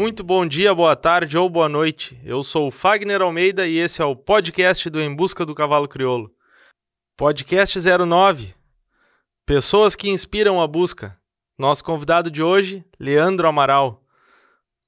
[0.00, 2.18] Muito bom dia, boa tarde ou boa noite.
[2.24, 5.86] Eu sou o Fagner Almeida e esse é o podcast do Em Busca do Cavalo
[5.86, 6.34] Crioulo.
[7.18, 8.54] Podcast 09.
[9.44, 11.20] Pessoas que inspiram a busca.
[11.58, 14.02] Nosso convidado de hoje, Leandro Amaral.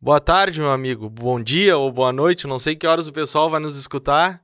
[0.01, 1.11] Boa tarde, meu amigo.
[1.11, 2.47] Bom dia ou boa noite.
[2.47, 4.43] Não sei que horas o pessoal vai nos escutar.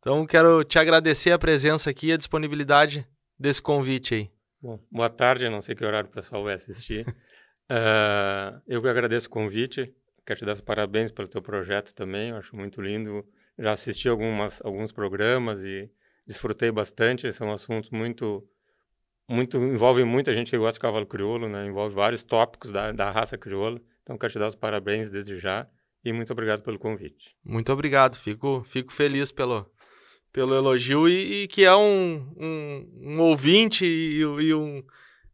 [0.00, 3.06] Então, quero te agradecer a presença aqui e a disponibilidade
[3.38, 4.30] desse convite aí.
[4.60, 5.48] Bom, boa tarde.
[5.48, 7.06] Não sei que horário o pessoal vai assistir.
[7.06, 9.94] uh, eu que agradeço o convite.
[10.28, 12.28] Quero te dar os parabéns pelo teu projeto também.
[12.28, 13.26] Eu acho muito lindo.
[13.58, 15.90] Já assisti algumas, alguns programas e
[16.26, 17.32] desfrutei bastante.
[17.32, 18.46] São assuntos muito
[19.26, 21.64] muito envolve muita gente que gosta de cavalo crioulo, né?
[21.64, 23.80] Envolve vários tópicos da, da raça crioula.
[24.02, 25.66] Então quero te dar os parabéns desde já
[26.04, 27.34] e muito obrigado pelo convite.
[27.42, 28.14] Muito obrigado.
[28.16, 29.64] Fico fico feliz pelo
[30.30, 34.84] pelo elogio e, e que é um, um, um ouvinte e, e, um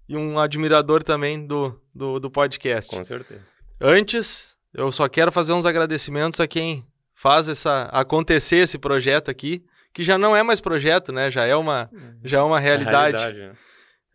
[0.09, 2.89] e um admirador também do, do, do podcast.
[2.89, 3.45] Com certeza.
[3.81, 9.65] Antes, eu só quero fazer uns agradecimentos a quem faz essa acontecer esse projeto aqui,
[9.93, 11.31] que já não é mais projeto, né?
[11.31, 12.19] Já é uma, uhum.
[12.25, 13.17] já é uma realidade.
[13.17, 13.57] É realidade né?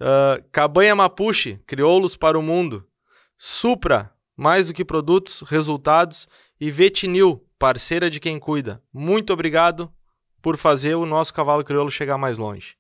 [0.02, 2.86] Uh, Cabanha Mapuche, crioulos para o mundo.
[3.38, 6.28] Supra, mais do que produtos, resultados.
[6.60, 8.82] E Vetinil, parceira de quem cuida.
[8.94, 9.92] Muito obrigado
[10.42, 12.76] por fazer o nosso cavalo crioulo chegar mais longe.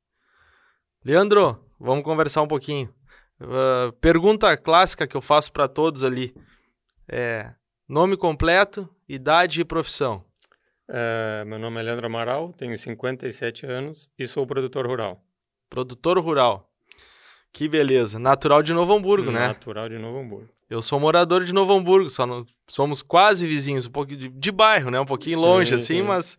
[1.03, 2.93] Leandro, vamos conversar um pouquinho.
[3.39, 6.35] Uh, pergunta clássica que eu faço para todos ali
[7.07, 7.53] é
[7.89, 10.23] nome completo, idade e profissão.
[10.87, 15.23] Uh, meu nome é Leandro Amaral, tenho 57 anos e sou produtor rural.
[15.67, 16.69] Produtor rural.
[17.51, 18.19] Que beleza.
[18.19, 19.47] Natural de Novo Hamburgo, Natural né?
[19.47, 20.49] Natural de Novo Hamburgo.
[20.69, 24.51] Eu sou morador de Novo Hamburgo, só não, somos quase vizinhos, um pouco de, de
[24.51, 24.99] bairro, né?
[24.99, 26.01] Um pouquinho sim, longe, assim, sim.
[26.03, 26.37] mas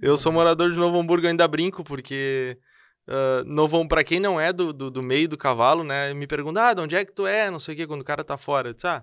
[0.00, 2.56] eu sou morador de Novo Hamburgo, ainda brinco, porque
[3.08, 6.14] uh, Novo para quem não é do, do, do, meio do cavalo, né?
[6.14, 7.50] Me pergunta, ah, de onde é que tu é?
[7.50, 8.68] Não sei o que, quando o cara tá fora.
[8.68, 9.02] Eu disse, ah,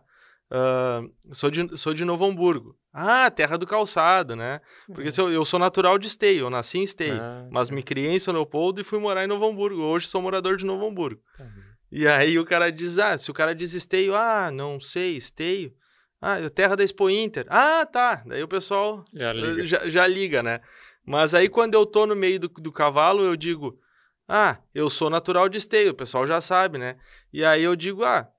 [0.52, 2.78] Uh, sou, de, sou de Novo Hamburgo.
[2.92, 4.60] Ah, terra do calçado, né?
[4.86, 5.30] Porque uhum.
[5.30, 7.76] eu, eu sou natural de Esteio, eu nasci em Esteio, ah, mas tá.
[7.76, 9.82] me criei em São Leopoldo e fui morar em Novo Hamburgo.
[9.82, 11.22] Hoje sou morador de Novo Hamburgo.
[11.40, 11.64] Uhum.
[11.90, 15.74] E aí o cara diz, ah, se o cara diz Esteio, ah, não sei, Esteio.
[16.22, 17.46] Ah, é terra da Expo Inter.
[17.50, 18.22] Ah, tá.
[18.26, 20.60] Daí o pessoal já liga, já, já liga né?
[21.06, 23.80] Mas aí quando eu tô no meio do, do cavalo, eu digo,
[24.28, 26.98] ah, eu sou natural de Esteio, o pessoal já sabe, né?
[27.32, 28.30] E aí eu digo, ah,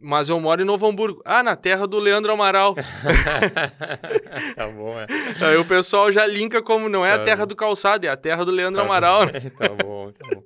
[0.00, 1.22] mas eu moro em Novo Hamburgo.
[1.24, 2.74] Ah, na terra do Leandro Amaral.
[4.56, 5.06] tá bom, é.
[5.44, 7.48] Aí o pessoal já linka como não é tá a terra bom.
[7.48, 9.26] do calçado, é a terra do Leandro tá Amaral.
[9.26, 9.32] Bom.
[9.58, 10.42] tá bom, tá bom.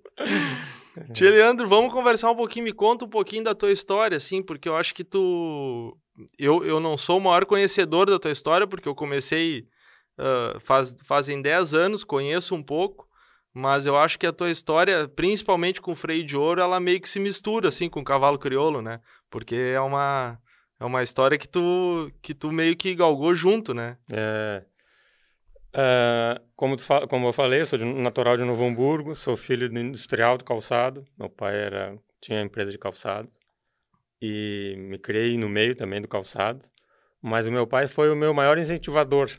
[1.12, 4.69] Tia Leandro, vamos conversar um pouquinho, me conta um pouquinho da tua história, assim, porque
[4.69, 5.97] eu acho que tu...
[6.38, 9.66] Eu, eu não sou o maior conhecedor da tua história, porque eu comecei
[10.19, 13.09] uh, faz, fazem 10 anos, conheço um pouco,
[13.54, 17.00] mas eu acho que a tua história, principalmente com o freio de ouro, ela meio
[17.00, 19.00] que se mistura assim com o cavalo crioulo, né?
[19.31, 20.41] Porque é uma
[20.81, 23.97] é uma história que tu que tu meio que galgou junto, né?
[24.12, 24.64] É,
[25.72, 29.69] é como, tu, como eu falei, eu sou de, natural de Novo Hamburgo, sou filho
[29.70, 31.06] do industrial do calçado.
[31.16, 33.31] Meu pai era tinha empresa de calçado
[34.20, 36.64] e me criei no meio também do calçado.
[37.22, 39.31] Mas o meu pai foi o meu maior incentivador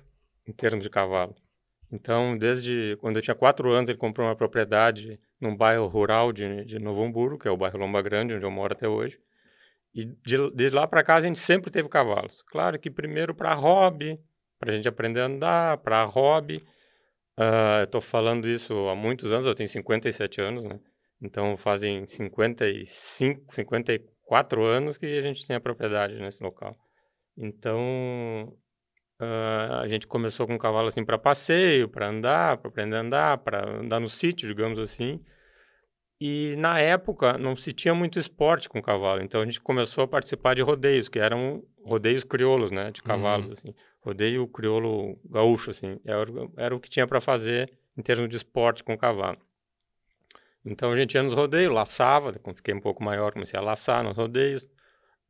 [0.48, 1.36] em termos de cavalo.
[1.92, 6.66] Então, desde quando eu tinha quatro anos, ele comprou uma propriedade num bairro rural de,
[6.66, 9.20] de Novo Hamburgo, que é o bairro Lomba Grande, onde eu moro até hoje.
[9.94, 12.42] E de, lá para cá a gente sempre teve cavalos.
[12.44, 14.20] Claro que primeiro para hobby,
[14.60, 16.58] para a gente aprender a andar, para hobby.
[17.38, 20.80] Uh, eu estou falando isso há muitos anos, eu tenho 57 anos, né?
[21.22, 26.76] Então fazem 55, 54 anos que a gente tem a propriedade nesse local.
[27.38, 28.54] Então,
[29.20, 33.00] Uh, a gente começou com um cavalo assim para passeio, para andar, para aprender a
[33.00, 35.22] andar, para andar no sítio, digamos assim.
[36.20, 40.08] E na época não se tinha muito esporte com cavalo, então a gente começou a
[40.08, 43.54] participar de rodeios, que eram rodeios crioulos, né, de cavalos, uhum.
[43.54, 43.76] assim.
[44.02, 48.84] Rodeio crioulo gaúcho, assim, era, era o que tinha para fazer em termos de esporte
[48.84, 49.38] com cavalo.
[50.66, 54.04] Então a gente ia nos rodeios, laçava, quando fiquei um pouco maior comecei a laçar
[54.04, 54.70] nos rodeios,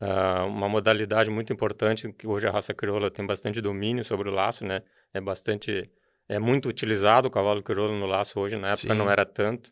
[0.02, 4.32] Uh, uma modalidade muito importante que hoje a raça crioula tem bastante domínio sobre o
[4.32, 4.82] laço, né?
[5.14, 5.90] É bastante,
[6.28, 9.00] é muito utilizado o cavalo crioulo no laço hoje, na época Sim.
[9.00, 9.70] não era tanto.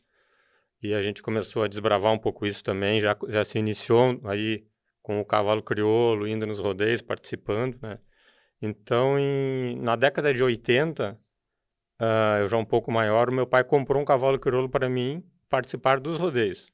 [0.82, 4.66] E a gente começou a desbravar um pouco isso também, já, já se iniciou aí
[5.02, 8.00] com o cavalo crioulo, indo nos rodeios, participando, né?
[8.62, 11.18] Então, em, na década de 80, uh,
[12.00, 16.00] ah, eu já um pouco maior, meu pai comprou um cavalo crioulo para mim participar
[16.00, 16.72] dos rodeios.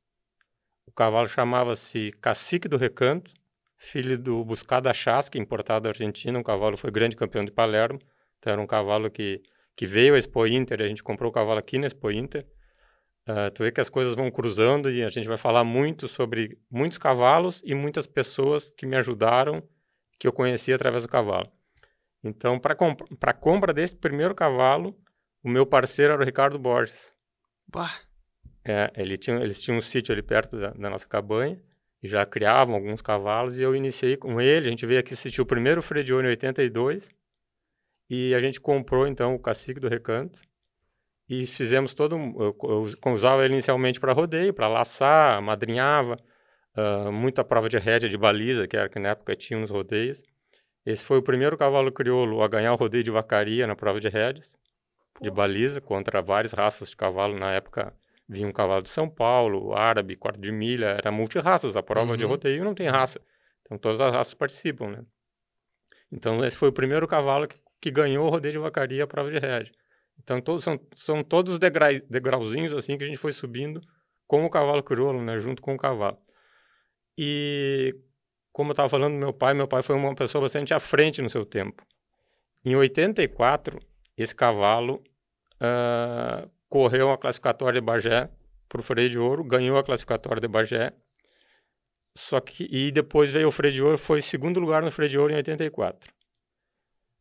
[0.86, 3.34] O cavalo chamava-se Cacique do Recanto,
[3.80, 6.38] filho do Buscada Chasca, importado da Argentina.
[6.38, 8.00] Um cavalo foi grande campeão de Palermo.
[8.38, 9.42] Então era um cavalo que,
[9.76, 10.82] que veio à Expo Inter.
[10.82, 12.46] A gente comprou o cavalo aqui na Expo Inter.
[13.28, 16.58] Uh, tu vê que as coisas vão cruzando e a gente vai falar muito sobre
[16.70, 19.64] muitos cavalos e muitas pessoas que me ajudaram,
[20.20, 21.50] que eu conhecia através do cavalo.
[22.24, 24.98] Então, para comp a compra desse primeiro cavalo,
[25.44, 27.14] o meu parceiro era o Ricardo Borges.
[27.68, 27.94] Bah.
[28.66, 31.62] É, ele tinha, eles tinham um sítio ali perto da, da, nossa cabanha
[32.02, 34.68] já criavam alguns cavalos e eu iniciei com ele.
[34.68, 37.10] A gente veio aqui assistir o primeiro Fredione em 82
[38.10, 40.42] e a gente comprou então o cacique do recanto
[41.30, 42.16] e fizemos todo.
[42.16, 46.18] Eu, eu usava ele inicialmente para rodeio, para laçar, madrinhava,
[46.76, 50.24] uh, muita prova de rédea de baliza, que era que na época tinha uns rodeios.
[50.86, 54.08] Esse foi o primeiro cavalo crioulo a ganhar o rodeio de vacaria na prova de
[54.08, 54.58] rédeas,
[55.22, 57.38] de baliza, contra várias raças de cavalo.
[57.38, 57.94] Na época
[58.30, 61.76] vinha um cavalo de São Paulo, árabe, quarto de milha, era multirraças.
[61.76, 62.18] A prova uhum.
[62.18, 63.20] de rodeio não tem raça.
[63.64, 65.04] Então todas as raças participam, né?
[66.12, 69.32] Então esse foi o primeiro cavalo que, que ganhou o rodeio de vacaria, a prova
[69.32, 69.72] de rédea.
[70.20, 73.82] Então todos, são, são todos degra, degrauzinhos assim que a gente foi subindo
[74.28, 75.40] com o cavalo crioulo, né?
[75.40, 76.20] Junto com o cavalo.
[77.18, 77.96] E
[78.52, 81.22] como eu estava falando do meu pai, meu pai foi uma pessoa bastante à frente
[81.22, 81.84] no seu tempo.
[82.64, 83.80] Em 84,
[84.16, 85.02] esse cavalo
[85.56, 88.30] uh, correu a classificatória de Bagé
[88.68, 90.94] para o freio de ouro, ganhou a classificatória de Bagé.
[92.16, 95.18] Só que e depois veio o freio de ouro, foi segundo lugar no freio de
[95.18, 96.14] ouro em 84.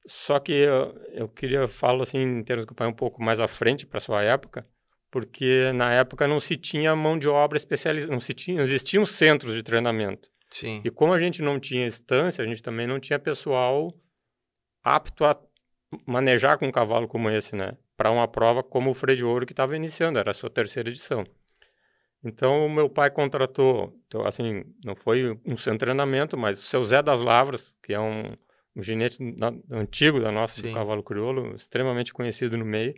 [0.07, 3.49] Só que eu, eu queria falar assim em termos do pai um pouco mais à
[3.49, 4.67] frente para sua época,
[5.11, 9.05] porque na época não se tinha mão de obra especializada, não se tinha, não existiam
[9.05, 10.31] centros de treinamento.
[10.51, 10.81] Sim.
[10.85, 13.95] E como a gente não tinha instância, a gente também não tinha pessoal
[14.83, 15.39] apto a
[16.07, 17.77] manejar com um cavalo como esse, né?
[17.99, 20.89] Para uma prova como o Freio de Ouro que estava iniciando, era a sua terceira
[20.89, 21.27] edição.
[22.23, 26.85] Então, o meu pai contratou, então, assim, não foi um sem treinamento, mas o seu
[26.85, 28.37] Zé das Lavras, que é um,
[28.77, 30.69] um ginete na, antigo da nossa, Sim.
[30.69, 32.95] do cavalo crioulo, extremamente conhecido no meio,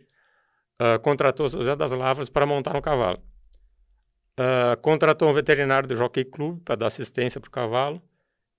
[0.79, 3.23] uh, contratou o seu Zé das Lavras para montar no cavalo.
[4.39, 8.03] Uh, contratou um veterinário do Jockey Club para dar assistência para o cavalo.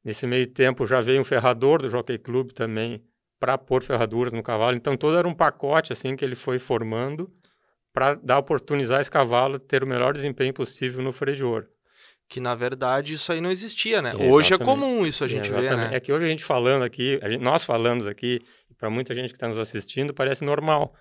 [0.04, 3.04] Nesse meio tempo já veio um ferrador do Jockey Club também
[3.42, 4.78] para pôr ferraduras no cavalo.
[4.78, 7.28] Então todo era um pacote assim que ele foi formando
[7.92, 11.68] para dar oportunizar esse cavalo ter o melhor desempenho possível no freio de ouro.
[12.30, 14.14] Que na verdade isso aí não existia, né?
[14.16, 15.90] Hoje é comum isso a gente ver, né?
[15.92, 18.40] É que hoje a gente falando aqui, gente, nós falando aqui,
[18.78, 20.94] para muita gente que está nos assistindo, parece normal.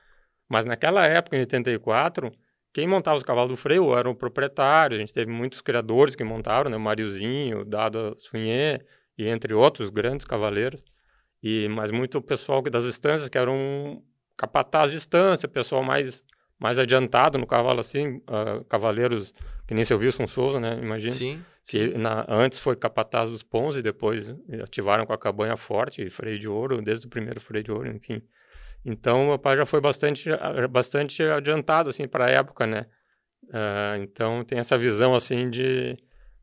[0.48, 2.32] Mas naquela época, em 84,
[2.72, 6.24] quem montava os cavalos do freio era o proprietário, a gente teve muitos criadores que
[6.24, 6.76] montaram, né?
[6.76, 8.80] O Mariozinho, o Dado Sunhê,
[9.16, 10.82] e entre outros grandes cavaleiros.
[11.42, 14.02] E, mas muito pessoal das estâncias que eram
[14.36, 16.22] capataz de estância, pessoal mais,
[16.58, 19.34] mais adiantado no cavalo, assim, uh, cavaleiros
[19.66, 20.80] que nem seu Wilson Souza, né?
[20.82, 21.12] Imagina.
[21.12, 21.44] Sim.
[21.64, 26.38] Que na, antes foi capataz dos Pons e depois ativaram com a cabanha forte, freio
[26.38, 28.20] de ouro, desde o primeiro freio de ouro, enfim.
[28.84, 30.28] Então, meu pai já foi bastante,
[30.70, 32.86] bastante adiantado, assim, para a época, né?
[33.44, 35.96] Uh, então, tem essa visão, assim, de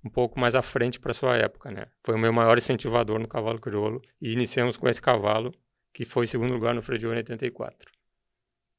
[0.08, 1.86] um pouco mais à frente para sua época, né?
[2.04, 5.54] Foi o meu maior incentivador no cavalo crioulo e iniciamos com esse cavalo,
[5.94, 7.92] que foi segundo lugar no freio de 84.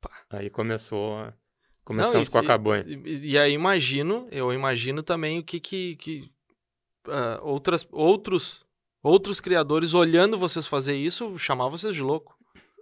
[0.01, 0.11] Pá.
[0.31, 1.35] Aí começou a...
[1.85, 2.85] Começamos Não, e, com a cabanha.
[2.87, 6.31] E, e, aí imagino, eu imagino também o que que, que
[7.07, 8.67] uh, outras, outros
[9.03, 12.37] outros criadores olhando vocês fazer isso, chamavam vocês de louco.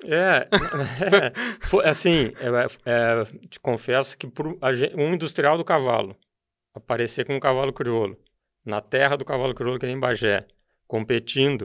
[0.04, 4.58] É, é foi, assim, é, é, te confesso que por,
[4.96, 6.16] um industrial do cavalo
[6.74, 8.16] aparecer com um cavalo crioulo
[8.66, 10.46] na terra do cavalo crioulo, que nem Bagé,
[10.86, 11.62] competindo,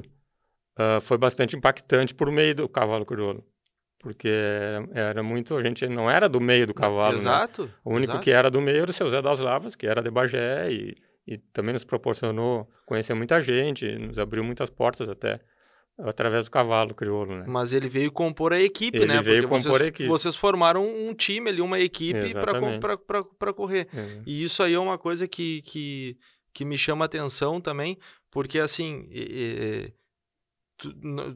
[0.78, 3.44] uh, foi bastante impactante por meio do cavalo crioulo.
[4.00, 5.56] Porque era, era, muito.
[5.56, 7.14] A gente não era do meio do cavalo.
[7.14, 7.20] Né?
[7.20, 7.66] Exato.
[7.66, 7.72] Né?
[7.84, 8.24] O único exato.
[8.24, 10.96] que era do meio era o seu Zé das Lavas, que era de Bagé, e,
[11.28, 15.40] e também nos proporcionou conhecer muita gente, nos abriu muitas portas até
[16.00, 17.46] através do cavalo crioulo, né?
[17.48, 19.22] Mas ele veio compor a equipe, ele né?
[19.22, 20.10] Veio Porque compor vocês, a equipe.
[20.10, 23.88] Vocês formaram um time ali, uma equipe para correr.
[23.94, 24.22] É.
[24.26, 26.18] E isso aí é uma coisa que, que,
[26.54, 27.98] que me chama atenção também,
[28.30, 29.08] porque assim,
[30.82, 30.92] Tu,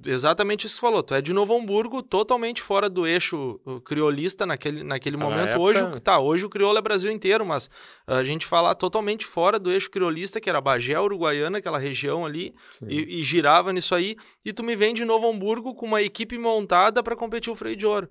[0.07, 1.03] exatamente isso que você falou.
[1.03, 5.49] Tu é de Novo Hamburgo, totalmente fora do eixo criolista naquele, naquele momento.
[5.49, 5.61] Época...
[5.61, 7.69] Hoje, tá, hoje o crioulo é Brasil inteiro, mas
[8.07, 12.55] a gente fala totalmente fora do eixo criolista, que era Bagé, Uruguaiana, aquela região ali,
[12.87, 14.15] e, e, girava nisso aí.
[14.43, 17.75] E tu me vem de Novo Hamburgo com uma equipe montada para competir o freio
[17.75, 18.09] de ouro.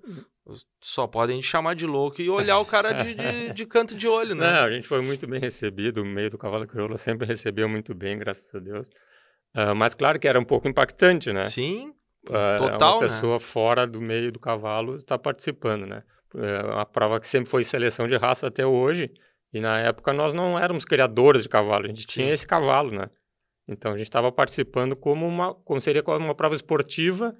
[0.79, 4.35] Só podem chamar de louco e olhar o cara de, de, de, canto de olho,
[4.35, 4.45] né?
[4.45, 7.95] Não, a gente foi muito bem recebido, o meio do cavalo crioulo sempre recebeu muito
[7.95, 8.87] bem, graças a Deus.
[9.55, 11.47] Uh, mas claro que era um pouco impactante, né?
[11.47, 11.89] Sim,
[12.27, 13.39] uh, total, Uma pessoa né?
[13.39, 16.03] fora do meio do cavalo está participando, né?
[16.35, 19.11] É uma prova que sempre foi seleção de raça até hoje.
[19.51, 22.33] E na época nós não éramos criadores de cavalo, a gente tinha Sim.
[22.33, 23.09] esse cavalo, né?
[23.67, 27.35] Então a gente estava participando como uma, como seria uma prova esportiva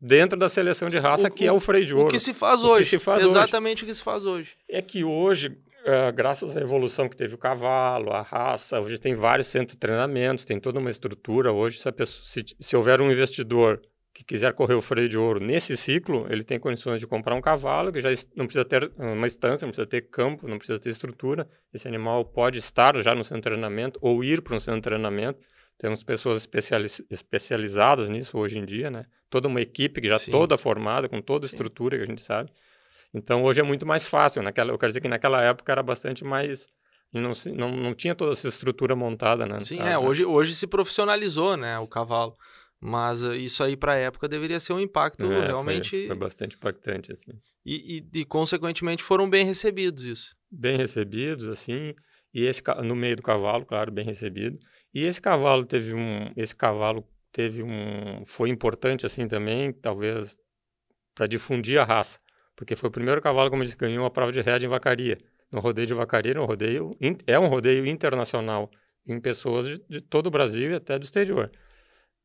[0.00, 2.08] dentro da seleção de raça, o, que é o freio de ouro.
[2.08, 2.90] O que se faz o hoje.
[2.90, 3.84] Se faz Exatamente hoje.
[3.84, 4.56] o que se faz hoje.
[4.68, 9.14] É que hoje uh, graças à evolução que teve o cavalo, a raça, hoje tem
[9.14, 11.52] vários centros de treinamentos, tem toda uma estrutura.
[11.52, 13.80] Hoje, se, pessoa, se, se houver um investidor
[14.12, 17.40] que quiser correr o freio de ouro nesse ciclo, ele tem condições de comprar um
[17.40, 20.90] cavalo que já não precisa ter uma estância, não precisa ter campo, não precisa ter
[20.90, 21.48] estrutura.
[21.72, 24.84] Esse animal pode estar já no centro de treinamento ou ir para um centro de
[24.84, 25.38] treinamento.
[25.78, 29.04] Temos pessoas especializ especializadas nisso hoje em dia, né?
[29.30, 30.30] Toda uma equipe que já Sim.
[30.30, 31.98] toda formada, com toda a estrutura Sim.
[31.98, 32.50] que a gente sabe.
[33.12, 34.42] Então, hoje é muito mais fácil.
[34.42, 36.68] Naquela, eu quero dizer que naquela época era bastante mais...
[37.10, 39.60] Não, não, não tinha toda essa estrutura montada, né?
[39.64, 39.92] Sim, caso, é.
[39.92, 39.98] Né?
[39.98, 41.78] Hoje, hoje se profissionalizou, né?
[41.78, 42.36] O cavalo.
[42.80, 45.90] Mas uh, isso aí para a época deveria ser um impacto é, realmente.
[45.90, 47.32] Foi, foi, bastante impactante, assim.
[47.64, 50.36] E, e, e, consequentemente, foram bem recebidos isso.
[50.50, 51.94] Bem recebidos, assim.
[52.32, 54.58] E esse no meio do cavalo, claro, bem recebido.
[54.94, 56.30] E esse cavalo teve um.
[56.36, 57.04] Esse cavalo
[57.38, 58.24] teve um.
[58.26, 60.36] Foi importante, assim, também, talvez,
[61.14, 62.18] para difundir a raça.
[62.56, 65.18] Porque foi o primeiro cavalo, como eu disse, ganhou a prova de rédea em vacaria.
[65.52, 68.68] No rodeio de vacaria, um rodeio, é um rodeio internacional,
[69.06, 71.50] em pessoas de, de todo o Brasil e até do exterior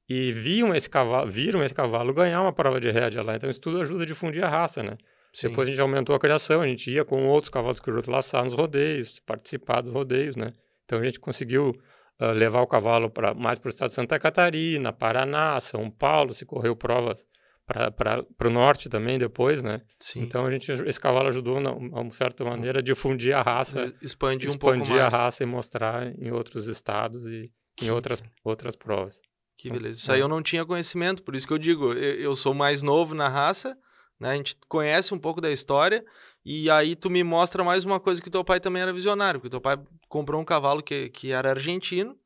[0.08, 3.36] e viam esse cavalo, viram esse cavalo ganhar uma prova de rédea lá.
[3.36, 4.98] Então isso tudo ajuda a difundir a raça, né?
[5.34, 5.50] Sim.
[5.50, 8.54] Depois a gente aumentou a criação, a gente ia com outros cavalos crioulos laçar nos
[8.54, 10.52] rodeios, participar dos rodeios, né?
[10.86, 11.74] Então a gente conseguiu
[12.24, 16.34] uh, levar o cavalo para mais para o estado de Santa Catarina, Paraná, São Paulo,
[16.34, 17.26] se correu provas
[17.66, 19.82] para o norte também depois, né?
[20.00, 20.22] Sim.
[20.22, 24.52] Então a gente esse cavalo ajudou de uma certa maneira a difundir a raça, expandir
[24.52, 24.92] um pouco mais.
[24.92, 27.52] a raça e mostrar em outros estados e
[27.82, 29.22] em outras outras provas.
[29.58, 30.00] Que beleza.
[30.00, 32.82] Isso aí eu não tinha conhecimento, por isso que eu digo, eu, eu sou mais
[32.82, 33.78] novo na raça,
[34.20, 34.32] né?
[34.32, 36.04] A gente conhece um pouco da história
[36.46, 39.52] e aí tu me mostra mais uma coisa que teu pai também era visionário, porque
[39.52, 39.78] teu pai
[40.08, 42.18] comprou um cavalo que, que era argentino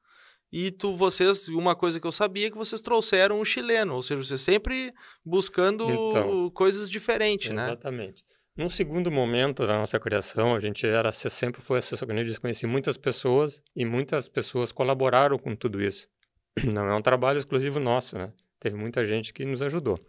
[0.52, 4.04] e tu vocês uma coisa que eu sabia é que vocês trouxeram um chileno, ou
[4.04, 4.94] seja, você sempre
[5.26, 7.68] buscando então, coisas diferentes, exatamente.
[7.68, 7.74] né?
[7.74, 8.26] Exatamente.
[8.56, 12.68] Num segundo momento da nossa criação, a gente era sempre foi assessor, a gente conhecia
[12.68, 16.08] muitas pessoas e muitas pessoas colaboraram com tudo isso.
[16.74, 18.34] Não é um trabalho exclusivo nosso, né?
[18.60, 20.00] Teve muita gente que nos ajudou.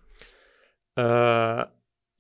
[0.99, 1.71] Uh,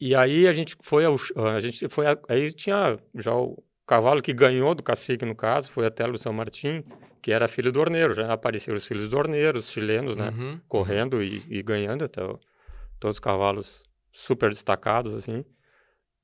[0.01, 1.17] e aí a gente foi ao,
[1.53, 5.85] a gente foi aí tinha já o cavalo que ganhou do cacique no caso foi
[5.85, 6.85] até o São Martim,
[7.21, 10.51] que era filho do orneiro, já apareceram os filhos do orneiro, os chilenos, né, uhum,
[10.51, 10.61] uhum.
[10.69, 12.39] correndo e, e, ganhando até o,
[13.01, 13.83] todos os cavalos
[14.13, 15.45] super destacados assim.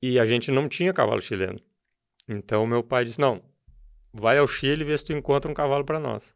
[0.01, 1.59] E a gente não tinha cavalo chileno.
[2.29, 3.43] Então meu pai disse: "Não,
[4.13, 6.33] vai ao Chile e vê se tu encontra um cavalo para nós".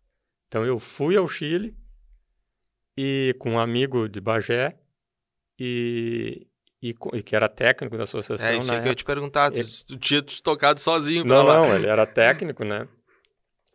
[0.50, 1.78] Então eu fui ao Chile
[2.98, 4.78] e com um amigo de Bagé
[5.60, 6.48] e,
[6.82, 8.48] e, e que era técnico da associação.
[8.48, 9.68] É isso que eu ia te perguntar, ele...
[9.88, 11.56] tu tinha tocado sozinho Não, lá.
[11.56, 12.88] não, ele era técnico, né?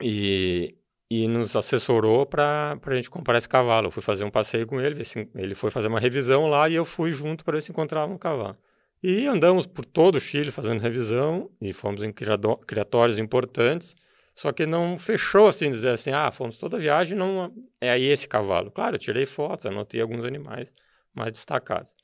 [0.03, 0.75] E,
[1.11, 3.89] e nos assessorou para a gente comprar esse cavalo.
[3.89, 5.03] Eu fui fazer um passeio com ele,
[5.35, 8.19] ele foi fazer uma revisão lá e eu fui junto para ver se encontrava um
[8.19, 8.57] cavalo.
[9.03, 13.95] E andamos por todo o Chile fazendo revisão e fomos em criatórios importantes
[14.35, 18.03] só que não fechou assim, dizer assim, ah, fomos toda a viagem, não é aí
[18.03, 18.71] esse cavalo.
[18.71, 20.73] Claro, eu tirei fotos, anotei alguns animais
[21.15, 21.95] mais destacados.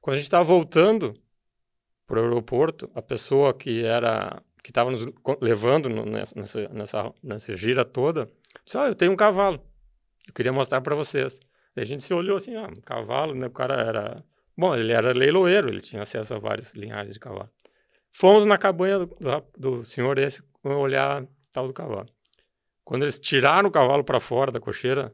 [0.00, 1.14] Quando a gente estava voltando
[2.06, 5.06] para o aeroporto, a pessoa que era que estava nos
[5.42, 8.26] levando nessa, nessa, nessa gira toda,
[8.64, 9.62] disse, ah, eu tenho um cavalo,
[10.26, 11.38] eu queria mostrar para vocês.
[11.76, 13.46] E a gente se olhou assim, ah, um cavalo, né?
[13.46, 14.24] O cara era...
[14.56, 17.50] Bom, ele era leiloeiro, ele tinha acesso a várias linhagens de cavalo.
[18.10, 19.16] Fomos na cabanha do,
[19.58, 22.08] do senhor esse olhar tal do cavalo.
[22.84, 25.12] Quando eles tiraram o cavalo para fora da cocheira,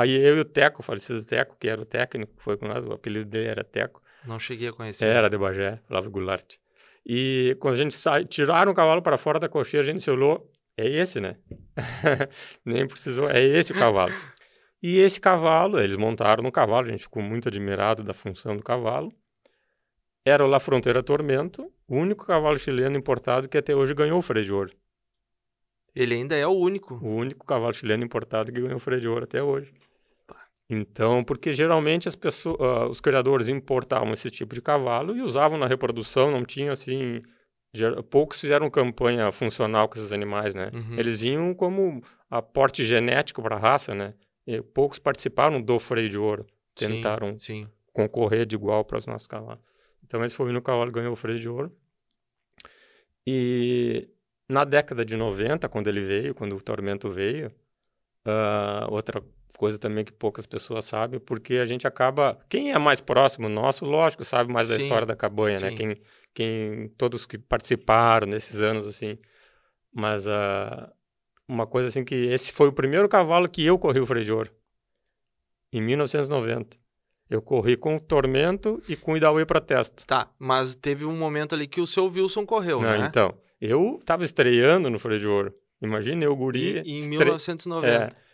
[0.00, 2.84] aí eu e o Teco, o falecido Teco, que era o técnico, foi com nós,
[2.84, 4.02] o apelido dele era Teco.
[4.24, 5.06] Não cheguei a conhecer.
[5.06, 6.56] Era de Bagé, Flávio Goulart.
[7.04, 10.10] E quando a gente sai, tiraram o cavalo para fora da cocheira, a gente se
[10.10, 11.36] olhou, é esse, né?
[12.64, 14.12] Nem precisou, é esse o cavalo.
[14.82, 18.62] E esse cavalo, eles montaram no cavalo, a gente ficou muito admirado da função do
[18.62, 19.12] cavalo.
[20.24, 24.22] Era o La Fronteira Tormento, o único cavalo chileno importado que até hoje ganhou o
[24.22, 24.72] freio de ouro.
[25.94, 26.94] Ele ainda é o único.
[26.96, 29.72] O único cavalo chileno importado que ganhou freio de ouro até hoje.
[30.68, 35.58] Então, porque geralmente as pessoas, uh, os criadores importavam esse tipo de cavalo e usavam
[35.58, 37.22] na reprodução, não tinha assim.
[38.10, 40.70] Poucos fizeram campanha funcional com esses animais, né?
[40.72, 40.98] Uhum.
[40.98, 44.14] Eles vinham como aporte genético para a raça, né?
[44.46, 47.70] E poucos participaram do freio de ouro, tentaram sim, sim.
[47.92, 49.62] concorrer de igual para os nossos cavalos.
[50.04, 51.70] Então, esse foi no cavalo ganhou o freio de ouro.
[53.26, 54.08] E
[54.48, 57.48] na década de 90, quando ele veio, quando o Tormento veio,
[58.24, 59.22] uh, outra
[59.56, 62.38] coisa também que poucas pessoas sabem, porque a gente acaba...
[62.48, 65.70] Quem é mais próximo nosso, lógico, sabe mais sim, da história da cabanha, né?
[65.70, 65.86] sim.
[65.86, 65.94] né?
[65.94, 66.02] Quem,
[66.34, 69.18] quem, todos que participaram nesses anos, assim.
[69.92, 70.90] Mas uh,
[71.48, 72.14] uma coisa assim que...
[72.14, 74.50] Esse foi o primeiro cavalo que eu corri o freio de ouro.
[75.72, 76.76] Em 1990.
[77.28, 80.04] Eu corri com o Tormento e com o Idauê para testa.
[80.06, 83.06] Tá, mas teve um momento ali que o seu Wilson correu, Não, né?
[83.08, 85.54] Então, Eu estava estreando no Freio de Ouro.
[85.82, 86.78] Imagina eu, guri.
[86.78, 87.10] Em, em estre...
[87.10, 87.92] 1990.
[87.92, 88.25] É,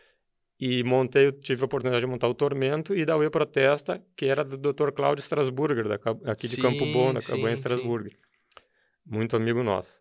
[0.65, 4.45] e montei, tive a oportunidade de montar o Tormento e da UE Protesta, que era
[4.45, 4.93] do Dr.
[4.93, 5.99] Cláudio Strasburger, da,
[6.31, 8.17] aqui de Campo Bom, da Cabanha Strasburger.
[9.05, 10.01] Muito amigo nosso.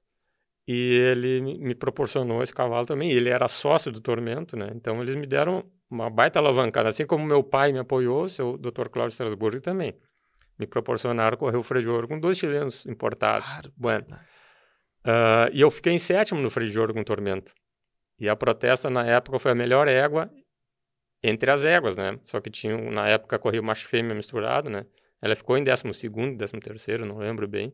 [0.67, 3.09] E ele me proporcionou esse cavalo também.
[3.09, 4.71] Ele era sócio do Tormento, né?
[4.75, 6.89] Então eles me deram uma baita alavancada.
[6.89, 8.87] Assim como meu pai me apoiou, seu Dr.
[8.89, 9.95] Cláudio Strasburger também.
[10.59, 13.49] Me proporcionaram correr o freio de ouro com dois chilenos importados.
[13.49, 13.73] Claro.
[13.75, 14.15] Bueno.
[15.03, 17.51] Uh, e eu fiquei em sétimo no freio de ouro com o Tormento.
[18.19, 20.31] E a protesta na época foi a melhor égua
[21.23, 22.19] entre as éguas, né?
[22.23, 24.85] Só que tinha, na época, corria macho fêmea misturado, né?
[25.21, 27.73] Ela ficou em 12 segundo, 13 terceiro, não lembro bem.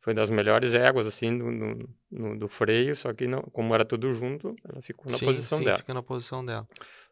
[0.00, 3.84] Foi das melhores éguas, assim, do, do, no, do freio, só que não, como era
[3.84, 5.78] tudo junto, ela ficou na sim, posição sim, dela.
[5.78, 6.68] fica na posição dela.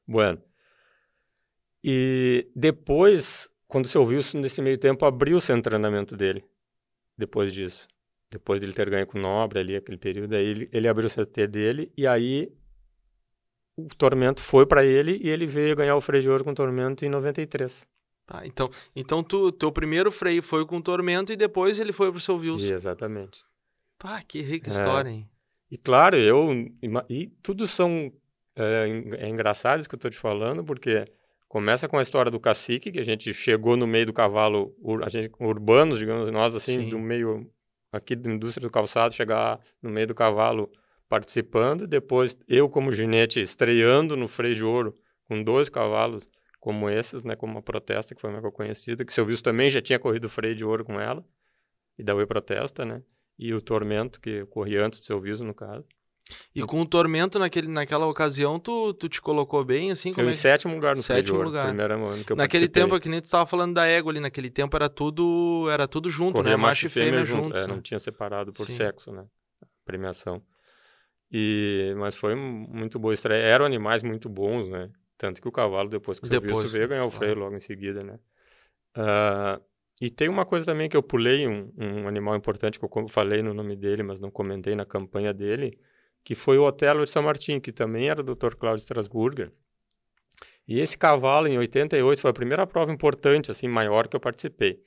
[0.07, 0.43] Bueno.
[1.83, 6.45] E depois, quando você ouviu isso nesse meio tempo, abriu-se o treinamento dele,
[7.17, 7.89] depois disso.
[8.31, 11.11] Depois dele ter ganho com o Nobre ali, aquele período, aí ele, ele abriu o
[11.11, 12.53] CT dele, e aí
[13.77, 16.55] o Tormento foi para ele e ele veio ganhar o freio de ouro com o
[16.55, 17.87] Tormento em 93.
[18.27, 22.11] Tá, então, então tu, teu primeiro freio foi com o Tormento e depois ele foi
[22.11, 22.73] pro seu Wilson.
[22.73, 23.43] Exatamente.
[23.99, 24.73] Pá, que rica é.
[24.73, 25.29] história, hein?
[25.71, 26.49] E claro, eu.
[27.09, 28.13] E tudo são.
[28.55, 31.07] É, é engraçado isso que eu tô te falando, porque
[31.49, 35.09] começa com a história do cacique, que a gente chegou no meio do cavalo, a
[35.09, 36.89] gente, urbanos, digamos nós, assim, Sim.
[36.91, 37.51] do meio
[37.91, 40.71] aqui da indústria do calçado, chegar no meio do cavalo
[41.13, 44.97] participando, depois eu como ginete estreando no freio de ouro
[45.29, 46.27] com dois cavalos
[46.59, 49.83] como esses, né, como uma protesta que foi uma conhecida, que seu Wilson também já
[49.83, 51.23] tinha corrido freio de ouro com ela,
[51.99, 53.03] e da Oi Protesta, né,
[53.39, 55.85] e o Tormento, que corria antes do seu Wilson, no caso.
[56.55, 60.15] E com o Tormento naquele, naquela ocasião, tu, tu te colocou bem, assim?
[60.15, 60.31] Como eu é?
[60.31, 61.67] em sétimo lugar no sétimo ouro, lugar.
[61.67, 62.83] primeiro ano que eu Naquele participei.
[62.85, 66.09] tempo, que nem tu estava falando da égua ali, naquele tempo era tudo, era tudo
[66.09, 66.57] junto, Corria né?
[66.57, 67.49] Macho e fêmea, juntos.
[67.49, 67.67] junto, é, né?
[67.67, 68.77] não tinha separado por Sim.
[68.77, 69.27] sexo, né,
[69.63, 70.43] a premiação.
[71.33, 73.41] E, mas foi muito boa estreia.
[73.41, 74.91] Eram animais muito bons, né?
[75.17, 78.03] Tanto que o cavalo, depois que Depois, depois, veio ganhar o freio logo em seguida,
[78.03, 78.19] né?
[78.97, 79.63] Uh,
[80.01, 83.41] e tem uma coisa também que eu pulei, um, um, animal importante que eu falei
[83.41, 85.79] no nome dele, mas não comentei na campanha dele,
[86.25, 88.57] que foi o Otelo de São Martin, que também era do Dr.
[88.57, 89.53] Cláudio Strasburger.
[90.67, 94.83] E esse cavalo, em 88, foi a primeira prova importante, assim, maior que eu participei.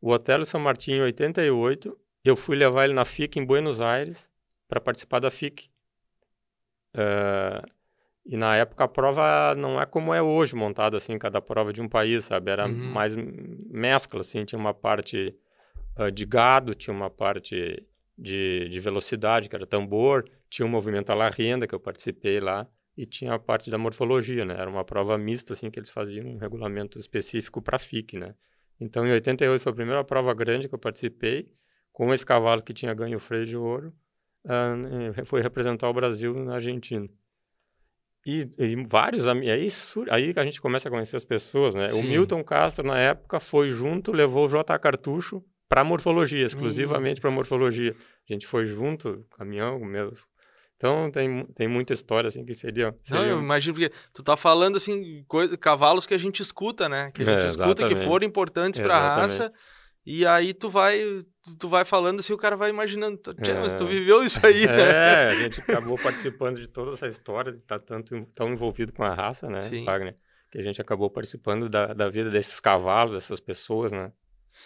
[0.00, 3.80] O Otelo de São Martin, em 88, eu fui levar ele na FIC em Buenos
[3.80, 4.30] Aires
[4.68, 5.71] para participar da FIC.
[6.94, 7.66] Uh,
[8.24, 11.82] e na época a prova não é como é hoje, montada assim, cada prova de
[11.82, 12.50] um país, sabe?
[12.50, 12.92] Era Uhum.
[12.92, 15.34] mais mescla, assim, tinha uma parte
[15.98, 17.84] uh, de gado, tinha uma parte
[18.16, 22.38] de, de velocidade, que era tambor, tinha um movimento à la renda, que eu participei
[22.38, 24.54] lá, e tinha a parte da morfologia, né?
[24.56, 28.34] Era uma prova mista, assim, que eles faziam um regulamento específico para FIC, né?
[28.78, 31.50] Então, em 88 foi a primeira prova grande que eu participei,
[31.90, 33.92] com esse cavalo que tinha ganho o freio de ouro,
[34.44, 37.08] uh, foi representar o Brasil na Argentina.
[38.24, 39.68] E, e vários aí,
[40.10, 41.88] aí que a gente começa a conhecer as pessoas, né?
[41.88, 42.00] Sim.
[42.00, 44.78] O Milton Castro, na época, foi junto, levou o J.
[44.78, 47.96] Cartucho para morfologia, exclusivamente para morfologia.
[48.28, 50.26] A gente foi junto, caminhão mesmo.
[50.76, 53.22] Então tem, tem muita história assim que seria, seria...
[53.22, 57.10] Não, eu imagino porque tu tá falando assim, coisa, cavalos que a gente escuta, né?
[57.14, 59.52] Que a gente É, escuta que foram importantes para a raça.
[60.04, 61.00] E aí tu vai,
[61.58, 63.86] tu, vai falando assim, o cara vai imaginando, "Tchê, mas tu É.
[63.86, 64.90] viveu isso aí, né?
[64.90, 69.04] É, a gente acabou participando de toda essa história, de estar tanto, tão envolvido com
[69.04, 69.84] a raça, né, Sim.
[69.84, 70.16] Wagner?
[70.50, 74.12] Que a gente acabou participando da, da vida desses cavalos, dessas pessoas, né?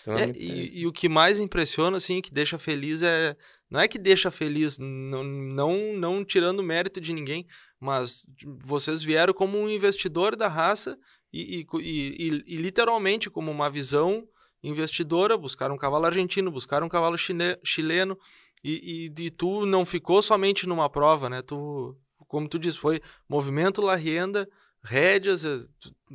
[0.02, 3.36] Então, É, muito- e, e o que mais impressiona, assim, que deixa feliz é.
[3.70, 7.46] Não é que deixa feliz, não, não, não tirando mérito de ninguém,
[7.80, 8.24] mas
[8.60, 10.96] vocês vieram como um investidor da raça
[11.32, 14.26] e, e- e- e literalmente como uma visão
[14.62, 18.18] investidora, buscaram um cavalo argentino, buscaram um cavalo chine- chileno,
[18.64, 21.42] e, e, e tu não ficou somente numa prova, né?
[21.42, 24.48] Tu, como tu disse, foi movimento La Rienda,
[24.82, 25.58] rédeas, é,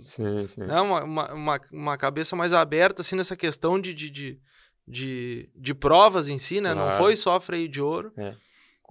[0.02, 0.62] Sim, sim.
[0.62, 0.80] né?
[0.82, 4.40] uma, uma, uma, cabeça mais aberta assim nessa questão de, de, de,
[4.88, 6.74] de, de provas em si, né?
[6.74, 6.98] Não Claro.
[7.04, 8.12] foi só freio de ouro.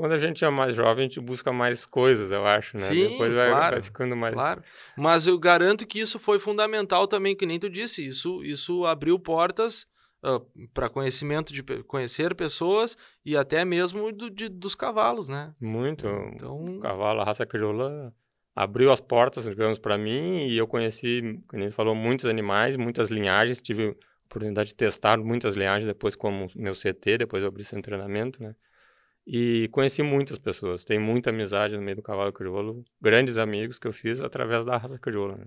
[0.01, 2.85] Quando a gente é mais jovem, a gente busca mais coisas, eu acho, né?
[2.85, 4.33] Sim, Depois vai, claro, vai ficando mais...
[4.33, 4.63] Claro.
[4.97, 8.07] Mas eu garanto que isso foi fundamental também, que nem tu disse.
[8.07, 9.87] Isso, isso abriu portas
[10.73, 15.55] para conhecimento de conhecer pessoas e até mesmo do, de, dos cavalos, né?
[15.61, 16.07] Muito.
[16.35, 18.15] Então, O cavalo, a raça crioula,
[18.57, 23.11] abriu as portas, digamos, para mim e eu conheci, como ele falou, muitos animais, muitas
[23.11, 23.61] linhagens.
[23.61, 23.95] Tive a
[24.27, 28.55] oportunidade de testar muitas linhagens depois como meu CT, depois eu abri esse treinamento, né?
[29.27, 30.85] E conheci muitas pessoas.
[30.85, 34.77] Tenho muita amizade no meio do cavalo crioulo, grandes amigos que eu fiz através da
[34.77, 35.47] raça crioula, né?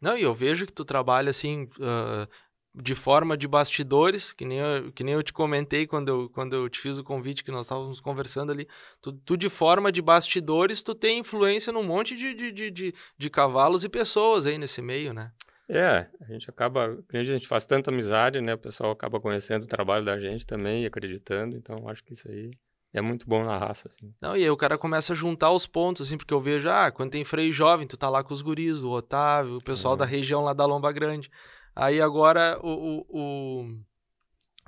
[0.00, 2.28] Não, e eu vejo que tu trabalha assim, ah,
[2.74, 6.54] de forma de bastidores, que nem eu, que nem eu te comentei quando eu, quando
[6.54, 8.68] eu te fiz o convite que nós estávamos conversando ali,
[9.02, 12.94] tu, tu de forma de bastidores, tu tem influência num monte de, de, de, de,
[13.18, 15.32] de cavalos e pessoas aí nesse meio, né?
[15.68, 18.54] É, a gente acaba, a gente faz tanta amizade, né?
[18.54, 22.28] O pessoal acaba conhecendo o trabalho da gente também e acreditando, então acho que isso
[22.28, 22.50] aí
[22.92, 24.12] é muito bom na raça, assim.
[24.20, 26.90] Não, e aí o cara começa a juntar os pontos, assim, porque eu vejo, ah,
[26.90, 29.98] quando tem freio jovem, tu tá lá com os guris, o Otávio, o pessoal uhum.
[29.98, 31.30] da região lá da Lomba Grande.
[31.74, 33.66] Aí agora o, o,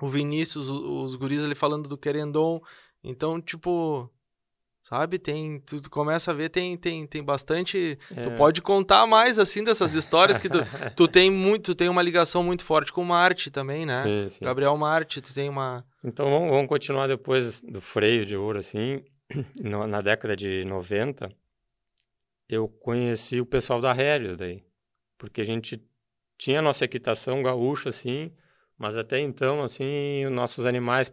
[0.01, 2.61] o, Vinícius, os, os guris ali falando do Querendon.
[3.03, 4.09] Então, tipo,
[4.85, 8.23] sabe, tem, tu, tu, começa a ver, tem, tem, tem bastante, é.
[8.23, 10.59] tu pode contar mais, assim, dessas histórias que tu,
[10.97, 14.01] tu tem muito, tu tem uma ligação muito forte com o Marte também, né?
[14.05, 14.45] Sim, sim.
[14.45, 15.85] Gabriel Marte, tu tem uma...
[16.05, 19.05] Então, vamos, vamos continuar depois do freio de ouro, assim,
[19.63, 21.31] no, na década de 90,
[22.49, 24.65] eu conheci o pessoal da Helios daí,
[25.17, 25.83] porque a gente
[26.37, 28.33] tinha a nossa equitação gaúcha, assim,
[28.77, 31.13] mas até então, assim, os nossos animais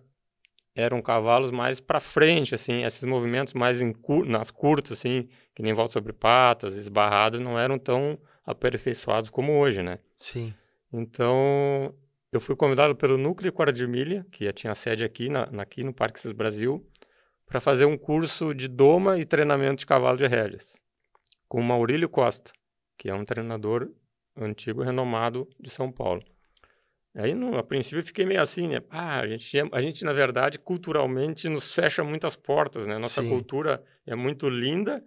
[0.76, 5.74] eram cavalos mais para frente, assim, esses movimentos mais cur nas curtas, assim, que nem
[5.74, 10.00] volta sobre patas, esbarradas, não eram tão aperfeiçoados como hoje, né?
[10.16, 10.54] Sim.
[10.92, 11.94] Então,
[12.32, 16.32] eu fui convidado pelo Núcleo Quadrimilha, que tinha sede aqui, na, aqui no Parque Cis
[16.32, 16.88] Brasil,
[17.46, 20.80] para fazer um curso de doma e treinamento de cavalo de rédeas,
[21.48, 22.52] com o Maurílio Costa,
[22.98, 23.92] que é um treinador
[24.38, 26.22] antigo renomado de São Paulo.
[27.16, 28.82] Aí, no, a princípio, eu fiquei meio assim, né?
[28.90, 33.00] Ah, a gente, a gente, na verdade, culturalmente, nos fecha muitas portas, né?
[33.00, 33.30] Nossa Sim.
[33.30, 35.04] cultura é muito linda.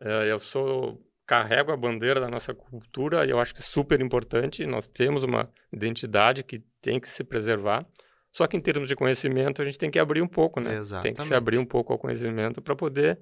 [0.00, 4.00] É, eu sou carrego a bandeira da nossa cultura e eu acho que é super
[4.00, 4.66] importante.
[4.66, 7.86] Nós temos uma identidade que tem que se preservar.
[8.32, 10.78] Só que em termos de conhecimento, a gente tem que abrir um pouco, né?
[10.78, 11.04] Exatamente.
[11.04, 13.20] Tem que se abrir um pouco ao conhecimento para poder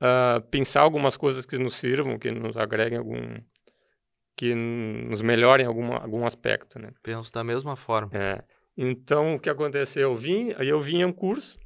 [0.00, 3.20] uh, pensar algumas coisas que nos sirvam, que nos agreguem algum,
[4.34, 6.88] que nos melhorem em algum, algum aspecto, né?
[7.02, 8.12] Penso da mesma forma.
[8.14, 8.42] É.
[8.74, 10.12] Então, o que aconteceu?
[10.12, 11.58] Eu vim, aí eu vim em um curso,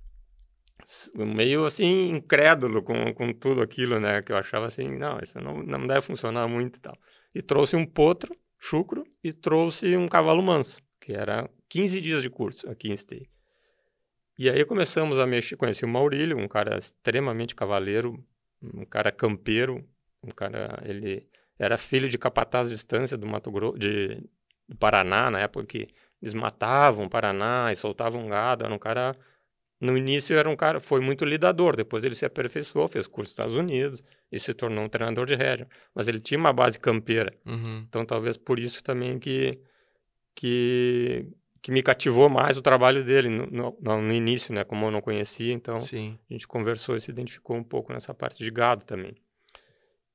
[1.14, 4.22] meio assim, incrédulo com, com tudo aquilo, né?
[4.22, 6.96] Que eu achava assim, não, isso não, não deve funcionar muito e tal.
[7.34, 12.30] E trouxe um potro, chucro, e trouxe um cavalo manso, que era 15 dias de
[12.30, 13.22] curso aqui em Stay.
[14.38, 18.22] E aí começamos a mexer, conheci o Maurílio, um cara extremamente cavaleiro,
[18.62, 19.82] um cara campeiro,
[20.22, 21.26] um cara, ele
[21.58, 24.22] era filho de capataz de estância do Mato Grosso, de,
[24.68, 25.88] do Paraná, na época que
[26.20, 28.64] eles matavam o Paraná e soltavam gado.
[28.64, 29.16] Era um cara.
[29.80, 33.32] No início era um cara, foi muito lidador, depois ele se aperfeiçoou, fez curso nos
[33.32, 35.68] Estados Unidos e se tornou um treinador de rédea.
[35.94, 37.32] Mas ele tinha uma base campeira.
[37.44, 37.84] Uhum.
[37.86, 39.60] Então talvez por isso também que,
[40.34, 41.26] que,
[41.60, 44.64] que me cativou mais o trabalho dele no, no, no início, né?
[44.64, 46.18] Como eu não conhecia, então Sim.
[46.30, 49.14] a gente conversou e se identificou um pouco nessa parte de gado também.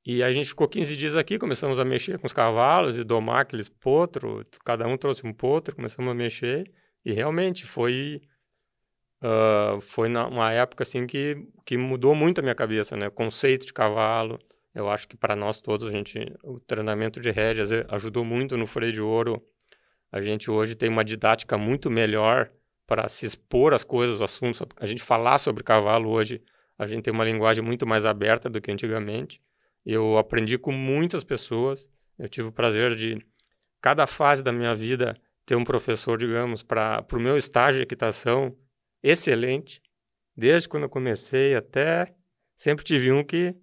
[0.03, 3.41] E a gente ficou 15 dias aqui, começamos a mexer com os cavalos e domar
[3.41, 6.71] aqueles potros, cada um trouxe um potro, começamos a mexer,
[7.05, 8.19] e realmente foi
[9.21, 13.07] uh, foi na, uma época assim que, que mudou muito a minha cabeça, né?
[13.07, 14.39] O conceito de cavalo,
[14.73, 18.65] eu acho que para nós todos, a gente, o treinamento de rédeas ajudou muito no
[18.65, 19.41] freio de ouro.
[20.11, 22.51] A gente hoje tem uma didática muito melhor
[22.85, 24.61] para se expor às coisas, os assuntos.
[24.77, 26.41] A gente falar sobre cavalo hoje,
[26.77, 29.41] a gente tem uma linguagem muito mais aberta do que antigamente.
[29.85, 31.89] Eu aprendi com muitas pessoas.
[32.19, 33.17] Eu tive o prazer de,
[33.81, 38.55] cada fase da minha vida, ter um professor, digamos, para o meu estágio de equitação
[39.03, 39.81] excelente.
[40.35, 42.13] Desde quando eu comecei até.
[42.55, 43.55] Sempre tive um que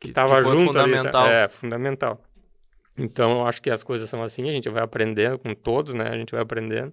[0.00, 1.24] que estava junto fundamental.
[1.24, 1.32] ali.
[1.34, 2.24] É, fundamental.
[2.96, 6.08] Então, eu acho que as coisas são assim, a gente vai aprendendo com todos, né?
[6.08, 6.92] A gente vai aprendendo.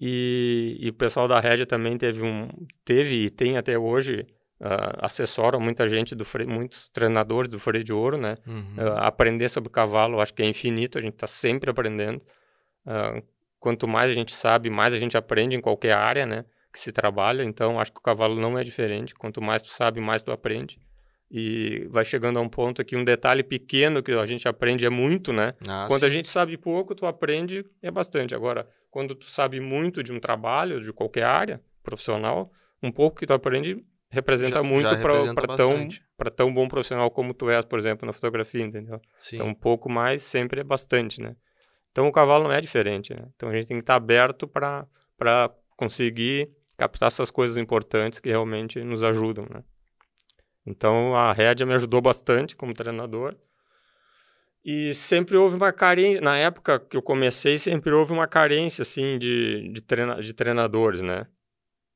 [0.00, 2.48] E, e o pessoal da Rédia também teve um.
[2.84, 4.24] Teve e tem até hoje
[4.60, 8.36] uh, assessoram muita gente do freio, muitos treinadores do freio de ouro, né?
[8.46, 8.74] Uhum.
[8.78, 12.22] Uh, aprender sobre cavalo, acho que é infinito, a gente está sempre aprendendo.
[12.86, 13.22] Uh,
[13.58, 16.44] quanto mais a gente sabe, mais a gente aprende em qualquer área, né?
[16.72, 17.42] Que se trabalha.
[17.42, 19.14] Então, acho que o cavalo não é diferente.
[19.14, 20.78] Quanto mais tu sabe, mais tu aprende.
[21.30, 24.90] E vai chegando a um ponto aqui, um detalhe pequeno que a gente aprende é
[24.90, 25.54] muito, né?
[25.68, 26.06] Ah, quando sim.
[26.06, 28.34] a gente sabe pouco, tu aprende é bastante.
[28.34, 32.50] Agora, quando tu sabe muito de um trabalho, de qualquer área profissional,
[32.82, 34.88] um pouco que tu aprende representa já, muito
[35.34, 35.88] para tão,
[36.34, 39.00] tão bom profissional como tu és, por exemplo, na fotografia, entendeu?
[39.18, 39.36] Sim.
[39.36, 41.36] Então, um pouco mais sempre é bastante, né?
[41.98, 43.24] Então, o cavalo não é diferente, né?
[43.34, 44.86] Então, a gente tem que estar aberto para
[45.76, 49.64] conseguir captar essas coisas importantes que realmente nos ajudam, né?
[50.64, 53.34] Então, a rédea me ajudou bastante como treinador.
[54.64, 59.18] E sempre houve uma carência, na época que eu comecei, sempre houve uma carência, assim,
[59.18, 61.26] de, de, treina, de treinadores, né?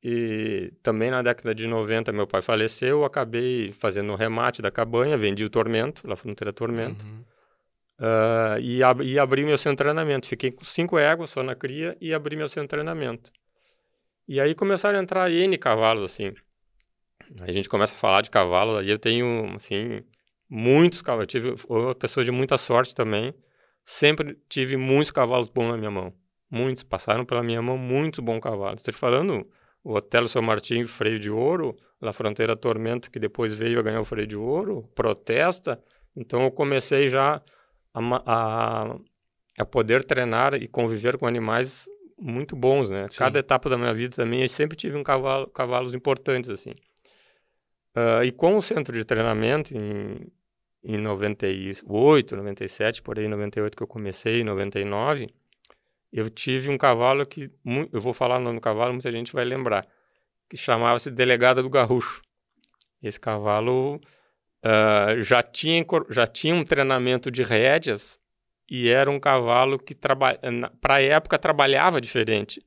[0.02, 4.70] E também na década de 90 meu pai faleceu, eu acabei fazendo o remate da
[4.72, 7.06] cabanha, vendi o Tormento, La Fronteira Tormento.
[7.06, 7.22] Uhum.
[8.02, 10.26] Uh, e, ab e abri meu centro de treinamento.
[10.26, 13.30] Fiquei com cinco éguas só na cria e abri meu centro de treinamento.
[14.26, 16.34] E aí começaram a entrar N cavalos, assim.
[17.40, 20.02] Aí a gente começa a falar de cavalos, aí eu tenho, assim,
[20.50, 21.24] muitos cavalos.
[21.24, 23.32] Eu tive uma pessoa de muita sorte também.
[23.84, 26.12] Sempre tive muitos cavalos bons na minha mão.
[26.50, 26.82] Muitos.
[26.82, 28.80] Passaram pela minha mão muitos bons cavalos.
[28.80, 29.48] Estou te falando,
[29.84, 34.00] o Otelo São Martinho, freio de ouro, La Fronteira Tormento, que depois veio a ganhar
[34.00, 35.80] o freio de ouro, Protesta.
[36.16, 37.40] Então eu comecei já
[37.94, 38.96] a,
[39.58, 43.06] a, poder treinar e conviver com animais muito bons, né?
[43.08, 43.18] Sim.
[43.18, 46.70] Cada etapa da minha vida também eu sempre tive um cavalo, cavalos importantes assim.
[47.94, 50.26] Uh, e com o centro de treinamento em,
[50.82, 55.28] em 98, 97, por aí 98 que eu comecei, em 99,
[56.12, 57.50] eu tive um cavalo que
[57.92, 59.86] eu vou falar o nome do cavalo, muita gente vai lembrar,
[60.48, 62.22] que chamava-se Delegada do Garrucho.
[63.02, 64.00] Esse cavalo
[64.64, 68.20] Uh, já, tinha, já tinha um treinamento de rédeas
[68.70, 72.64] e era um cavalo que, para a época, trabalhava diferente.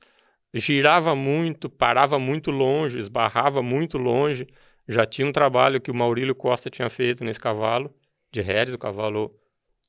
[0.54, 4.48] Girava muito, parava muito longe, esbarrava muito longe.
[4.88, 7.94] Já tinha um trabalho que o Maurílio Costa tinha feito nesse cavalo,
[8.32, 8.76] de rédeas.
[8.76, 9.36] O cavalo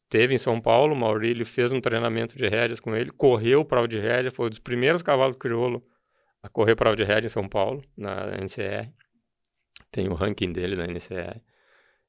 [0.08, 3.86] teve em São Paulo, o Maurílio fez um treinamento de rédeas com ele, correu para
[3.86, 5.84] de rédea, foi um dos primeiros cavalos crioulo
[6.42, 8.90] a correr para de rédea em São Paulo, na NCR.
[9.90, 11.40] Tem o ranking dele na NCR.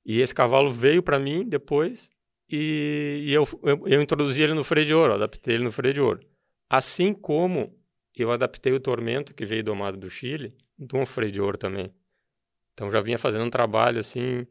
[0.08, 2.10] E esse cavalo veio para mim depois
[2.50, 5.94] e, e eu, eu, eu, introduzi ele no freio de ouro, adaptei ele no freio
[5.94, 6.22] de ouro.
[6.70, 7.78] Assim como
[8.16, 10.56] eu adaptei o Tormento, que veio domado do Chile,
[10.94, 11.92] um freio de ouro também.
[12.74, 14.48] Então já vinha fazendo um trabalho assim.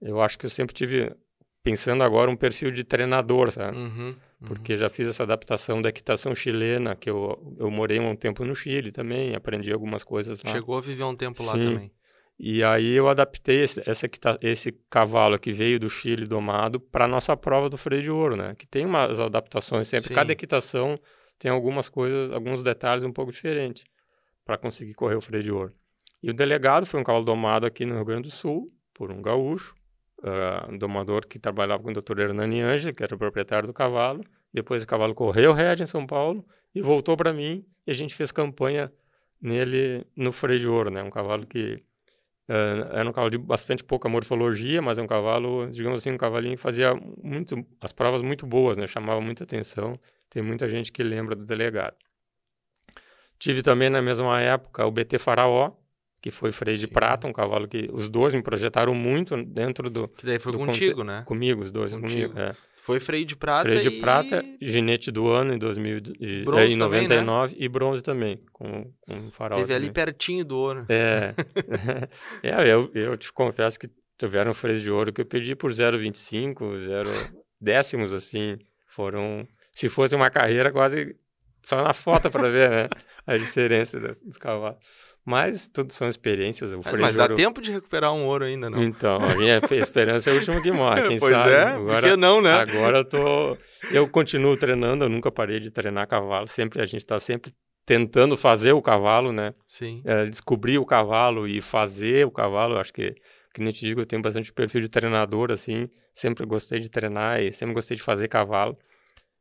[0.00, 1.14] Eu acho que eu sempre tive,
[1.62, 3.76] pensando agora, um perfil de treinador, sabe?
[3.76, 4.48] Uhum, uhum.
[4.48, 8.54] Porque já fiz essa adaptação da equitação chilena, que eu, eu morei um tempo no
[8.54, 10.50] Chile também, aprendi algumas coisas lá.
[10.50, 11.46] Chegou a viver um tempo Sim.
[11.46, 11.92] lá também.
[12.38, 14.08] E aí eu adaptei esse, essa,
[14.40, 18.36] esse cavalo que veio do Chile domado para a nossa prova do freio de ouro,
[18.36, 18.54] né?
[18.56, 20.08] Que tem umas adaptações sempre.
[20.08, 20.14] Sim.
[20.14, 20.98] Cada equitação
[21.36, 23.84] tem algumas coisas, alguns detalhes um pouco diferentes
[24.44, 25.74] para conseguir correr o freio de ouro.
[26.22, 29.20] E o delegado foi um cavalo domado aqui no Rio Grande do Sul por um
[29.20, 29.74] gaúcho,
[30.20, 32.20] uh, um domador que trabalhava com o Dr.
[32.20, 34.24] Hernani Ângelo, que era o proprietário do cavalo.
[34.52, 38.14] Depois o cavalo correu rédea em São Paulo e voltou para mim e a gente
[38.14, 38.92] fez campanha
[39.40, 41.02] nele no freio de ouro, né?
[41.02, 41.82] Um cavalo que
[42.48, 46.16] Uh, era um cavalo de bastante pouca morfologia, mas é um cavalo, digamos assim, um
[46.16, 48.86] cavalinho que fazia muito, as provas muito boas, né?
[48.86, 50.00] Chamava muita atenção.
[50.30, 51.94] Tem muita gente que lembra do delegado.
[53.38, 55.72] Tive também na mesma época o BT Faraó,
[56.20, 56.86] que foi freio Sim.
[56.86, 60.08] de prata, um cavalo que os dois me projetaram muito dentro do.
[60.08, 61.22] Que daí foi contigo, né?
[61.26, 62.32] Comigo, os dois, contigo.
[62.32, 62.38] comigo.
[62.38, 62.56] É.
[62.88, 63.68] Foi freio de prata.
[63.68, 64.00] Freio de e...
[64.00, 67.64] prata, ginete do ano em 2000 e, bronze é, em 99 também, né?
[67.66, 69.58] e bronze também, com, com farol.
[69.58, 69.88] Teve também.
[69.88, 70.86] ali pertinho do ouro.
[70.88, 71.34] É.
[72.42, 76.78] é eu, eu te confesso que tiveram freios de ouro que eu pedi por 0,25,
[76.86, 77.10] 0
[77.60, 78.56] décimos, assim.
[78.88, 79.46] Foram.
[79.70, 81.14] Se fosse uma carreira, quase
[81.62, 82.88] só na foto para ver, né?
[83.26, 84.78] A diferença dos, dos cavalos.
[85.28, 86.72] Mas tudo são experiências.
[86.72, 87.34] O mas, mas dá ouro...
[87.34, 88.82] tempo de recuperar um ouro ainda, não?
[88.82, 91.52] Então, a minha esperança é o último que morre, quem pois sabe.
[91.52, 92.52] é, agora, não, né?
[92.52, 93.58] Agora eu tô...
[93.90, 96.46] Eu continuo treinando, eu nunca parei de treinar cavalo.
[96.46, 97.52] Sempre, a gente está sempre
[97.84, 99.52] tentando fazer o cavalo, né?
[99.66, 100.00] Sim.
[100.06, 102.78] É, descobrir o cavalo e fazer o cavalo.
[102.78, 103.14] Acho que,
[103.52, 105.90] que nem te digo, eu tenho bastante perfil de treinador, assim.
[106.14, 108.78] Sempre gostei de treinar e sempre gostei de fazer cavalo.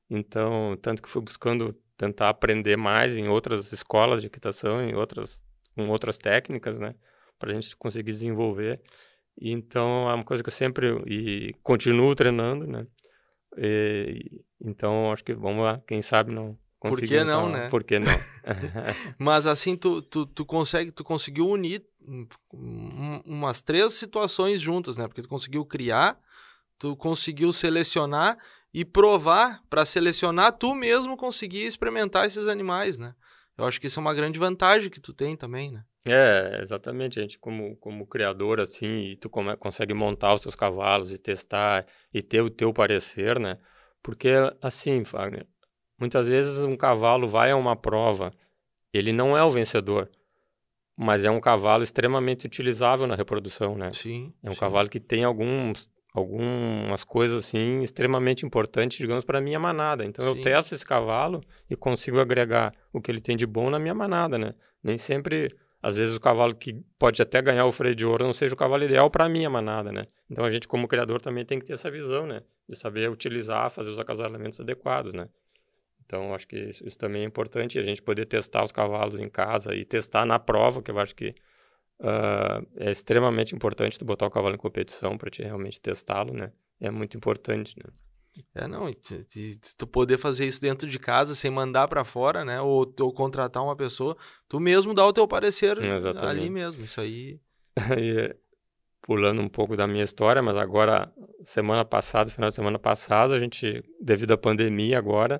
[0.09, 5.41] Então, tanto que fui buscando tentar aprender mais em outras escolas de equitação, em outras
[5.77, 6.95] com outras técnicas, né?
[7.37, 8.81] Para a gente conseguir desenvolver.
[9.39, 12.87] Então, é uma coisa que eu sempre e continuo treinando, né?
[13.55, 17.69] E, então, acho que vamos lá, quem sabe não Por que não, então, né?
[17.69, 18.11] Por que não?
[19.19, 21.85] Mas assim, tu, tu, tu, consegue, tu conseguiu unir
[23.23, 25.07] umas três situações juntas, né?
[25.07, 26.19] Porque tu conseguiu criar,
[26.79, 28.37] tu conseguiu selecionar
[28.73, 33.13] e provar para selecionar tu mesmo conseguir experimentar esses animais, né?
[33.57, 35.83] Eu acho que isso é uma grande vantagem que tu tem também, né?
[36.05, 41.11] É, exatamente, gente, como, como criador, assim, e tu come, consegue montar os seus cavalos
[41.11, 43.57] e testar e ter o teu parecer, né?
[44.01, 44.29] Porque,
[44.61, 45.45] assim, Fagner,
[45.99, 48.31] muitas vezes um cavalo vai a uma prova,
[48.93, 50.09] ele não é o vencedor,
[50.95, 53.91] mas é um cavalo extremamente utilizável na reprodução, né?
[53.91, 54.33] Sim.
[54.41, 54.59] É um sim.
[54.59, 60.03] cavalo que tem alguns algumas coisas assim extremamente importantes, digamos, para a minha manada.
[60.03, 60.31] Então Sim.
[60.31, 63.93] eu testo esse cavalo e consigo agregar o que ele tem de bom na minha
[63.93, 64.53] manada, né?
[64.83, 65.47] Nem sempre,
[65.81, 68.57] às vezes o cavalo que pode até ganhar o freio de ouro não seja o
[68.57, 70.07] cavalo ideal para a minha manada, né?
[70.29, 72.41] Então a gente como criador também tem que ter essa visão, né?
[72.67, 75.29] De saber utilizar, fazer os acasalamentos adequados, né?
[76.03, 79.29] Então acho que isso, isso também é importante, a gente poder testar os cavalos em
[79.29, 81.35] casa e testar na prova, que eu acho que
[81.99, 86.51] Uh, é extremamente importante tu botar o cavalo em competição para te realmente testá-lo, né?
[86.79, 87.91] É muito importante, né?
[88.53, 92.61] É, não, se tu poder fazer isso dentro de casa sem mandar para fora, né,
[92.61, 94.15] ou, ou, contratar uma pessoa,
[94.47, 96.39] tu mesmo dá o teu parecer Exatamente.
[96.39, 97.39] ali mesmo, isso aí.
[97.97, 98.35] e,
[99.01, 101.11] pulando um pouco da minha história, mas agora,
[101.43, 105.39] semana passada, final de semana passado, a gente, devido à pandemia agora,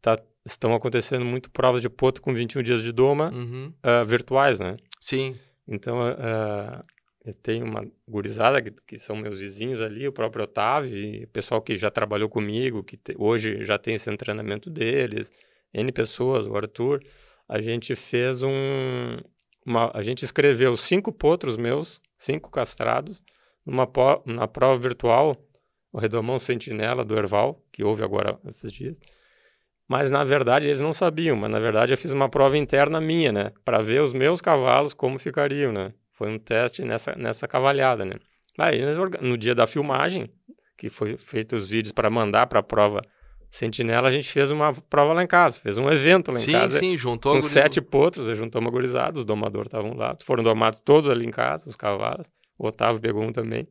[0.00, 3.72] tá, estão acontecendo muito provas de poto com 21 dias de doma uhum.
[3.84, 4.76] uh, virtuais, né?
[5.00, 5.36] Sim.
[5.68, 6.80] Então, uh,
[7.24, 11.60] eu tenho uma gurizada que, que, são meus vizinhos ali, o próprio Otávio, o pessoal
[11.60, 15.30] que já trabalhou comigo, que te, hoje já tem esse treinamento deles,
[15.74, 17.02] N pessoas, o Arthur.
[17.46, 19.18] A gente fez um.
[19.64, 23.22] Uma, a gente escreveu cinco potros meus, cinco castrados,
[23.66, 23.86] numa
[24.24, 25.36] na prova virtual,
[25.92, 28.96] o Redomão Sentinela do Erval, que houve agora esses dias.
[29.88, 33.32] Mas na verdade eles não sabiam, mas na verdade eu fiz uma prova interna minha,
[33.32, 33.52] né?
[33.64, 35.94] Para ver os meus cavalos como ficariam, né?
[36.12, 38.14] Foi um teste nessa, nessa cavalhada, né?
[38.58, 38.80] Aí,
[39.20, 40.28] no dia da filmagem,
[40.76, 43.00] que foi feito os vídeos para mandar para a prova
[43.48, 46.52] Sentinela, a gente fez uma prova lá em casa, fez um evento lá em sim,
[46.52, 46.78] casa.
[46.78, 51.08] Sim, juntou Com sete potros, juntou uma gurizada, os domadores estavam lá, foram domados todos
[51.08, 52.26] ali em casa, os cavalos.
[52.58, 53.66] O Otávio pegou um também.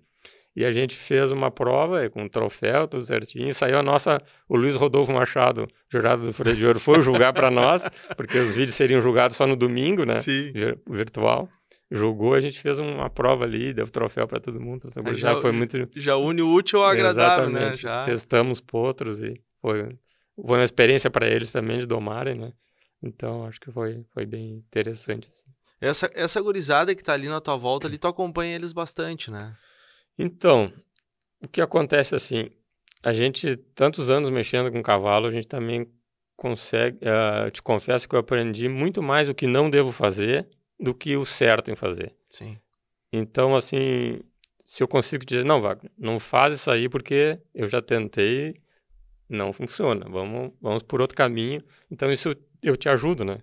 [0.57, 3.53] E a gente fez uma prova com um troféu, tudo certinho.
[3.53, 4.19] Saiu a nossa.
[4.49, 7.85] O Luiz Rodolfo Machado, jurado do Freio de Ouro, foi julgar para nós,
[8.17, 10.15] porque os vídeos seriam julgados só no domingo, né?
[10.15, 10.51] Sim.
[10.89, 11.47] Virtual
[11.91, 14.91] jogou, a gente fez uma prova ali, deu troféu para todo mundo.
[15.13, 15.87] Já, já, foi muito.
[15.95, 17.59] Já une o útil ao agradável, né?
[17.59, 17.85] Exatamente.
[17.85, 17.89] né?
[17.89, 18.03] Já.
[18.03, 19.95] Testamos potros e foi,
[20.35, 22.51] foi uma experiência para eles também de domarem, né?
[23.01, 25.29] Então acho que foi, foi bem interessante.
[25.31, 25.51] Assim.
[25.79, 29.55] Essa, essa gurizada que tá ali na tua volta, ali tu acompanha eles bastante, né?
[30.17, 30.71] Então,
[31.43, 32.49] o que acontece assim,
[33.03, 35.87] a gente, tantos anos mexendo com cavalo, a gente também
[36.35, 40.47] consegue, uh, te confesso que eu aprendi muito mais o que não devo fazer
[40.79, 42.13] do que o certo em fazer.
[42.31, 42.57] Sim.
[43.11, 44.19] Então, assim,
[44.65, 48.55] se eu consigo dizer, não, Wagner, não faz isso aí porque eu já tentei,
[49.29, 51.63] não funciona, vamos, vamos por outro caminho.
[51.89, 53.39] Então, isso eu te ajudo, né?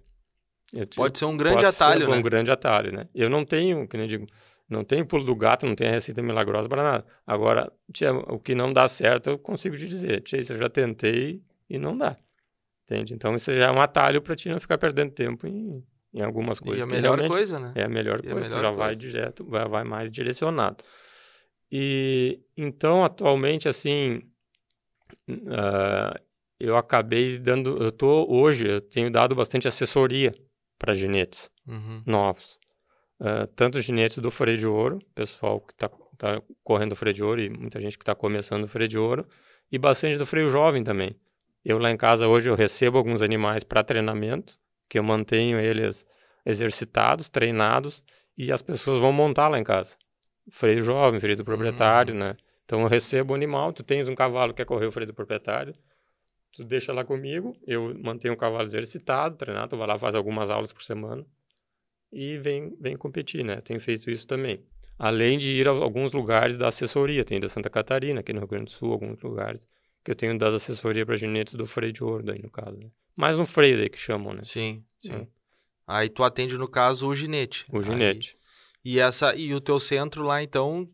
[0.87, 2.16] Te, pode ser um grande atalho, né?
[2.16, 3.08] um grande atalho, né?
[3.14, 4.26] Eu não tenho, que nem digo,
[4.74, 7.06] não tenho pulo do gato, não tenho receita milagrosa para nada.
[7.26, 10.68] Agora, tia, o que não dá certo, eu consigo te dizer, tia, isso eu já
[10.68, 12.16] tentei e não dá.
[12.84, 13.14] Entende?
[13.14, 15.82] Então, isso já é um atalho para ti não ficar perdendo tempo em
[16.14, 16.80] em algumas coisas.
[16.80, 17.72] E a melhor coisa, né?
[17.74, 18.76] É a melhor e coisa, a melhor já coisa.
[18.76, 20.84] vai direto, vai, vai mais direcionado.
[21.70, 24.22] E então, atualmente, assim,
[25.28, 26.16] uh,
[26.60, 30.32] eu acabei dando, eu tô hoje, eu tenho dado bastante assessoria
[30.78, 32.00] para ginetes uhum.
[32.06, 32.60] novos.
[33.20, 37.22] Uh, tanto ginetes do freio de ouro, pessoal que está tá correndo o freio de
[37.22, 39.27] ouro e muita gente que está começando o freio de ouro,
[39.70, 41.16] e bastante do freio jovem também.
[41.64, 46.07] Eu lá em casa hoje eu recebo alguns animais para treinamento, que eu mantenho eles
[46.44, 48.05] exercitados, treinados,
[48.37, 49.96] e as pessoas vão montar lá em casa.
[50.50, 52.20] Freio jovem, freio do proprietário, uhum.
[52.20, 52.37] né?
[52.64, 55.14] Então eu recebo o animal, tu tens um cavalo que quer correr o freio do
[55.14, 55.74] proprietário,
[56.53, 60.50] tu deixa lá comigo, eu mantenho o cavalo exercitado, treinado, tu vai lá, faz algumas
[60.50, 61.24] aulas por semana
[62.14, 63.61] e vem, vem competir, né?
[63.61, 64.64] Tenho feito isso também.
[64.96, 68.48] Além de ir a alguns lugares da assessoria, tem da Santa Catarina, aqui no Rio
[68.48, 69.68] Grande do Sul, alguns lugares,
[70.05, 72.77] que eu tenho dado assessoria para ginetes do freio de ouro, daí no caso.
[72.79, 72.88] Né?
[73.16, 74.42] Mais um freio daí que chamam, né?
[74.44, 75.12] Sim, sim.
[75.12, 75.27] É.
[75.87, 77.64] Aí tu atende, no caso, o ginete.
[77.70, 78.38] O ginete.
[78.85, 80.88] Aí, e, essa, e o teu centro lá, então,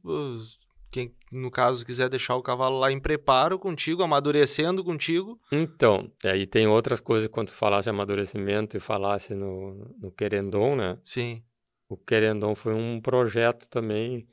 [0.91, 5.41] quem, no caso, quiser deixar o cavalo lá em preparo contigo, amadurecendo contigo.
[5.53, 10.99] Então, aí tem outras coisas, quando tu falasse amadurecimento e falasse no, no Querendon, né?
[11.05, 11.43] Sim.
[11.89, 14.27] O Querendon foi um projeto também,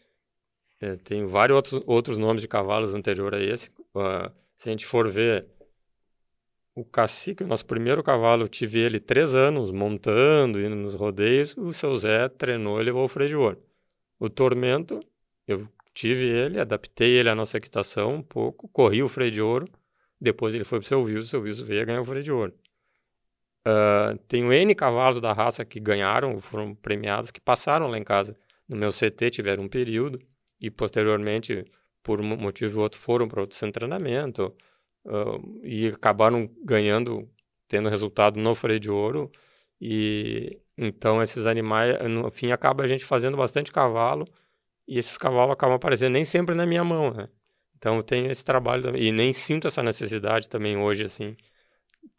[0.80, 3.70] é, tem vários outros, outros nomes de cavalos anterior a esse.
[3.96, 5.48] Uh, se a gente for ver
[6.76, 11.58] o cacique, o nosso primeiro cavalo, eu tive ele três anos montando, indo nos rodeios.
[11.58, 13.64] O seu Zé treinou e levou o freio de ouro.
[14.20, 15.00] O Tormento,
[15.48, 19.68] eu tive ele, adaptei ele à nossa equitação um pouco, corri o freio de ouro.
[20.22, 22.24] Depois ele foi para o seu Viso, o seu Viso veio a ganhar o freio
[22.24, 22.54] de ouro.
[23.68, 28.38] Uh, tenho N cavalos da raça que ganharam, foram premiados, que passaram lá em casa.
[28.70, 30.20] No meu CT tiveram um período
[30.62, 31.66] e posteriormente,
[32.04, 34.56] por um motivo ou outro, foram para outro treinamento
[35.04, 37.28] uh, e acabaram ganhando,
[37.68, 39.32] tendo resultado no freio de ouro.
[39.82, 44.28] E então esses animais, no fim, acaba a gente fazendo bastante cavalo
[44.88, 47.28] e esses cavalos acabam aparecendo nem sempre na minha mão, né?
[47.78, 51.36] Então eu tenho esse trabalho também, e nem sinto essa necessidade também hoje, assim,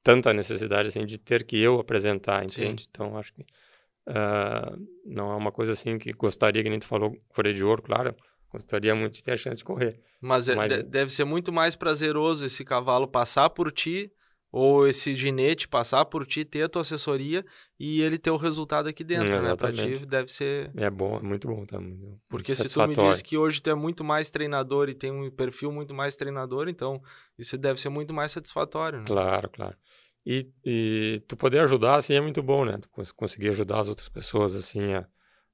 [0.03, 2.83] tanta necessidade, assim, de ter que eu apresentar, entende?
[2.83, 2.89] Sim.
[2.91, 7.17] Então acho que uh, não é uma coisa assim que gostaria, que nem tu falou,
[7.33, 8.15] freio de ouro, claro,
[8.51, 10.01] Gostaria muito de ter a chance de correr.
[10.21, 10.83] Mas, é, Mas...
[10.85, 14.11] deve ser muito mais prazeroso esse cavalo passar por ti
[14.51, 17.45] ou esse ginete passar por ti, ter a tua assessoria
[17.79, 19.57] e ele ter o resultado aqui dentro, hum, né?
[19.57, 20.71] Pra ti deve ser...
[20.75, 21.97] É bom, é muito bom também.
[21.99, 22.17] Tá?
[22.29, 25.31] Porque se tu me diz que hoje tu é muito mais treinador e tem um
[25.31, 27.01] perfil muito mais treinador, então
[27.39, 29.05] isso deve ser muito mais satisfatório, né?
[29.07, 29.77] Claro, claro.
[30.25, 32.79] E, e tu poder ajudar, assim, é muito bom, né?
[32.79, 35.07] Tu conseguir ajudar as outras pessoas, assim, a,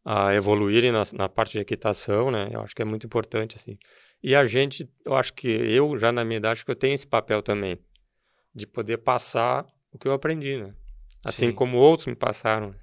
[0.04, 2.48] a evoluírem na, na parte de equitação, né?
[2.52, 3.76] Eu acho que é muito importante, assim.
[4.22, 6.94] E a gente, eu acho que eu, já na minha idade, acho que eu tenho
[6.94, 7.78] esse papel também
[8.54, 10.74] de poder passar o que eu aprendi, né?
[11.24, 11.52] Assim Sim.
[11.52, 12.74] como outros me passaram.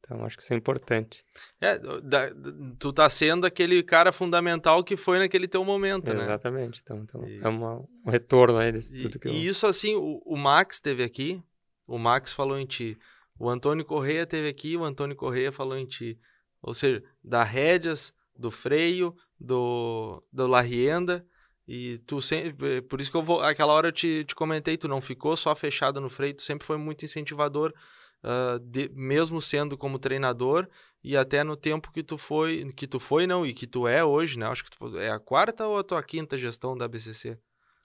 [0.00, 1.24] Então, acho que isso é importante.
[1.60, 2.30] É, da,
[2.78, 6.18] tu tá sendo aquele cara fundamental que foi naquele teu momento, Exatamente.
[6.18, 6.24] né?
[6.24, 6.80] Exatamente.
[6.82, 7.38] Então, então e...
[7.40, 9.32] é uma, um retorno aí desse e, tudo que eu...
[9.32, 11.42] E isso, assim, o, o Max teve aqui,
[11.86, 12.98] o Max falou em ti.
[13.38, 16.18] O Antônio Correia teve aqui, o Antônio Correia falou em ti.
[16.60, 21.24] Ou seja, da rédeas, do freio, do, do Larrienda,
[21.66, 22.82] e tu sempre.
[22.82, 23.40] Por isso que eu vou.
[23.40, 26.66] Aquela hora eu te, te comentei, tu não ficou só fechado no freio, tu sempre
[26.66, 27.72] foi muito incentivador,
[28.24, 30.68] uh, de, mesmo sendo como treinador,
[31.02, 32.72] e até no tempo que tu foi.
[32.76, 34.46] Que tu foi, não, e que tu é hoje, né?
[34.46, 37.38] Acho que tu, é a quarta ou a tua quinta gestão da BCC?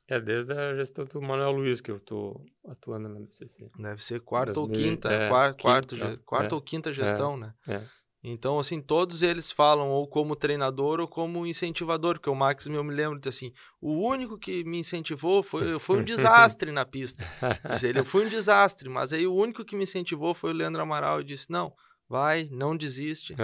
[0.10, 3.70] É desde a gestão do Manuel Luiz que eu tô atuando na BCC.
[3.78, 7.38] Deve ser quarta 2000, ou quinta, é, quarta, quarta, quarta é, ou quinta gestão, é,
[7.38, 7.54] né?
[7.68, 7.84] É.
[8.24, 12.84] Então, assim, todos eles falam ou como treinador ou como incentivador, porque o Max, eu
[12.84, 17.24] me lembro de assim, o único que me incentivou foi, foi um desastre na pista.
[17.72, 20.54] Diz ele, eu fui um desastre, mas aí o único que me incentivou foi o
[20.54, 21.74] Leandro Amaral e disse, não,
[22.10, 23.36] vai, não desiste,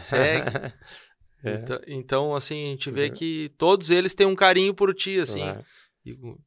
[0.00, 0.72] segue.
[1.44, 1.54] É.
[1.54, 5.38] Então, então, assim, a gente vê que todos eles têm um carinho por ti, assim.
[5.38, 5.64] Claro.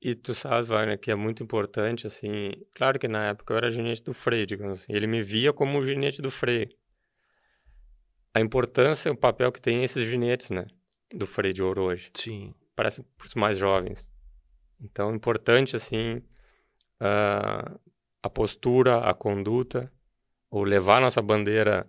[0.02, 3.72] E, tu sabe, Wagner, que é muito importante, assim, claro que na época eu era
[3.72, 6.68] ginete do freio, digamos assim, ele me via como o ginete do freio
[8.34, 10.66] a importância o papel que tem esses ginetes, né?
[11.14, 12.12] Do freio de ouro hoje.
[12.14, 12.54] Sim.
[12.76, 14.10] Parece para os mais jovens.
[14.80, 16.22] Então, é importante, assim,
[17.02, 17.80] uh,
[18.24, 19.92] a postura, a conduta,
[20.50, 21.88] ou levar a nossa bandeira,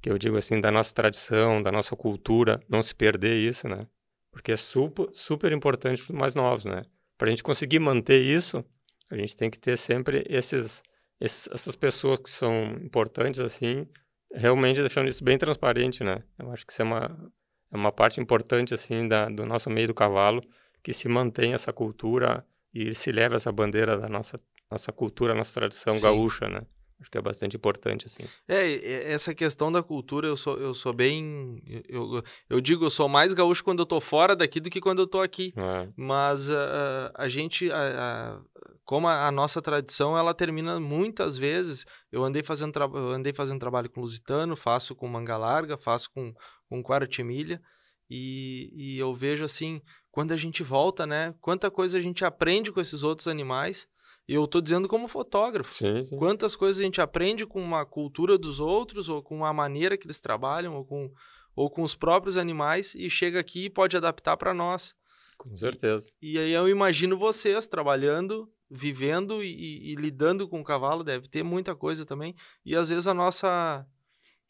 [0.00, 3.86] que eu digo assim, da nossa tradição, da nossa cultura, não se perder isso, né?
[4.30, 6.82] Porque é super, super importante para os mais novos, né?
[7.18, 8.64] Para a gente conseguir manter isso,
[9.10, 10.82] a gente tem que ter sempre esses,
[11.20, 13.86] esses, essas pessoas que são importantes, assim,
[14.32, 16.22] realmente deixando isso bem transparente, né?
[16.38, 17.32] Eu acho que isso é uma,
[17.72, 20.42] é uma parte importante, assim, da, do nosso meio do cavalo,
[20.82, 24.38] que se mantém essa cultura e se leva essa bandeira da nossa,
[24.70, 26.02] nossa cultura, nossa tradição Sim.
[26.02, 26.62] gaúcha, né?
[27.00, 28.24] Acho que é bastante importante, assim.
[28.46, 31.62] É, essa questão da cultura, eu sou, eu sou bem...
[31.88, 35.00] Eu, eu digo, eu sou mais gaúcho quando eu tô fora daqui do que quando
[35.00, 35.54] eu tô aqui.
[35.56, 35.88] É.
[35.96, 37.68] Mas uh, a gente...
[37.68, 38.44] Uh,
[38.84, 41.86] como a, a, nossa tradição, ela termina muitas vezes...
[42.12, 46.34] Eu andei fazendo, eu andei fazendo trabalho com lusitano, faço com manga larga, faço com,
[46.68, 47.62] com quartimilha.
[48.10, 49.80] E, e eu vejo, assim,
[50.10, 51.34] quando a gente volta, né?
[51.40, 53.88] Quanta coisa a gente aprende com esses outros animais
[54.34, 55.74] eu estou dizendo como fotógrafo.
[55.74, 56.16] Sim, sim.
[56.16, 60.06] Quantas coisas a gente aprende com uma cultura dos outros, ou com a maneira que
[60.06, 61.12] eles trabalham, ou com,
[61.56, 64.94] ou com os próprios animais, e chega aqui e pode adaptar para nós.
[65.36, 66.10] Com certeza.
[66.20, 71.28] E, e, aí eu imagino vocês trabalhando, vivendo e, e, lidando com o cavalo, deve
[71.28, 72.34] ter muita coisa também.
[72.64, 73.86] E às vezes a nossa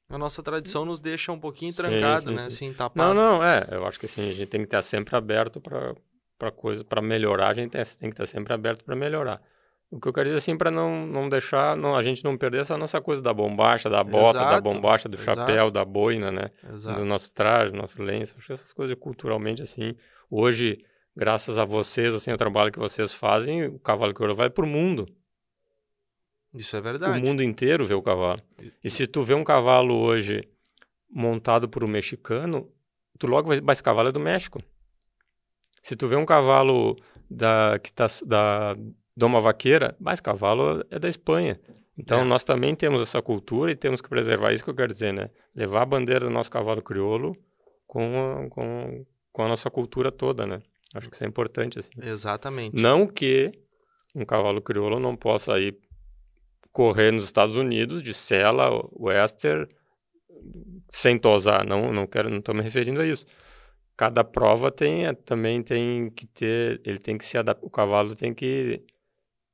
[0.09, 2.41] a nossa tradição nos deixa um pouquinho trancado, sim, sim, né?
[2.41, 2.47] Sim.
[2.49, 3.14] Assim, tapado.
[3.14, 3.68] Não, não, é.
[3.70, 5.95] Eu acho que assim, a gente tem que estar sempre aberto para
[6.37, 9.43] para coisa, para melhorar, a gente tem, tem que estar sempre aberto para melhorar.
[9.91, 12.61] O que eu quero dizer assim, para não, não deixar, não, a gente não perder
[12.61, 15.41] essa nossa coisa da bombacha, da bota, exato, da bombacha, do exato.
[15.41, 16.51] chapéu, da boina, né?
[16.72, 17.01] Exato.
[17.01, 18.36] Do nosso traje, do nosso lenço.
[18.38, 19.97] Acho que essas coisas culturalmente, assim,
[20.30, 20.78] hoje,
[21.16, 25.09] graças a vocês, assim, o trabalho que vocês fazem, o cavalo que vai pro mundo.
[26.55, 27.18] Isso é verdade.
[27.18, 28.41] O mundo inteiro vê o cavalo.
[28.82, 30.49] E se tu vê um cavalo hoje
[31.11, 32.70] montado por um mexicano,
[33.18, 34.62] tu logo vai, mas esse cavalo é do México.
[35.82, 36.97] Se tu vê um cavalo
[37.28, 38.76] da, que tá, da,
[39.17, 41.61] doma vaqueira, mas cavalo é da Espanha.
[41.97, 42.25] Então, é.
[42.25, 45.29] nós também temos essa cultura e temos que preservar isso que eu quero dizer, né?
[45.55, 47.37] Levar a bandeira do nosso cavalo crioulo
[47.87, 50.63] com a, com, com a nossa cultura toda, né?
[50.95, 51.91] Acho que isso é importante, assim.
[52.01, 52.75] Exatamente.
[52.75, 53.53] Não que
[54.15, 55.77] um cavalo crioulo não possa ir
[56.73, 59.69] correr nos Estados Unidos de sela, Wester,
[60.89, 61.67] sem tosar.
[61.67, 63.27] Não, não quero, não estou me referindo a isso.
[63.97, 68.33] Cada prova tem, também tem que ter, ele tem que se adaptar, o cavalo tem
[68.33, 68.83] que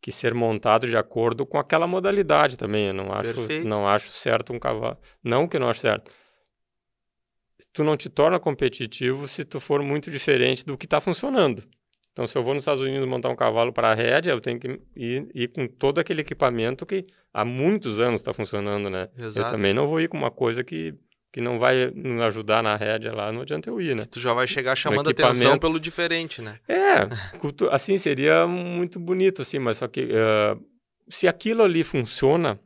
[0.00, 2.88] que ser montado de acordo com aquela modalidade também.
[2.88, 4.98] Eu não acho, não acho certo um cavalo.
[5.22, 6.10] Não que não acho certo.
[7.72, 11.62] Tu não te torna competitivo se tu for muito diferente do que está funcionando.
[12.16, 14.58] Então, se eu vou nos Estados Unidos montar um cavalo para a rédea, eu tenho
[14.58, 19.10] que ir, ir, com todo aquele equipamento que há muitos anos está funcionando, né?
[19.18, 19.46] Exato.
[19.46, 20.94] Eu também não vou ir com uma coisa que,
[21.36, 21.92] que não vai
[22.24, 24.06] ajudar na rédea lá, não adianta eu ir, né?
[24.06, 26.58] Tu já vai chegar chamando atenção pelo diferente, né?
[26.66, 27.06] É,
[27.70, 30.58] assim, seria muito bonito, assim, mas só que uh,
[31.10, 32.58] se aquilo ali funciona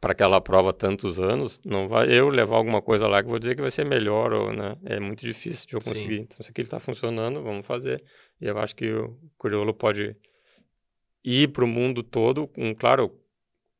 [0.00, 3.54] para aquela prova tantos anos, não vai eu levar alguma coisa lá que vou dizer
[3.54, 4.76] que vai ser melhor, ou, né?
[4.84, 6.16] É muito difícil de eu conseguir.
[6.16, 6.22] Sim.
[6.22, 8.02] Então, se aquilo está funcionando, vamos fazer.
[8.40, 10.16] E eu acho que o crioulo pode
[11.22, 13.16] ir para o mundo todo, com, claro,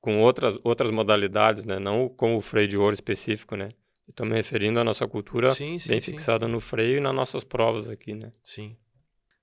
[0.00, 1.80] com outras, outras modalidades, né?
[1.80, 3.70] Não com o freio de ouro específico, né?
[4.08, 7.14] Estou me referindo à nossa cultura sim, sim, bem sim, fixada no freio e nas
[7.14, 8.32] nossas provas aqui, né?
[8.42, 8.76] Sim.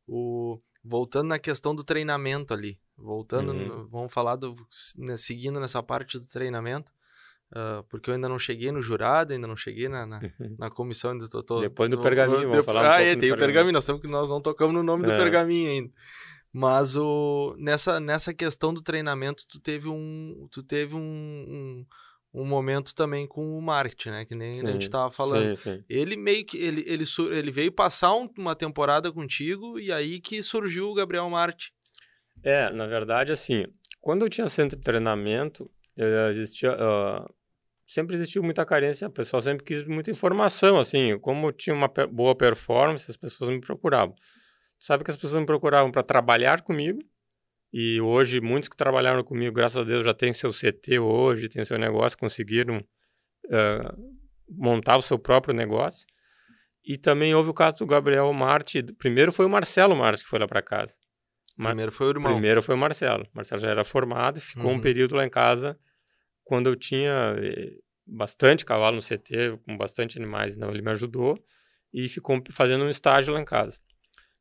[0.08, 0.60] O...
[0.84, 3.88] Voltando na questão do treinamento ali, voltando, uhum.
[3.88, 4.56] vamos falar do...
[4.98, 6.92] Né, seguindo nessa parte do treinamento,
[7.52, 10.56] uh, porque eu ainda não cheguei no jurado, ainda não cheguei na, na, uhum.
[10.60, 12.66] na comissão, ainda tô, tô, Depois do pergaminho, vamos depois...
[12.66, 15.12] falar um Ah, é, tem o pergaminho, nós, que nós não tocamos no nome é.
[15.12, 15.92] do pergaminho ainda.
[16.58, 21.86] Mas o, nessa, nessa questão do treinamento, tu teve um, tu teve um, um,
[22.36, 24.26] um momento também com o marketing, né?
[24.26, 25.56] Que nem sim, a gente estava falando.
[25.56, 25.84] Sim, sim.
[25.90, 30.90] Ele meio que ele, ele, ele veio passar uma temporada contigo e aí que surgiu
[30.90, 31.74] o Gabriel Marte.
[32.44, 33.66] É, na verdade, assim,
[34.02, 35.70] quando eu tinha centro de treinamento,
[36.32, 37.34] existia, uh,
[37.88, 41.88] sempre existiu muita carência, o pessoal sempre quis muita informação, assim, como eu tinha uma
[41.88, 44.14] boa performance, as pessoas me procuravam
[44.86, 47.00] sabe que as pessoas me procuravam para trabalhar comigo.
[47.78, 51.66] E hoje, muitos que trabalharam comigo, graças a Deus, já têm seu CT hoje, têm
[51.66, 54.16] seu negócio, conseguiram uh,
[54.50, 56.08] montar o seu próprio negócio.
[56.86, 58.82] E também houve o caso do Gabriel Marte.
[58.94, 60.96] Primeiro foi o Marcelo Marte que foi lá para casa.
[61.58, 62.32] Primeiro foi o irmão.
[62.32, 63.24] Primeiro foi o Marcelo.
[63.24, 64.76] O Marcelo já era formado e ficou uhum.
[64.76, 65.78] um período lá em casa
[66.46, 67.74] quando eu tinha eh,
[68.08, 70.56] bastante cavalo no CT, com bastante animais.
[70.56, 71.38] Então ele me ajudou
[71.94, 73.82] e ficou fazendo um estágio lá em casa.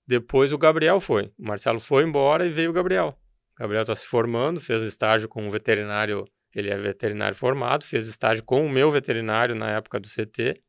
[0.07, 1.33] Depois o Gabriel foi.
[1.37, 3.19] O Marcelo foi embora e veio o Gabriel.
[3.57, 6.25] O Gabriel está se formando, fez estágio com um veterinário,
[6.55, 10.61] ele é veterinário formado, fez estágio com o meu veterinário na época do CT.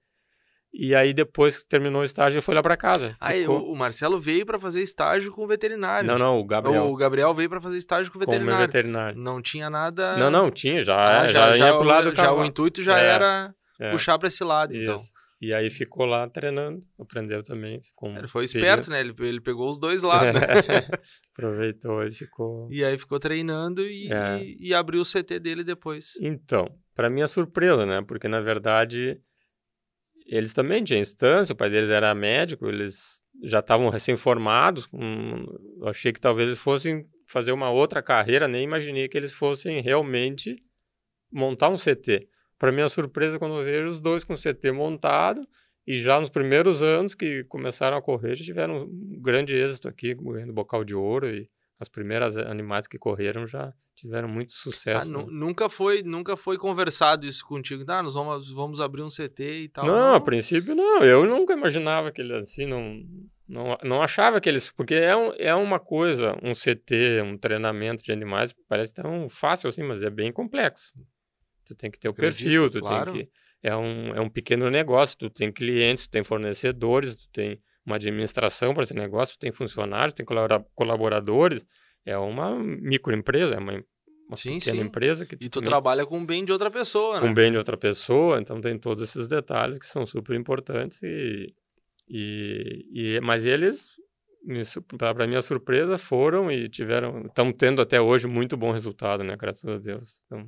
[0.77, 3.15] E aí, depois que terminou o estágio, ele foi lá para casa.
[3.21, 3.71] Aí, ficou...
[3.71, 6.05] o, Marcelo veio para fazer estágio com o veterinário.
[6.05, 6.85] Não, não, o Gabriel.
[6.87, 8.51] O Gabriel veio para fazer estágio com o veterinário.
[8.51, 9.17] Com o meu veterinário.
[9.17, 10.17] Não tinha nada.
[10.17, 12.83] Não, não, tinha, já, ah, já, já, já, ia pro lado do Já o intuito
[12.83, 13.91] já é, era é.
[13.91, 14.95] puxar para esse lado, então.
[14.97, 15.05] Isso.
[15.11, 15.24] então.
[15.45, 17.79] E aí ficou lá treinando, aprendeu também.
[18.01, 18.99] Um ele foi esperto, né?
[18.99, 20.33] Ele, ele pegou os dois lados.
[20.33, 20.41] Né?
[21.37, 22.67] Aproveitou e ficou.
[22.73, 24.39] E aí ficou treinando e, é.
[24.43, 26.13] e, e abriu o CT dele depois.
[26.19, 28.01] Então, para minha surpresa, né?
[28.01, 29.21] Porque na verdade
[30.25, 34.89] eles também tinham instância, o pai deles era médico, eles já estavam recém-formados.
[35.83, 40.55] achei que talvez eles fossem fazer uma outra carreira, nem imaginei que eles fossem realmente
[41.31, 42.27] montar um CT.
[42.57, 45.45] Para minha surpresa, quando eu vejo os dois com o CT montado,
[45.85, 50.15] e já nos primeiros anos que começaram a correr, já tiveram um grande êxito aqui,
[50.15, 51.49] correndo bocal de ouro, e
[51.79, 55.13] as primeiras animais que correram já tiveram muito sucesso.
[55.13, 55.25] Ah, né?
[55.29, 59.69] Nunca foi nunca foi conversado isso contigo, ah, nós vamos, vamos abrir um CT e
[59.69, 59.85] tal.
[59.85, 63.03] Não, não, a princípio não, eu nunca imaginava que ele assim, não,
[63.47, 68.03] não, não achava que eles, porque é, um, é uma coisa, um CT, um treinamento
[68.03, 70.93] de animais, parece tão fácil assim, mas é bem complexo.
[71.65, 73.13] Tu tem que ter o Acredito, perfil, tu claro.
[73.13, 73.31] tem que.
[73.61, 77.95] É um, é um pequeno negócio, tu tem clientes, tu tem fornecedores, tu tem uma
[77.95, 80.25] administração para esse negócio, tu tem funcionários, tu tem
[80.75, 81.65] colaboradores.
[82.05, 83.83] É uma microempresa, é uma,
[84.27, 84.83] uma sim, pequena sim.
[84.83, 85.25] empresa.
[85.25, 85.69] Que e tu também...
[85.69, 87.21] trabalha com o bem de outra pessoa, né?
[87.21, 91.01] Com o bem de outra pessoa, então tem todos esses detalhes que são super importantes.
[91.01, 91.53] E,
[92.07, 93.89] e, e mas eles,
[94.97, 99.35] para minha surpresa, foram e tiveram, estão tendo até hoje muito bom resultado, né?
[99.35, 100.21] Graças a Deus.
[100.25, 100.45] Então,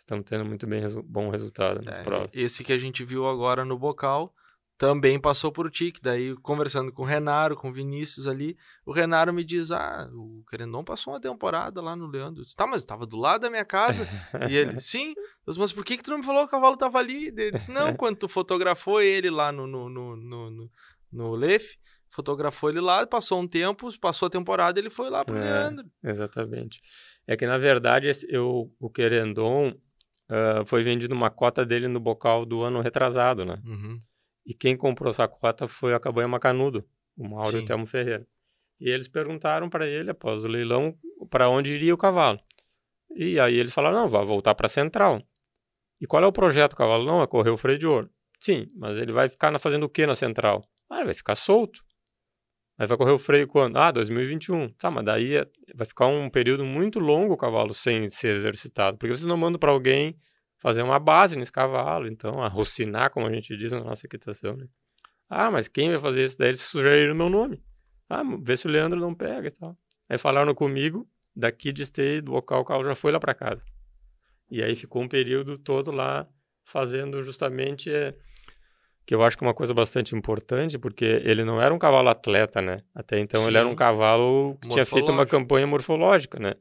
[0.00, 2.30] estão tendo muito bem bom resultado nas é, provas.
[2.32, 4.34] Esse que a gente viu agora no bocal
[4.80, 8.92] também passou por ti, que daí conversando com o Renaro, com o Vinícius ali, o
[8.92, 12.42] Renaro me diz, ah, o Querendon passou uma temporada lá no Leandro.
[12.42, 14.08] Disse, tá, mas estava do lado da minha casa.
[14.48, 15.14] e ele, sim,
[15.46, 17.26] mas por que, que tu não me falou que o cavalo estava ali?
[17.26, 20.70] Ele disse, não, quando tu fotografou ele lá no, no, no, no, no,
[21.12, 21.76] no Lef,
[22.10, 25.90] fotografou ele lá, passou um tempo, passou a temporada, ele foi lá pro é, Leandro.
[26.02, 26.80] Exatamente.
[27.26, 29.74] É que, na verdade, eu, o Querendon,
[30.30, 33.60] uh, foi vendido uma cota dele no bocal do ano retrasado, né?
[33.64, 34.00] Uhum.
[34.46, 36.84] E quem comprou essa cota foi a Cabanha Macanudo,
[37.16, 37.58] o Mauro Sim.
[37.58, 38.26] e o Telmo Ferreira.
[38.80, 40.96] E eles perguntaram para ele, após o leilão,
[41.28, 42.40] para onde iria o cavalo.
[43.14, 45.22] E aí eles falaram, não, vai voltar para a Central.
[46.00, 47.04] E qual é o projeto do cavalo?
[47.04, 48.10] Não, é correr o freio de ouro.
[48.38, 50.64] Sim, mas ele vai ficar fazendo o que na Central?
[50.88, 51.82] Ah, ele vai ficar solto.
[52.80, 53.76] Mas vai correr o freio quando?
[53.76, 54.70] Ah, 2021.
[54.70, 58.96] Tá, mas daí é, vai ficar um período muito longo o cavalo sem ser exercitado,
[58.96, 60.18] porque vocês não mandam para alguém
[60.56, 64.66] fazer uma base nesse cavalo, então, arrocinar, como a gente diz na nossa equitação, né?
[65.28, 66.38] Ah, mas quem vai fazer isso?
[66.38, 67.62] Daí eles sugeriram meu nome.
[68.08, 69.76] Ah, vê se o Leandro não pega e tal.
[70.08, 71.06] Aí falaram comigo,
[71.36, 73.62] daqui de stay, do local, o carro já foi lá para casa.
[74.50, 76.26] E aí ficou um período todo lá
[76.64, 78.16] fazendo justamente é,
[79.10, 82.08] que eu acho que é uma coisa bastante importante, porque ele não era um cavalo
[82.08, 82.78] atleta, né?
[82.94, 83.48] Até então Sim.
[83.48, 86.54] ele era um cavalo que tinha feito uma campanha morfológica, né?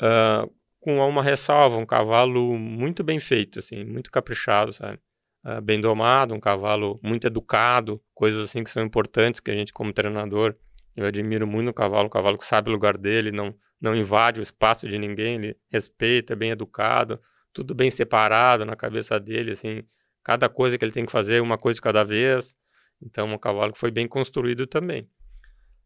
[0.00, 4.98] Uh, com uma ressalva, um cavalo muito bem feito, assim, muito caprichado, sabe?
[5.44, 9.70] Uh, bem domado, um cavalo muito educado, coisas assim que são importantes que a gente
[9.70, 10.56] como treinador,
[10.96, 14.40] eu admiro muito o cavalo, um cavalo que sabe o lugar dele, não não invade
[14.40, 17.20] o espaço de ninguém, ele respeita, é bem educado,
[17.52, 19.82] tudo bem separado na cabeça dele, assim,
[20.22, 22.54] cada coisa que ele tem que fazer, uma coisa de cada vez.
[23.00, 25.08] Então, um cavalo que foi bem construído também,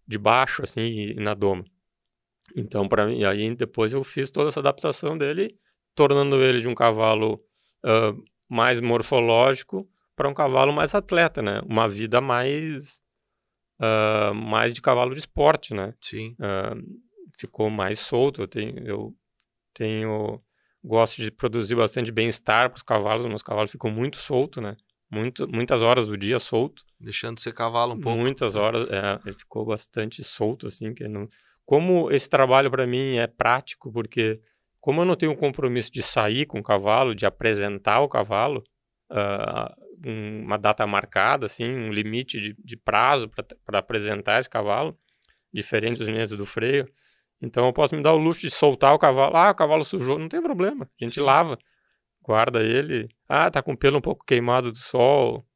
[0.07, 1.65] de baixo, assim, e, na doma.
[2.55, 5.59] Então, para mim, aí depois eu fiz toda essa adaptação dele,
[5.95, 7.43] tornando ele de um cavalo
[7.85, 11.61] uh, mais morfológico para um cavalo mais atleta, né?
[11.67, 13.01] Uma vida mais
[13.81, 15.95] uh, mais de cavalo de esporte, né?
[16.01, 16.37] Sim.
[16.41, 17.01] Uh,
[17.39, 18.43] ficou mais solto.
[18.43, 19.17] Eu tenho, eu
[19.75, 20.41] tenho
[20.87, 23.25] gosto de produzir bastante bem-estar para os cavalos.
[23.25, 24.77] Os meus cavalos ficam muito soltos, né?
[25.11, 26.83] Muito, muitas horas do dia solto.
[27.01, 28.19] Deixando ser cavalo um pouco.
[28.19, 30.95] Muitas horas, é, ele ficou bastante solto, assim.
[30.95, 31.29] Que não...
[31.65, 34.41] Como esse trabalho para mim é prático, porque
[34.81, 38.63] como eu não tenho o compromisso de sair com o cavalo, de apresentar o cavalo,
[39.11, 43.29] uh, uma data marcada, assim, um limite de, de prazo
[43.65, 44.97] para apresentar esse cavalo,
[45.53, 46.89] diferente dos meses do freio,
[47.41, 49.37] então eu posso me dar o luxo de soltar o cavalo.
[49.37, 50.89] Ah, o cavalo sujou, não tem problema.
[51.01, 51.59] A gente lava,
[52.23, 53.09] guarda ele.
[53.29, 55.47] Ah, tá com o pelo um pouco queimado do sol.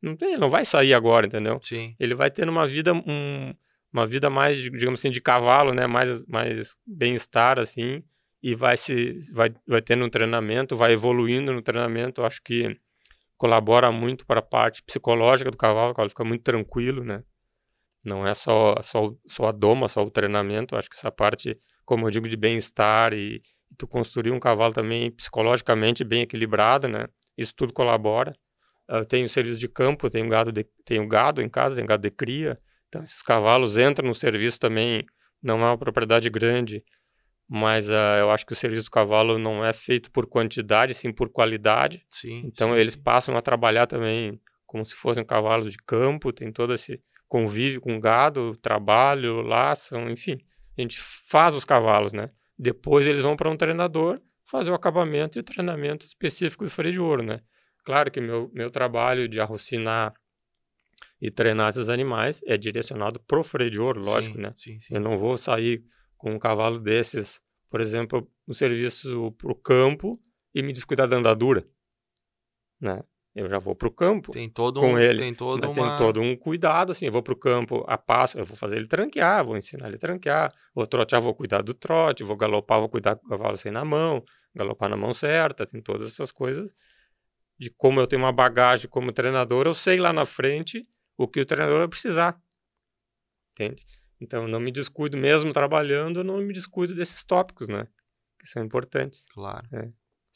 [0.00, 1.58] Não tem, não vai sair agora, entendeu?
[1.62, 1.96] Sim.
[1.98, 3.54] Ele vai ter uma vida um,
[3.92, 5.86] uma vida mais, digamos assim, de cavalo, né?
[5.86, 8.02] Mais mais bem-estar assim
[8.42, 12.20] e vai se vai vai tendo um treinamento, vai evoluindo no treinamento.
[12.20, 12.78] Eu acho que
[13.36, 17.22] colabora muito para a parte psicológica do cavalo, o cavalo fica muito tranquilo, né?
[18.04, 20.76] Não é só, só, só a doma, só o treinamento.
[20.76, 23.40] Acho que essa parte, como eu digo, de bem-estar e,
[23.70, 27.06] e tu construir um cavalo também psicologicamente bem equilibrado, né?
[27.36, 28.34] Isso tudo colabora.
[28.88, 32.10] Eu tenho serviço de campo, tenho gado, de, tenho gado em casa, tenho gado de
[32.10, 32.60] cria.
[32.88, 35.04] Então, esses cavalos entram no serviço também.
[35.42, 36.82] Não é uma propriedade grande,
[37.48, 41.12] mas uh, eu acho que o serviço do cavalo não é feito por quantidade, sim
[41.12, 42.04] por qualidade.
[42.10, 43.02] Sim, então, sim, eles sim.
[43.02, 47.00] passam a trabalhar também como se fossem cavalos de campo, tem todo esse
[47.34, 50.38] convive com gado, trabalho, laçam, enfim.
[50.78, 52.30] A gente faz os cavalos, né?
[52.56, 56.92] Depois eles vão para um treinador fazer o acabamento e o treinamento específico do freio
[56.92, 57.40] de ouro, né?
[57.84, 60.14] Claro que meu, meu trabalho de arrocinar
[61.20, 64.52] e treinar esses animais é direcionado pro freio de ouro, lógico, sim, né?
[64.54, 64.94] Sim, sim.
[64.94, 65.82] Eu não vou sair
[66.16, 70.22] com um cavalo desses, por exemplo, no serviço pro campo
[70.54, 71.66] e me descuidar da andadura,
[72.80, 73.02] né?
[73.34, 75.18] Eu já vou para o campo tem todo com um, ele.
[75.18, 75.88] Tem todo mas uma...
[75.88, 78.76] tem todo um cuidado, assim, eu vou para o campo a passo, eu vou fazer
[78.76, 82.78] ele tranquear, vou ensinar ele a tranquear, vou trotear, vou cuidar do trote, vou galopar,
[82.78, 84.24] vou cuidar do cavalo sem na mão,
[84.54, 86.74] galopar na mão certa, tem todas essas coisas.
[87.58, 91.40] De como eu tenho uma bagagem como treinador, eu sei lá na frente o que
[91.40, 92.40] o treinador vai precisar.
[93.52, 93.84] Entende?
[94.20, 97.86] Então, não me descuido, mesmo trabalhando, eu não me descuido desses tópicos, né?
[98.38, 99.26] Que são importantes.
[99.32, 99.66] Claro.
[99.72, 99.90] É.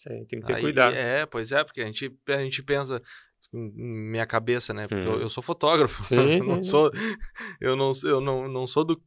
[0.04, 0.94] Tem que ter Aí, cuidado.
[0.94, 3.02] É, pois é, porque a gente, a gente pensa
[3.52, 4.86] minha cabeça, né?
[4.86, 5.14] Porque hum.
[5.14, 6.02] eu, eu, sou fotógrafo.
[6.04, 6.90] Sim, eu sim, não sou
[7.60, 9.00] eu não eu não, não sou do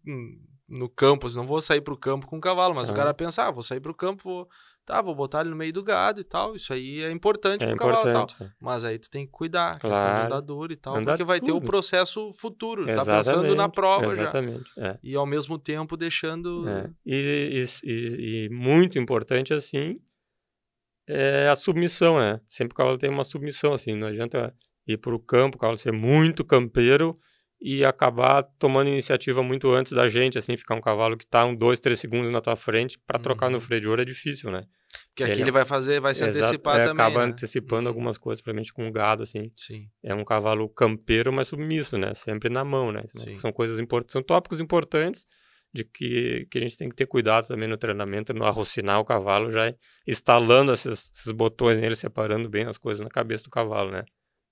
[0.67, 2.93] no campo, assim, não vou sair pro campo com o cavalo, mas ah.
[2.93, 4.49] o cara pensa, ah, vou sair pro campo, vou
[4.85, 6.55] tá, vou botar ele no meio do gado e tal.
[6.55, 8.47] Isso aí é importante é pro importante, cavalo e tal.
[8.47, 8.51] é.
[8.59, 9.95] Mas aí tu tem que cuidar, Claro.
[9.95, 11.65] questão do andador e tal, Andar porque vai ter o tudo.
[11.65, 14.23] processo futuro, tá Exatamente, pensando na prova já.
[14.23, 14.71] Exatamente.
[14.77, 14.97] É.
[15.03, 16.89] E ao mesmo tempo deixando É.
[17.05, 19.99] E, e- e- e muito importante, assim,
[21.07, 22.39] é a submissão, né?
[22.47, 24.53] Sempre o cavalo tem uma submissão, assim, não adianta
[24.87, 27.17] ir para o campo, o cavalo ser muito campeiro
[27.61, 31.55] e acabar tomando iniciativa muito antes da gente, assim, ficar um cavalo que está um,
[31.55, 33.61] dois, três segundos na tua frente para trocar no Uhum.
[33.61, 34.63] freio de ouro é difícil, né?
[35.13, 37.31] que aqui Ele- ele vai fazer, vai se Exato, antecipar é, também, Acaba né?
[37.33, 37.87] antecipando Uhum.
[37.89, 39.51] algumas coisas, principalmente com o gado, assim.
[39.57, 39.87] Sim.
[40.01, 42.13] É um cavalo campeiro, mas submisso, né?
[42.13, 43.03] Sempre na mão, né?
[43.15, 43.35] Sim.
[43.37, 45.25] São coisas importantes, são tópicos importantes
[45.73, 49.05] de que, que a gente tem que ter cuidado também no treinamento, no arrocinar o
[49.05, 49.73] cavalo, já
[50.07, 54.03] instalando esses, esses botões nele, separando bem as coisas na cabeça do cavalo, né?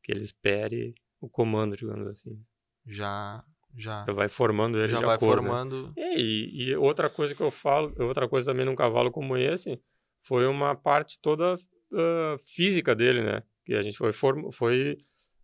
[0.04, 2.42] Que ele espere o comando, digamos assim.
[2.86, 3.44] Já
[3.76, 5.50] já Já vai formando ele já de vai acordo, né?
[5.50, 5.94] formando.
[5.96, 9.80] É, E, e outra coisa que eu falo, outra coisa também num cavalo como esse,
[10.22, 11.54] foi uma parte toda
[11.94, 13.44] ah, física dele, né?
[13.66, 14.98] Que a gente foi, foi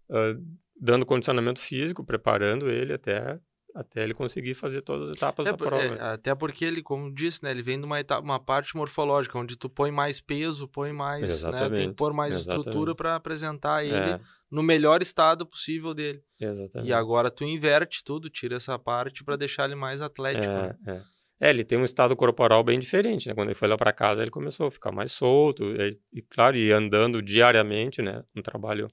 [0.09, 0.35] ah,
[0.79, 3.39] dando condicionamento físico, preparando ele até,
[3.75, 5.83] até ele conseguir fazer todas as etapas É, da prova.
[5.83, 9.37] é, até porque ele, como disse, né, ele vem de uma, etapa, uma parte morfológica,
[9.37, 12.59] onde tu põe mais peso, põe mais, né, tem que pôr mais exatamente.
[12.67, 14.19] estrutura para apresentar ele É,
[14.49, 16.23] no melhor estado possível dele.
[16.39, 16.89] exatamente.
[16.89, 20.53] E agora tu inverte tudo, tira essa parte para deixar ele mais atlético.
[20.53, 20.75] né?
[20.87, 21.01] É, é.
[21.41, 23.35] É, ele tem um estado corporal bem diferente, né?
[23.35, 26.55] Quando ele foi lá para casa, ele começou a ficar mais solto, e, e, claro,
[26.55, 28.23] e andando diariamente, né?
[28.33, 28.87] Um trabalho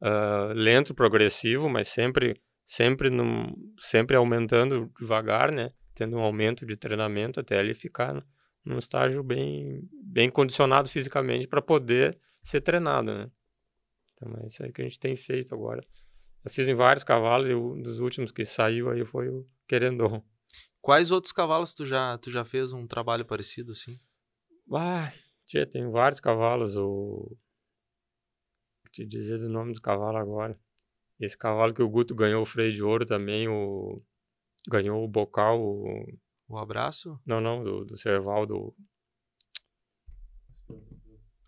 [0.00, 2.40] uh, lento, progressivo, mas sempre,
[2.70, 5.72] sempre, num, sempre aumentando devagar, né?
[5.92, 8.24] Tendo um aumento de treinamento até ele ficar
[8.64, 13.28] num estágio bem, bem condicionado fisicamente para poder ser treinado, né?
[14.14, 15.84] Então é isso aí que a gente tem feito agora.
[16.44, 20.22] Eu fiz em vários cavalos e um dos últimos que saiu aí foi o Querendon.
[20.80, 23.98] Quais outros cavalos tu já, tu já fez um trabalho parecido assim?
[24.72, 25.12] Ah,
[25.44, 26.76] tia, tem vários cavalos.
[26.76, 27.36] O...
[28.84, 30.56] Vou te dizer do nome do cavalo agora.
[31.20, 34.02] Esse cavalo que o Guto ganhou o freio de ouro também, o...
[34.68, 35.60] ganhou o bocal.
[35.60, 36.06] O,
[36.48, 37.20] o abraço?
[37.26, 38.74] Não, não, do, do Servaldo.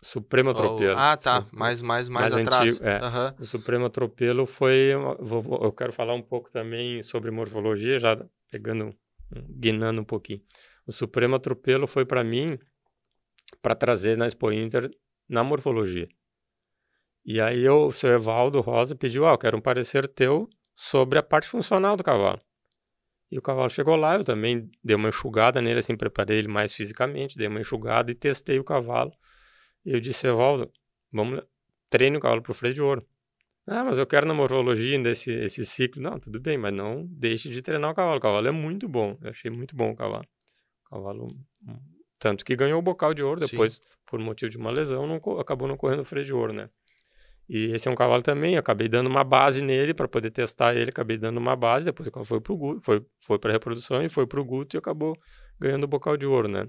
[0.01, 0.95] Supremo Atropelo.
[0.95, 1.47] Oh, ah, tá.
[1.51, 2.71] Mais, mais, mais, mais atrás.
[2.71, 3.01] Antigo, é.
[3.01, 3.35] Uhum.
[3.39, 4.91] O Supremo Atropelo foi.
[4.91, 8.93] eu quero falar um pouco também sobre morfologia, já pegando
[9.49, 10.41] guinando um pouquinho.
[10.85, 12.45] O Supremo Atropelo foi para mim
[13.61, 14.91] para trazer na Expo Inter
[15.27, 16.07] na morfologia.
[17.25, 21.17] E aí eu, o seu Evaldo Rosa pediu, ah, eu quero um parecer teu sobre
[21.17, 22.41] a parte funcional do cavalo.
[23.31, 26.73] E o cavalo chegou lá, eu também dei uma enxugada nele, assim, preparei ele mais
[26.73, 29.11] fisicamente, dei uma enxugada e testei o cavalo.
[29.85, 30.71] E eu disse, Evaldo,
[31.11, 31.41] vamos,
[31.89, 33.07] treine o cavalo para o freio de ouro.
[33.65, 36.01] Ah, mas eu quero na morfologia desse esse ciclo.
[36.01, 38.17] Não, tudo bem, mas não deixe de treinar o cavalo.
[38.17, 39.17] O cavalo é muito bom.
[39.21, 40.25] Eu achei muito bom o cavalo.
[40.85, 41.27] O cavalo.
[42.19, 43.81] Tanto que ganhou o bocal de ouro depois, Sim.
[44.05, 46.69] por motivo de uma lesão, não, acabou não correndo o freio de ouro, né?
[47.47, 48.57] E esse é um cavalo também.
[48.57, 50.89] Acabei dando uma base nele para poder testar ele.
[50.89, 51.85] Acabei dando uma base.
[51.85, 55.15] Depois o foi pro Guto, foi, foi para reprodução e foi pro Guto e acabou
[55.59, 56.67] ganhando o bocal de ouro, né?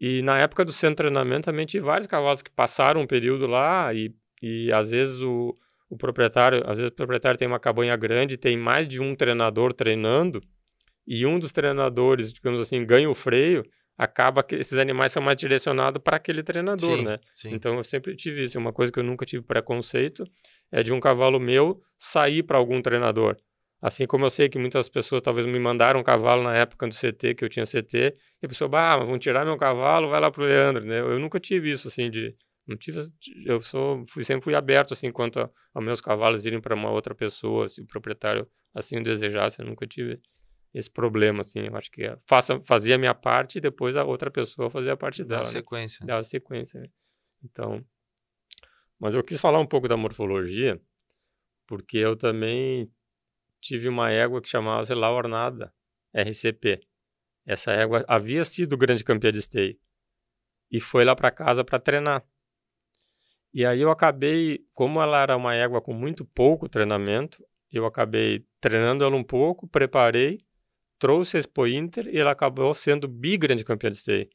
[0.00, 3.46] E na época do centro de treinamento também tive vários cavalos que passaram um período
[3.46, 5.56] lá e, e às vezes o
[5.90, 9.72] o proprietário, às vezes o proprietário tem uma cabanha grande, tem mais de um treinador
[9.72, 10.40] treinando,
[11.04, 13.64] e um dos treinadores, digamos assim, ganha o freio,
[14.00, 17.20] acaba que esses animais são mais direcionados para aquele treinador, sim, né?
[17.34, 17.50] Sim.
[17.52, 20.24] Então eu sempre tive isso, uma coisa que eu nunca tive preconceito
[20.72, 23.36] é de um cavalo meu sair para algum treinador.
[23.82, 26.94] Assim como eu sei que muitas pessoas talvez me mandaram um cavalo na época do
[26.94, 30.30] CT, que eu tinha CT, e a pessoa, bah, vão tirar meu cavalo, vai lá
[30.30, 31.00] pro Leandro, né?
[31.00, 32.34] Eu nunca tive isso, assim, de,
[32.66, 33.06] não tive,
[33.44, 35.38] eu sou, fui, sempre fui aberto assim quanto
[35.74, 39.66] aos meus cavalos irem para uma outra pessoa, se o proprietário assim o desejasse, eu
[39.66, 40.20] nunca tive
[40.72, 41.60] esse problema assim.
[41.60, 44.96] Eu acho que faça, fazia a minha parte e depois a outra pessoa fazia a
[44.96, 45.42] parte dela.
[45.42, 45.52] Dá né?
[45.52, 46.06] sequência.
[46.06, 46.80] Dá a sequência.
[46.80, 46.88] Né?
[47.44, 47.84] Então,
[48.98, 50.80] mas eu quis falar um pouco da morfologia,
[51.66, 52.92] porque eu também
[53.60, 55.72] tive uma égua que chamava-se La Ornada,
[56.14, 56.80] RCP.
[57.46, 59.78] Essa égua havia sido grande campeã de esteio
[60.70, 62.24] e foi lá para casa para treinar.
[63.52, 68.46] E aí eu acabei, como ela era uma égua com muito pouco treinamento, eu acabei
[68.60, 70.38] treinando ela um pouco, preparei,
[71.00, 74.28] trouxe a Expo Inter e ela acabou sendo bi-grande campeã de esteio.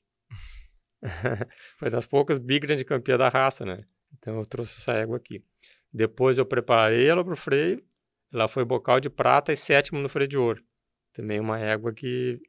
[1.78, 3.86] Foi das poucas bi-grande campeã da raça, né?
[4.18, 5.41] Então eu trouxe essa égua aqui.
[5.93, 7.82] Depois eu preparei ela para o freio,
[8.34, 10.61] ela foi bocal de prata e sétimo no freio de ouro.
[11.13, 12.41] Também uma égua que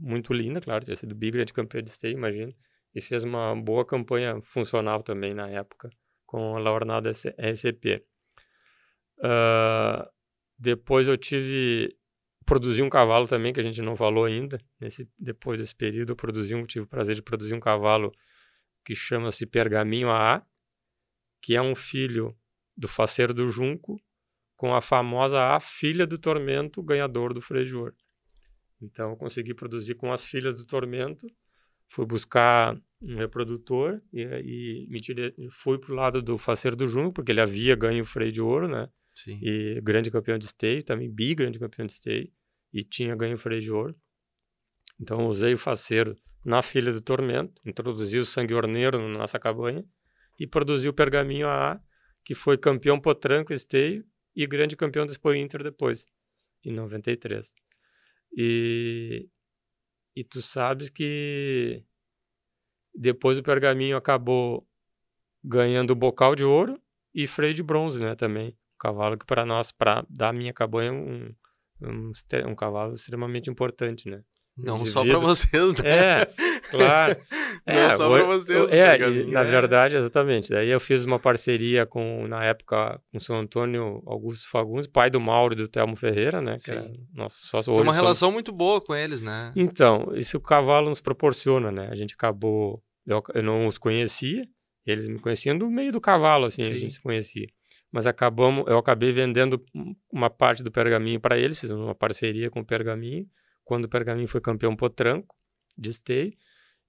[0.00, 2.54] muito linda, claro, tinha sido bi-grande campeã de esteio, imagina.
[2.94, 5.90] E fez uma boa campanha funcional também na época
[6.24, 8.04] com a Laornada SCP.
[9.18, 10.10] Uh, ah,
[10.58, 11.96] depois eu tive
[12.46, 16.16] produzi um cavalo também que a gente não falou ainda nesse depois desse período eu
[16.16, 18.12] produzi um tive o prazer de produzir um cavalo
[18.84, 20.42] que chama-se Pergaminho AA
[21.42, 22.36] que é um filho
[22.76, 24.00] do faceiro do Junco
[24.56, 27.96] com a famosa A filha do Tormento ganhador do freio de ouro
[28.80, 31.26] então eu consegui produzir com as filhas do Tormento
[31.88, 37.12] fui buscar um reprodutor e, e me tirei, fui pro lado do faceiro do Junco,
[37.12, 38.88] porque ele havia ganho o freio de ouro, né?
[39.14, 39.38] Sim.
[39.42, 42.24] E grande campeão de esteio, também bi grande campeão de esteio,
[42.76, 43.96] e tinha ganho freio de ouro.
[45.00, 46.14] Então usei o faceiro
[46.44, 49.82] na filha do tormento, introduzi o sangue orneiro na nossa cabanha
[50.38, 51.80] e produzi o pergaminho AA,
[52.22, 54.04] que foi campeão potranco esteio
[54.34, 56.06] e grande campeão do Expo Inter depois,
[56.62, 57.54] em 93.
[58.36, 59.26] E,
[60.14, 61.82] e tu sabes que
[62.94, 64.68] depois o pergaminho acabou
[65.42, 66.78] ganhando o bocal de ouro
[67.14, 68.48] e freio de bronze, né, também.
[68.48, 71.34] Um cavalo que para nós, para da minha cabanha, um,
[71.80, 72.10] um,
[72.48, 74.22] um cavalo extremamente importante, né?
[74.56, 75.90] Não só para vocês, né?
[75.90, 76.26] É,
[76.70, 77.16] claro.
[77.66, 78.72] Não é, só para vocês.
[78.72, 80.50] É, e, na verdade, exatamente.
[80.50, 85.10] Daí eu fiz uma parceria com, na época, com o São Antônio Augusto Fagundes, pai
[85.10, 86.56] do Mauro e do Telmo Ferreira, né?
[86.62, 87.74] Que é nosso sócio.
[87.74, 89.52] Tem uma relação muito boa com eles, né?
[89.54, 91.88] Então, isso o cavalo nos proporciona, né?
[91.90, 92.82] A gente acabou...
[93.06, 94.42] Eu, eu não os conhecia,
[94.86, 96.72] eles me conheciam do meio do cavalo, assim, Sim.
[96.72, 97.46] a gente se conhecia.
[97.96, 99.64] Mas acabamos, eu acabei vendendo
[100.12, 103.26] uma parte do pergaminho para eles, fiz uma parceria com o pergaminho,
[103.64, 105.34] quando o Pergaminho foi campeão potranco.
[105.78, 106.30] de esteio.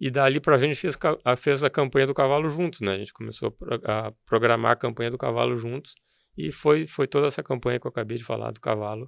[0.01, 0.97] E dali para a gente fez,
[1.37, 2.95] fez a campanha do cavalo juntos, né?
[2.95, 3.55] A gente começou
[3.85, 5.95] a programar a campanha do cavalo juntos
[6.37, 9.07] e foi, foi toda essa campanha que eu acabei de falar do cavalo,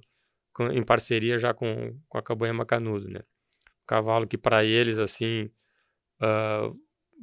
[0.54, 3.20] com, em parceria já com, com a campanha Macanudo, né?
[3.82, 5.50] O cavalo que para eles, assim,
[6.22, 6.74] uh,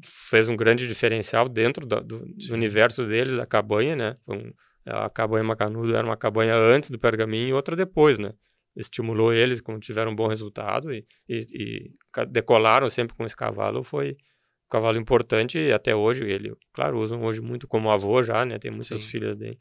[0.03, 4.17] fez um grande diferencial dentro do, do, do, universo deles, da cabanha, né?
[4.27, 4.53] Um,
[4.87, 8.33] a cabanha Macanudo era uma cabanha antes do pergaminho e outra depois, né?
[8.77, 13.83] estimulou eles, como tiveram um bom resultado e, e, e, decolaram sempre com esse cavalo,
[13.83, 18.45] foi um cavalo importante e até hoje ele, claro, usam hoje muito como avô já,
[18.45, 18.59] né?
[18.59, 19.07] Tem muitas Sim.
[19.07, 19.59] filhas dele.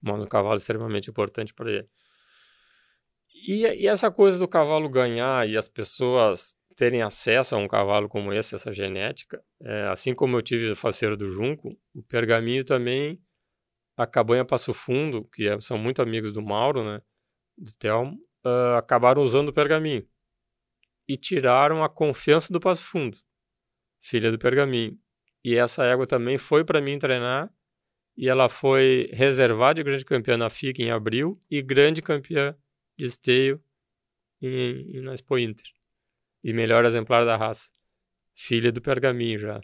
[0.00, 1.88] Mas um cavalo extremamente importante para ele.
[3.48, 8.08] E, e, essa coisa do cavalo ganhar e as pessoas terem acesso a um cavalo
[8.08, 12.64] como esse, essa genética, é, assim como eu tive o faceiro do Junco, o pergaminho
[12.64, 13.18] também,
[13.96, 17.00] a cabanha Passo Fundo, que é, são muito amigos do Mauro, né?
[17.56, 20.06] do Telmo, uh, acabaram usando o pergaminho
[21.08, 23.18] e tiraram a confiança do Passo Fundo,
[24.00, 24.98] filha do pergaminho.
[25.44, 27.52] E essa égua também foi para mim treinar
[28.16, 32.56] e ela foi reservada de grande campeã na FIC em abril e grande campeã
[32.98, 33.62] de esteio
[34.40, 35.66] em, em, na Expo Inter.
[36.42, 37.72] E melhor exemplar da raça.
[38.34, 39.60] Filha do pergaminho já.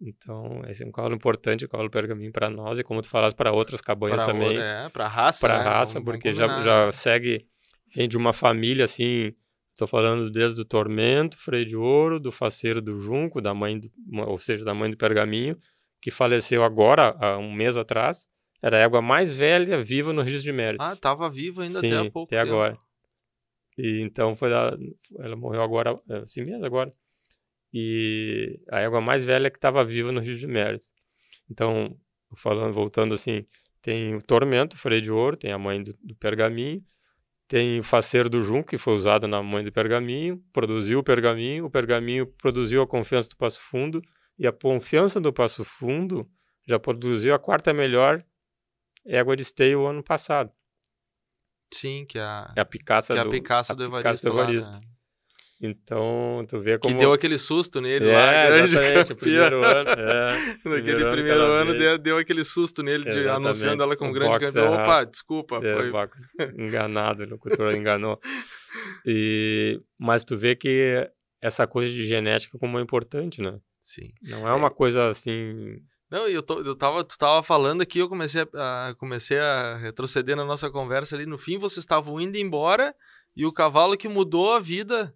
[0.00, 3.36] Então, esse é um cavalo importante, o cavalo pergaminho para nós e como tu falaste
[3.36, 4.58] para outras cabanhas pra, também.
[4.58, 5.64] É, para raça, Para né?
[5.64, 7.46] raça, vamos, porque vamos já, já segue
[7.94, 9.32] vem de uma família assim,
[9.70, 13.90] estou falando desde o Tormento, Freio de Ouro, do Faceiro do Junco, da mãe, do,
[14.26, 15.56] ou seja, da mãe do Pergaminho,
[16.02, 18.26] que faleceu agora, há um mês atrás.
[18.60, 20.82] Era a égua mais velha viva no registro de mérito.
[20.82, 22.54] Ah, estava viva ainda Sim, até há pouco até tempo.
[22.54, 22.78] agora.
[23.76, 24.76] E então foi da,
[25.18, 26.92] ela morreu agora, assim mesmo agora
[27.76, 30.86] e a égua mais velha que estava viva no Rio de Mérito.
[31.50, 31.98] Então,
[32.36, 33.44] falando, voltando assim,
[33.82, 36.80] tem o Tormento, freio de ouro, tem a mãe do, do pergaminho,
[37.48, 41.66] tem o faceiro do Junco, que foi usado na mãe do pergaminho, produziu o pergaminho,
[41.66, 44.00] o pergaminho produziu a confiança do Passo Fundo,
[44.38, 46.30] e a confiança do Passo Fundo
[46.66, 48.24] já produziu a quarta melhor
[49.04, 50.52] égua de esteio o ano passado.
[51.72, 54.08] Sim, que é a, é a Picaça que do, é a Picaça do Evaristo.
[54.08, 54.74] Picaça do Evaristo.
[54.74, 54.93] Lá, né?
[55.66, 56.94] Então, tu vê como...
[56.94, 59.90] Que deu aquele susto nele é, lá, grande exatamente, o primeiro ano.
[60.04, 60.30] É,
[60.68, 64.74] Naquele primeiro, primeiro ano, deu, deu, aquele susto nele, de, anunciando ela como grande campeão.
[64.74, 65.60] Opa, desculpa.
[65.62, 65.90] É, foi...
[66.58, 68.20] enganado, o locutor enganou.
[69.06, 71.08] E, mas tu vê que
[71.40, 73.56] essa coisa de genética como é importante, né?
[73.80, 74.10] Sim.
[74.20, 75.76] Não é uma coisa assim...
[76.10, 79.76] Não, eu, tô, eu tava, tu tava falando aqui, eu comecei a, a, comecei a
[79.76, 81.24] retroceder na nossa conversa ali.
[81.24, 82.92] No fim, vocês estavam indo embora
[83.36, 85.14] e o cavalo que mudou a vida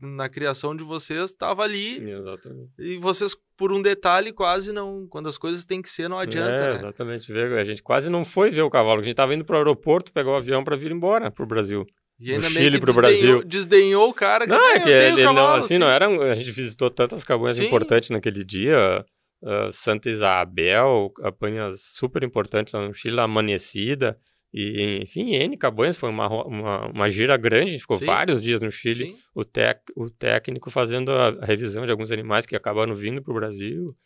[0.00, 2.10] na criação de vocês estava ali.
[2.10, 2.70] Exatamente.
[2.78, 5.06] E vocês, por um detalhe, quase não.
[5.08, 6.50] Quando as coisas têm que ser, não adianta.
[6.50, 6.76] É, né?
[6.76, 7.32] exatamente.
[7.32, 9.00] A gente quase não foi ver o cavalo.
[9.00, 11.46] A gente estava indo para o aeroporto, pegar o avião para vir embora para o
[11.46, 11.86] Brasil.
[12.18, 13.44] E ainda do Chile para o Brasil.
[13.44, 14.46] Desdenhou o cara.
[14.46, 16.06] Que, não, é que ele cavalo, não, assim, não era.
[16.08, 17.66] A gente visitou tantas cabanhas Sim.
[17.66, 19.04] importantes naquele dia.
[19.42, 24.16] Uh, Santa Isabel, campanhas super importantes lá no Chile, Amanecida.
[24.52, 28.06] E, enfim, N Cabanhas foi uma, uma, uma gira grande, a gente ficou Sim.
[28.06, 29.14] vários dias no Chile.
[29.34, 33.32] O, tec, o técnico fazendo a, a revisão de alguns animais que acabaram vindo para
[33.32, 33.96] o Brasil.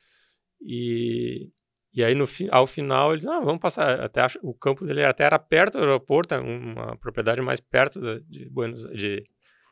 [0.61, 1.51] E,
[1.93, 4.01] e aí, no, ao final, eles, ah, vamos passar.
[4.01, 8.82] Até o campo dele até era perto do aeroporto, uma propriedade mais perto de, Buenos,
[8.91, 9.24] de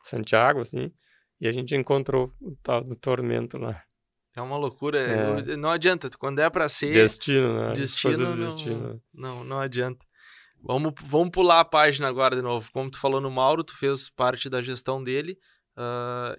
[0.03, 0.91] Santiago, assim.
[1.41, 3.81] E a gente encontrou o tal do tormento lá.
[4.35, 4.99] É uma loucura.
[4.99, 5.57] É.
[5.57, 6.09] Não adianta.
[6.17, 6.93] Quando é para ser.
[6.93, 7.73] Destino, né?
[7.73, 9.01] Destino, não, destino.
[9.13, 10.05] Não, não adianta.
[10.61, 12.69] Vamos, vamos pular a página agora de novo.
[12.71, 15.37] Como tu falou no Mauro, tu fez parte da gestão dele,
[15.77, 16.35] uh,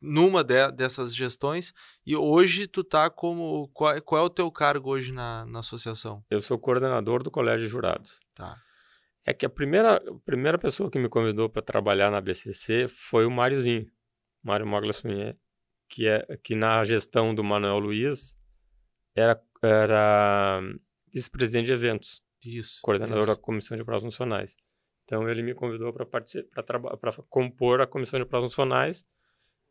[0.00, 1.72] numa de, dessas gestões,
[2.04, 3.68] e hoje tu tá como.
[3.72, 6.24] Qual, qual, é o teu cargo hoje na, na associação?
[6.28, 8.20] Eu sou coordenador do Colégio de Jurados.
[8.34, 8.56] Tá.
[9.24, 13.24] É que a primeira, a primeira pessoa que me convidou para trabalhar na BCC foi
[13.24, 13.86] o Máriozinho,
[14.42, 15.36] Mário Mogla Sunhé,
[15.88, 18.34] que, é, que na gestão do Manuel Luiz
[19.14, 20.60] era, era
[21.12, 22.20] vice-presidente de eventos.
[22.44, 22.80] Isso.
[22.82, 23.34] Coordenador isso.
[23.34, 24.56] da Comissão de Provas Funcionais.
[25.04, 29.04] Então ele me convidou para participar, para compor a Comissão de Provas Funcionais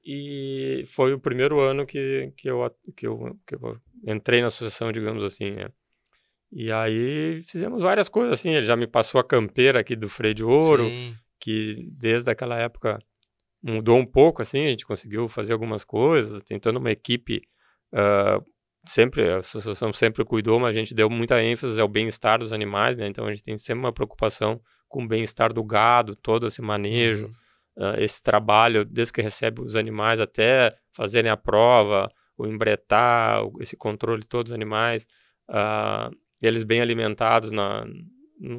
[0.04, 4.92] e foi o primeiro ano que, que, eu, que, eu, que eu entrei na associação,
[4.92, 5.70] digamos assim, né?
[6.52, 10.34] E aí fizemos várias coisas, assim, ele já me passou a campeira aqui do Freio
[10.34, 11.16] de Ouro, Sim.
[11.40, 13.00] que desde aquela época
[13.64, 17.42] mudou um pouco, assim, a gente conseguiu fazer algumas coisas, tentando uma equipe
[17.94, 18.44] uh,
[18.86, 22.98] sempre, a associação sempre cuidou, mas a gente deu muita ênfase ao bem-estar dos animais,
[22.98, 23.08] né?
[23.08, 27.32] Então a gente tem sempre uma preocupação com o bem-estar do gado, todo esse manejo,
[27.78, 27.92] Uhum.
[27.92, 33.78] uh, esse trabalho, desde que recebe os animais até fazerem a prova, o embretar, esse
[33.78, 35.08] controle de todos os animais,
[35.50, 37.86] uh, eles bem alimentados na,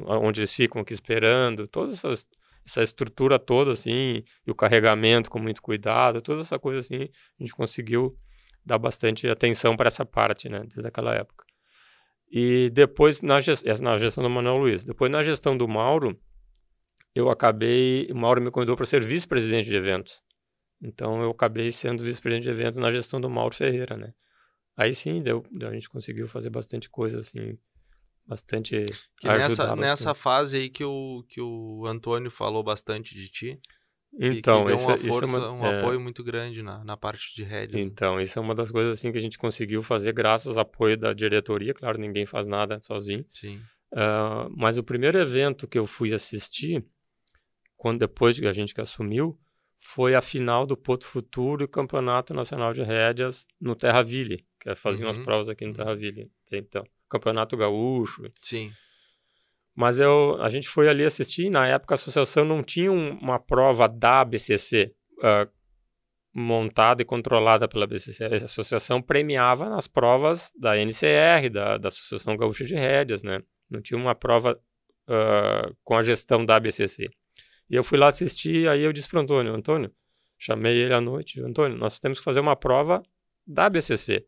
[0.07, 2.25] onde eles ficam aqui esperando, essas
[2.65, 7.43] essa estrutura toda, assim, e o carregamento com muito cuidado, toda essa coisa assim, a
[7.43, 8.17] gente conseguiu
[8.65, 11.45] dar bastante atenção para essa parte, né, desde aquela época.
[12.31, 16.19] E depois, na, gest na gestão do Manuel Luiz, depois na gestão do Mauro,
[17.13, 20.23] eu acabei, o Mauro me convidou para ser vice-presidente de eventos.
[20.81, 24.13] Então eu acabei sendo vice-presidente de eventos na gestão do Mauro Ferreira, né.
[24.75, 27.57] Aí sim, deu, a gente conseguiu fazer bastante coisa, assim,
[28.25, 28.85] bastante
[29.19, 33.59] que nessa, nessa fase aí que o, que o Antônio falou bastante de ti.
[34.19, 35.79] Então, que, que uma força, isso é uma, um é...
[35.79, 37.81] apoio muito grande na, na parte de rédeas.
[37.81, 40.95] Então, isso é uma das coisas assim que a gente conseguiu fazer graças ao apoio
[40.97, 41.73] da diretoria.
[41.73, 43.25] Claro, ninguém faz nada sozinho.
[43.29, 43.57] Sim.
[43.91, 46.85] Uh, mas o primeiro evento que eu fui assistir,
[47.75, 49.39] quando depois que a gente que assumiu,
[49.79, 54.75] foi a final do Porto Futuro e Campeonato Nacional de Rédeas no Terraville, que é
[54.75, 55.09] faziam uhum.
[55.09, 55.77] as provas aqui no uhum.
[55.77, 56.31] Terraville.
[56.51, 58.23] Então, Campeonato Gaúcho.
[58.41, 58.71] Sim.
[59.75, 63.87] Mas eu, a gente foi ali assistir, na época a associação não tinha uma prova
[63.87, 65.47] da BCC uh, ah,
[66.33, 68.25] montada e controlada pela BCC.
[68.25, 73.41] A associação premiava nas provas da NCR, da, da Associação Gaúcha de Rédeas, né?
[73.69, 74.59] Não tinha uma prova
[75.07, 77.09] uh, com a gestão da BCC.
[77.69, 79.91] E eu fui lá assistir, aí eu disse para Antônio, Antônio,
[80.37, 83.01] chamei ele à noite, Antônio, nós temos que fazer uma prova
[83.47, 84.25] da BCC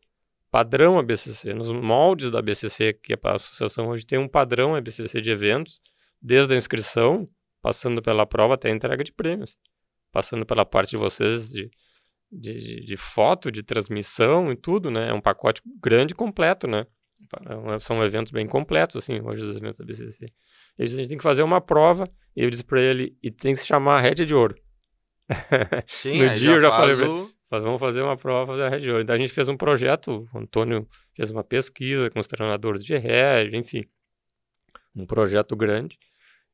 [0.50, 5.20] padrão ABCC, nos moldes da ABCC, que é a associação hoje tem um padrão ABCC
[5.20, 5.80] de eventos,
[6.20, 7.28] desde a inscrição,
[7.60, 9.56] passando pela prova até a entrega de prêmios,
[10.12, 11.70] passando pela parte de vocês de,
[12.30, 15.10] de, de foto, de transmissão e tudo, né?
[15.10, 16.86] É um pacote grande e completo, né?
[17.74, 20.26] É são eventos bem completos, assim, hoje os eventos da BCC.
[20.78, 23.54] E a gente tem que fazer uma prova, e eu disse para ele, e tem
[23.54, 24.54] que se chamar Rédea de Ouro.
[25.88, 27.30] Sim, no dia eu já falei, o
[27.62, 29.00] vamos fazer uma prova da Ouro.
[29.00, 32.96] Então a gente fez um projeto, o Antônio fez uma pesquisa com os treinadores de
[32.96, 33.84] Red, enfim,
[34.94, 35.98] um projeto grande.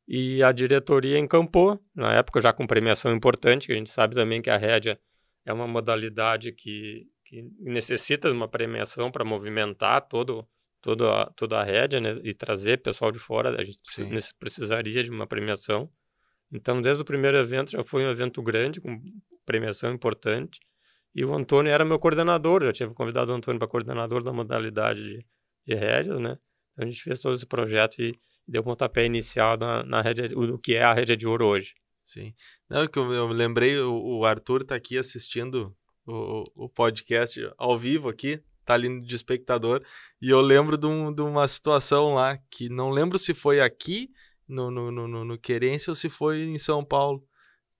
[0.06, 4.42] E a diretoria encampou, na época já com premiação importante, que a gente sabe também
[4.42, 4.98] que a rédea
[5.44, 10.46] é uma modalidade que, que necessita de uma premiação para movimentar todo,
[10.80, 14.08] todo a, toda a rédea né, e trazer pessoal de fora, a gente Sim.
[14.38, 15.90] precisaria de uma premiação.
[16.50, 19.00] Então, desde o primeiro evento, já foi um evento grande, com
[19.46, 20.60] premiação importante.
[21.14, 25.02] E o Antônio era meu coordenador, eu tinha convidado o Antônio para coordenador da modalidade
[25.02, 25.26] de,
[25.66, 26.38] de rédeas, né?
[26.72, 30.58] Então a gente fez todo esse projeto e deu pontapé inicial na, na rede, o
[30.58, 31.74] que é a rede de ouro hoje.
[32.04, 32.34] Sim.
[32.68, 37.78] Não, que eu, eu lembrei, o, o Arthur está aqui assistindo o, o podcast ao
[37.78, 39.82] vivo aqui, tá ali de espectador,
[40.20, 44.10] e eu lembro de, um, de uma situação lá, que não lembro se foi aqui
[44.48, 47.24] no, no, no, no Querência ou se foi em São Paulo,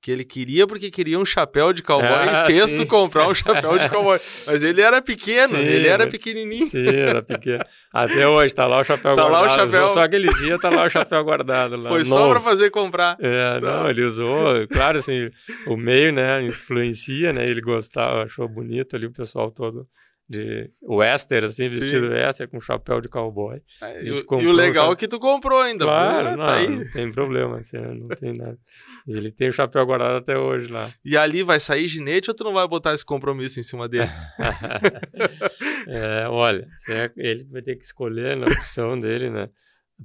[0.03, 2.76] que ele queria porque queria um chapéu de cowboy ah, e fez sim.
[2.76, 4.18] tu comprar um chapéu de cowboy.
[4.48, 6.66] Mas ele era pequeno, sim, ele era pequenininho.
[6.66, 7.64] Sim, era pequeno.
[7.92, 9.46] Até hoje tá lá o chapéu tá guardado.
[9.46, 9.88] Lá o chapéu...
[9.90, 11.76] Só, aquele dia tá lá o chapéu guardado.
[11.76, 12.11] Lá, Foi novo.
[12.11, 13.16] só para fazer comprar.
[13.20, 15.30] É, não, ele usou, claro, assim,
[15.68, 19.86] o meio, né, influencia, né, ele gostava, achou bonito ali o pessoal todo
[20.33, 22.12] de western, assim, vestido Sim.
[22.12, 23.61] western, com chapéu de cowboy.
[23.83, 25.85] É, e, e, o legal é que tu comprou ainda.
[25.85, 28.59] Claro, pô, não, tá não tem problema, assim, não tem nada.
[29.07, 30.91] Ele tem o chapéu guardado até hoje lá.
[31.05, 34.11] E ali vai sair ginete ou tu não vai botar esse compromisso em cima dele?
[35.87, 39.51] é, olha, é, ele vai ter que escolher na opção dele, né?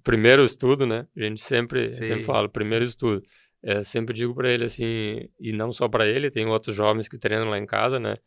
[0.03, 1.07] Primeiro estudo, né?
[1.15, 3.23] A gente sempre, sempre fala, primeiro estudo.
[3.63, 7.17] É, sempre digo para ele assim, e não só para ele, tem outros jovens que
[7.17, 8.17] treinam lá em casa, né?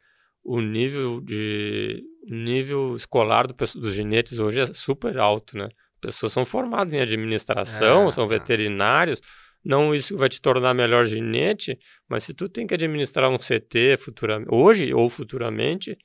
[0.44, 5.68] O nível de nível escolar do, dos ginetes hoje é super alto, né?
[6.00, 8.28] Pessoas são formadas em administração, é, são é.
[8.28, 9.20] veterinários.
[9.62, 11.78] Não isso vai te tornar melhor ginete,
[12.08, 15.98] mas se tu tem que administrar um CT futuramente, hoje ou futuramente,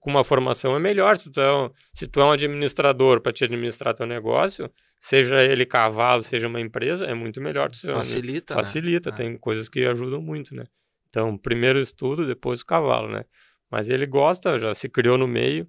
[0.00, 1.16] com uma formação é melhor.
[1.16, 4.68] Se tu é um, se tu é um administrador para te administrar teu negócio,
[5.00, 7.70] seja ele cavalo, seja uma empresa, é muito melhor.
[7.74, 8.54] Facilita.
[8.54, 8.62] Né?
[8.62, 9.16] Facilita, né?
[9.16, 10.64] tem coisas que ajudam muito, né?
[11.08, 13.24] Então, primeiro estudo, depois o cavalo, né?
[13.72, 15.66] Mas ele gosta, já se criou no meio.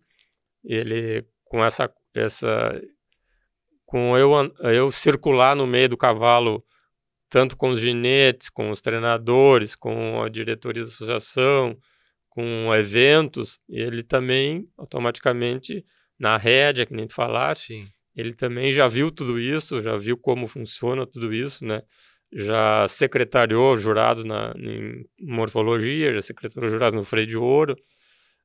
[0.62, 2.82] Ele com essa essa
[3.86, 6.62] com eu eu circular no meio do cavalo
[7.30, 11.78] tanto com os ginetes, com os treinadores, com a diretoria da associação,
[12.30, 15.84] com eventos, ele também automaticamente
[16.20, 17.86] na rédea, que nem tu falaste,
[18.16, 21.82] ele também já viu tudo isso, já viu como funciona tudo isso, né?
[22.36, 27.76] já secretariou jurados na, em morfologia, já secretariou jurados no freio de ouro.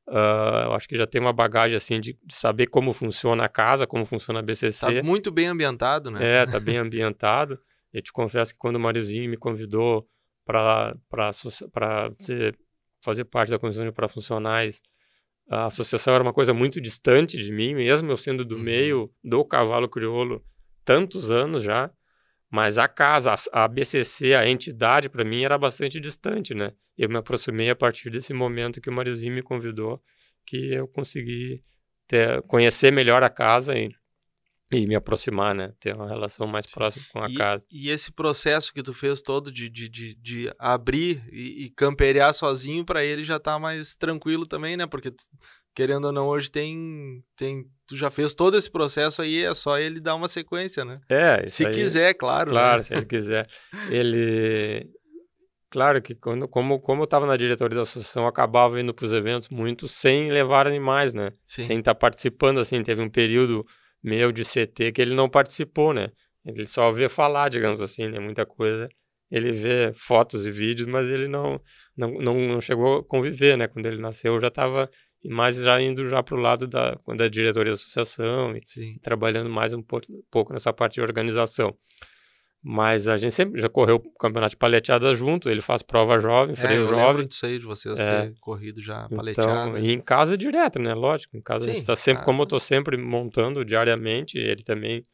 [0.08, 3.48] Uh, eu acho que já tem uma bagagem assim de, de, saber como funciona a
[3.48, 4.94] casa, como funciona a BCC.
[4.94, 6.42] Tá muito bem ambientado, né?
[6.42, 7.58] É, tá bem ambientado.
[7.92, 10.08] Eu te confesso que quando o Mariozinho me convidou
[10.46, 10.94] para
[13.04, 14.80] fazer parte da comissão de parafuncionais,
[15.50, 18.62] a associação era uma coisa muito distante de mim, mesmo eu sendo do uhum.
[18.62, 20.42] meio do cavalo crioulo
[20.84, 21.90] tantos anos já
[22.50, 26.72] Mas a casa, a BCC, a entidade, para mim era bastante distante, né?
[26.96, 30.02] Eu me aproximei a partir desse momento que o Mariozinho me convidou,
[30.46, 31.62] que eu consegui
[32.06, 33.90] ter, conhecer melhor a casa e,
[34.72, 35.74] e me aproximar, né?
[35.78, 37.66] Ter uma relação mais próxima com a e, casa.
[37.70, 42.32] E esse processo que tu fez todo de, de, de, de abrir e, e camperear
[42.32, 44.86] sozinho, para ele já tá mais tranquilo também, né?
[44.86, 45.12] Porque
[45.78, 47.64] querendo ou não, hoje tem, tem.
[47.86, 51.00] Tu já fez todo esse processo aí, é só ele dar uma sequência, né?
[51.08, 52.50] É, Se aí, quiser, claro.
[52.50, 52.82] Claro, né?
[52.82, 53.46] se ele quiser.
[53.88, 54.90] Ele.
[55.70, 59.04] Claro que quando, como, como eu estava na diretoria da associação, eu acabava indo para
[59.04, 61.30] os eventos muito sem levar animais, né?
[61.46, 61.62] Sim.
[61.62, 62.82] Sem estar tá participando, assim.
[62.82, 63.64] Teve um período
[64.02, 66.08] meu de CT que ele não participou, né?
[66.44, 68.18] Ele só vê falar, digamos assim, né?
[68.18, 68.88] Muita coisa.
[69.30, 71.60] Ele vê fotos e vídeos, mas ele não,
[71.96, 73.68] não, não, não chegou a conviver, né?
[73.68, 74.90] Quando ele nasceu, eu já estava
[75.24, 78.98] mas já indo já para o lado da, da diretoria da associação e Sim.
[79.02, 81.76] trabalhando mais um pouco, um pouco, nessa parte de organização.
[82.62, 86.56] Mas a gente sempre já correu o campeonato de paleteada junto, ele faz prova jovem,
[86.56, 87.26] freio é, eu jovem.
[87.26, 88.26] disso aí, de vocês É.
[88.26, 89.68] ter corrido já paleteada.
[89.70, 90.92] Então, e em casa direto, né?
[90.92, 92.56] Lógico, em casa a gente Sim, está sempre, como eu casa.
[92.56, 95.04] estou sempre montando diariamente, ele também,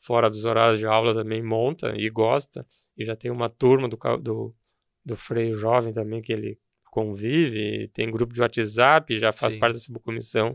[0.00, 2.66] fora dos horários de aula, também monta e gosta.
[2.96, 4.54] E já tem uma turma do, do,
[5.04, 6.58] do freio jovem também que ele
[6.98, 9.58] convive, tem grupo de WhatsApp, já faz Sim.
[9.58, 10.54] parte dessa comissão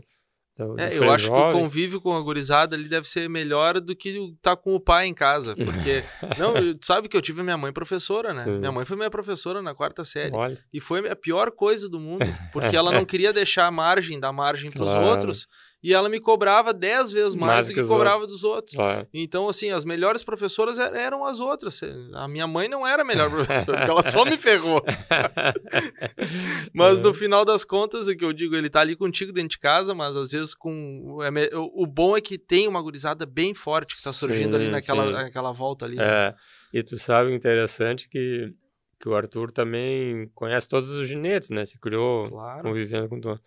[0.56, 3.80] do, do É, eu acho que o convívio com a gurizada ali deve ser melhor
[3.80, 5.54] do que estar com o pai em casa.
[5.64, 6.04] Porque,
[6.38, 8.44] não, sabe que eu tive minha mãe professora, né?
[8.44, 8.58] Sim.
[8.58, 10.34] Minha mãe foi minha professora na quarta série.
[10.34, 14.20] Olha, E foi a pior coisa do mundo, porque ela não queria deixar a margem,
[14.20, 15.06] dar margem pros Claro.
[15.06, 15.46] outros,
[15.84, 18.74] e ela me cobrava dez vezes mais, Mais do que que, cobrava dos outros.
[18.78, 19.06] olha.
[19.12, 21.78] Então, assim, as melhores professoras er- eram as outras.
[22.14, 24.82] A minha mãe não era a melhor professora, porque ela só me ferrou.
[26.72, 29.58] Mas no final das contas, é que eu digo, ele tá ali contigo dentro de
[29.58, 31.18] casa, mas às vezes com.
[31.22, 34.66] é O o bom é que tem uma gurizada bem forte que tá surgindo ali
[34.66, 35.12] Sim, naquela, sim.
[35.12, 35.98] naquela volta ali.
[36.00, 36.34] É,
[36.72, 38.52] e tu sabe o interessante que,
[38.98, 41.64] que o Arthur também conhece todos os ginetes, né?
[41.64, 42.62] Se criou Claro.
[42.62, 43.40] convivendo com todos.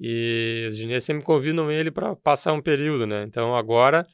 [0.00, 3.22] E os ginetes sempre convidam ele para passar um período, né?
[3.26, 4.06] Então agora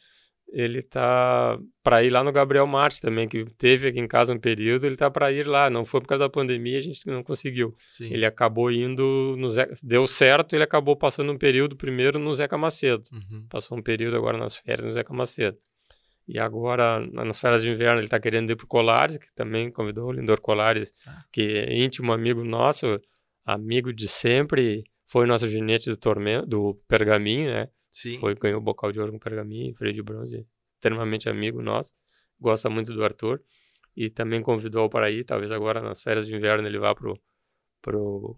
[0.52, 4.38] ele tá para ir lá no Gabriel Martins também, que teve aqui em casa um
[4.38, 5.70] período, ele tá para ir lá.
[5.70, 7.72] Não foi por causa da pandemia, a gente não conseguiu.
[7.78, 8.12] Sim.
[8.12, 12.58] Ele acabou indo no Zeca, deu certo, ele acabou passando um período primeiro no Zeca
[12.58, 13.04] Macedo.
[13.12, 13.46] Uhum.
[13.48, 15.56] Passou um período agora nas férias no Zeca Macedo.
[16.26, 19.32] E agora, na- nas férias de inverno, ele está querendo ir para o Colares, que
[19.34, 21.22] também convidou o Lindor Colares, Ah.
[21.32, 23.00] que é íntimo amigo nosso,
[23.44, 27.68] amigo de sempre, foi nosso ginete do tormento, do Pergaminho, né?
[27.90, 28.18] Sim.
[28.20, 30.46] Foi, ganhou o bocal de ouro com Pergaminho, freio de bronze,
[30.76, 31.92] extremamente amigo nosso,
[32.38, 33.42] gosta muito do Arthur,
[33.96, 37.18] e também convidou para ir, talvez agora nas férias de inverno ele vá pro,
[37.82, 38.36] pro,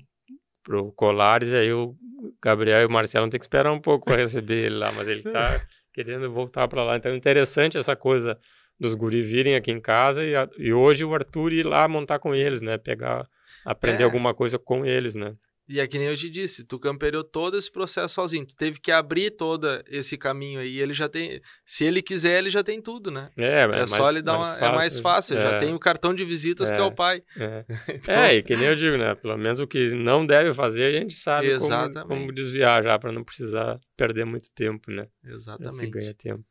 [0.63, 1.95] pro Colares, e aí o
[2.43, 5.23] Gabriel e o Marcelo tem que esperar um pouco para receber ele lá, mas ele
[5.23, 5.61] tá
[5.93, 8.39] querendo voltar para lá, então interessante essa coisa
[8.81, 12.19] dos guri virem aqui em casa e, a- e hoje o Arthur ir lá montar
[12.19, 13.29] com eles, né, pegar,
[13.65, 14.05] aprender É.
[14.07, 15.37] alguma coisa com eles, né.
[15.73, 18.45] E é que nem eu te disse, tu campereou todo esse processo sozinho.
[18.45, 20.79] Tu teve que abrir todo esse caminho aí.
[20.79, 21.41] Ele já tem.
[21.65, 23.31] Se ele quiser, ele já tem tudo, né?
[23.39, 24.55] É, É, só ele dar uma.
[24.59, 25.41] é mais fácil.
[25.41, 25.59] Já é.
[25.61, 26.83] tem o cartão de visitas que é É.
[26.83, 27.23] o pai.
[27.39, 27.65] É.
[28.03, 29.15] Então, É, e que nem eu digo, né?
[29.15, 32.09] Pelo menos o que não deve fazer, a gente sabe como, Exatamente.
[32.09, 35.07] como desviar já, para não precisar perder muito tempo, né?
[35.25, 35.91] Já Se Exatamente.
[35.91, 36.45] ganha tempo.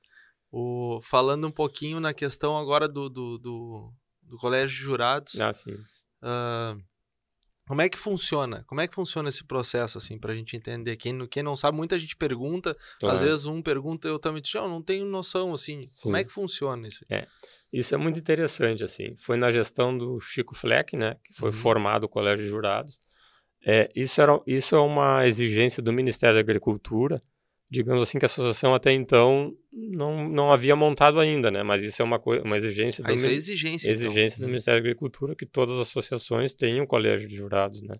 [0.51, 3.93] O, falando um pouquinho na questão agora do, do, do,
[4.23, 5.39] do colégio de jurados.
[5.39, 5.75] Ah, sim.
[6.23, 6.75] ah,
[7.71, 8.65] como é que funciona?
[8.67, 10.97] Como é que funciona esse processo, assim, pra gente entender?
[10.97, 12.75] Quem, não- quem não sabe, muita gente pergunta.
[12.99, 13.15] Claro.
[13.15, 15.87] Às vezes um pergunta, eu também digo, "Ah, eu não tenho noção, assim.
[16.03, 16.21] Como Sim.
[16.21, 17.05] é que funciona isso?
[17.71, 19.15] Isso é muito interessante, assim.
[19.17, 21.15] Foi na gestão do Chico Fleck, né?
[21.23, 21.53] Que foi Uhum.
[21.55, 22.99] formado o Colégio de Jurados.
[23.65, 27.23] É, isso, era, isso é uma exigência do Ministério da Agricultura.
[27.73, 31.63] Digamos assim que a associação até então não, não havia montado ainda, né?
[31.63, 33.89] Mas isso é uma, coi- uma exigência do Ah, isso é mi- exigência.
[33.89, 33.93] então.
[33.93, 34.47] exigência do Hum.
[34.49, 37.95] Ministério da Agricultura que todas as associações tenham colégio de jurados, né?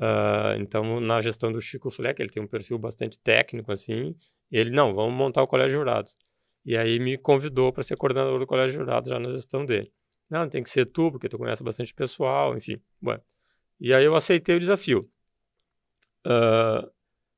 [0.00, 4.14] Ah, então, na gestão do Chico Fleck, ele tem um perfil bastante técnico, assim,
[4.50, 6.16] ele, não, vamos montar o colégio de jurados.
[6.64, 9.92] E aí me convidou para ser coordenador do colégio de jurados já na gestão dele.
[10.30, 12.80] Não, tem que ser tu, porque tu conhece bastante pessoal, enfim.
[13.00, 13.18] Bom,
[13.80, 15.10] e aí eu aceitei o desafio.
[16.24, 16.88] Ah,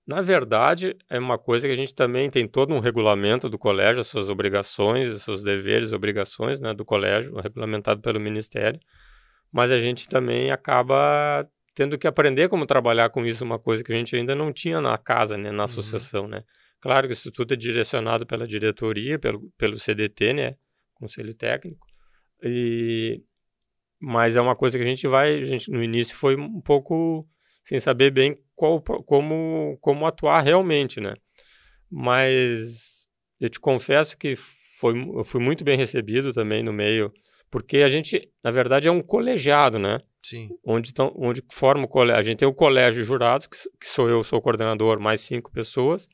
[0.06, 4.02] na verdade, é uma coisa que a gente também tem todo um regulamento do colégio,
[4.02, 8.78] as suas obrigações, os seus deveres e obrigações né, do colégio, regulamentado pelo Ministério,
[9.50, 13.92] mas a gente também acaba tendo que aprender como trabalhar com isso, uma coisa que
[13.92, 16.44] a gente ainda não tinha na casa, né, na associação, né.
[16.80, 20.56] Claro que isso tudo é direcionado pela diretoria, pelo, pelo CDT, né,
[20.92, 21.86] Conselho Técnico,
[22.42, 23.22] e...
[23.98, 27.26] mas é uma coisa que a gente vai, a gente no início foi um pouco
[27.64, 31.14] sem saber bem qual, como, como atuar realmente, né?
[31.90, 33.06] Mas
[33.40, 37.12] eu te confesso que foi, eu fui muito bem recebido também no meio,
[37.50, 40.00] porque a gente, na verdade, é um colegiado, né?
[40.22, 40.48] Sim.
[40.66, 42.20] Onde, tão, onde forma o colégio.
[42.20, 45.20] A gente tem o colégio de jurados, que, que sou eu, sou o coordenador, mais
[45.20, 46.08] cinco pessoas,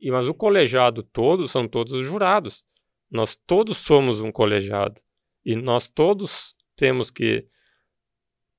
[0.00, 2.64] e mas o colegiado todo são todos os jurados.
[3.10, 5.00] Nós todos somos um colegiado.
[5.44, 7.46] E nós todos temos que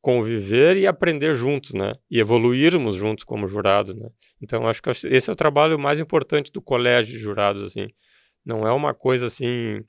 [0.04, 1.94] conviver e aprender juntos, né?
[2.12, 4.10] E evoluirmos juntos como jurado, né?
[4.42, 7.88] Então, acho que esse é o trabalho mais importante do colégio de jurados, assim.
[8.46, 9.82] Não é uma coisa, assim,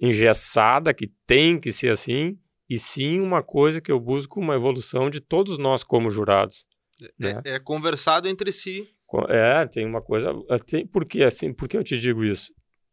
[0.00, 2.38] engessada, que tem que ser assim,
[2.70, 6.64] e sim uma coisa que eu busco uma evolução de todos nós como jurados.
[7.02, 7.42] É, né?
[7.44, 8.88] é conversado entre si.
[9.30, 10.30] É, tem uma coisa...
[10.48, 12.52] É, tem, por que, assim, por que eu te digo isso?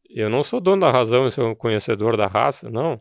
[0.10, 3.00] Eu não sou dono da razão, eu sou um conhecedor da raça, não.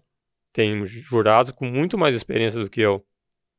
[0.52, 3.02] Tem jurados com muito mais experiência do que eu,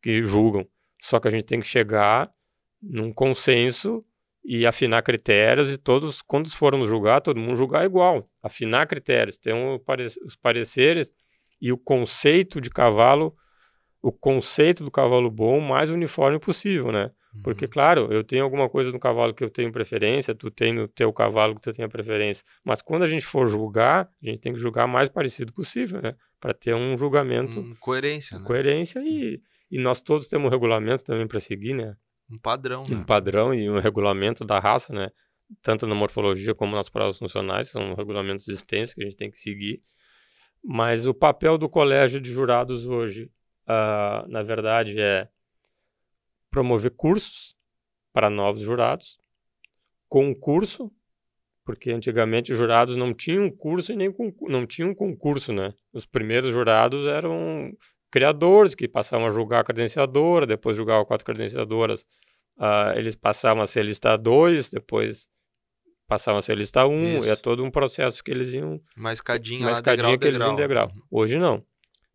[0.05, 0.67] que julgam.
[1.01, 2.31] Só que a gente tem que chegar
[2.79, 4.05] num consenso
[4.43, 8.29] e afinar critérios e todos, quando formos julgar, todo mundo julgar igual.
[8.43, 9.79] Afinar critérios, ter um,
[10.23, 11.11] os pareceres
[11.59, 13.35] e o conceito de cavalo,
[13.99, 17.09] o conceito do cavalo bom mais uniforme possível, né?
[17.43, 17.71] Porque, uhum.
[17.71, 21.11] claro, eu tenho alguma coisa no cavalo que eu tenho preferência, tu tem no teu
[21.11, 22.45] cavalo que tu tem preferência.
[22.63, 26.15] Mas quando a gente for julgar, a gente tem que julgar mais parecido possível, né?
[26.39, 27.59] Para ter um julgamento.
[27.59, 28.45] Um, coerência, né?
[28.45, 29.41] Coerência e,
[29.75, 31.97] e nós todos temos um regulamento também para seguir, né?
[32.31, 32.95] Um padrão, né?
[32.95, 35.09] Um padrão e um regulamento da raça, né?
[35.61, 39.37] Tanto na morfologia como nas provas funcionais, são regulamentos extensos que a gente tem que
[39.37, 39.83] seguir.
[40.63, 43.29] Mas o papel do colégio de jurados hoje,
[43.67, 45.27] uh, na verdade, é
[46.49, 47.53] promover cursos
[48.13, 49.19] para novos jurados,
[50.07, 50.89] concurso,
[51.65, 55.73] porque antigamente os jurados não tinham curso e nem não tinham concurso, né?
[55.91, 57.75] Os primeiros jurados eram
[58.15, 62.03] criadores que passavam a julgar a credenciadora, depois julgavam quatro credenciadoras,
[62.57, 65.27] uh, eles passavam a ser lista 2, depois
[66.07, 68.79] passavam a ser lista 1, um, e é todo um processo que eles iam...
[68.95, 70.87] Mais escadinha, mais escadinha que eles iam degrau.
[70.87, 71.01] Uhum.
[71.11, 71.61] Hoje não.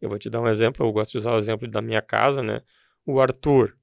[0.01, 2.43] Eu vou te dar um exemplo, eu gosto de usar o exemplo da minha casa,
[2.43, 2.63] né?
[3.05, 3.77] O Arthur,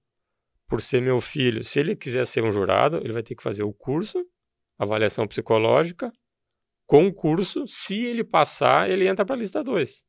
[0.68, 3.62] por ser meu filho, se ele quiser ser um jurado, ele vai ter que fazer
[3.62, 4.26] o curso,
[4.80, 6.12] avaliação psicológica,
[6.88, 7.68] concurso.
[7.68, 10.07] Se ele passar, ele entra para a lista 2.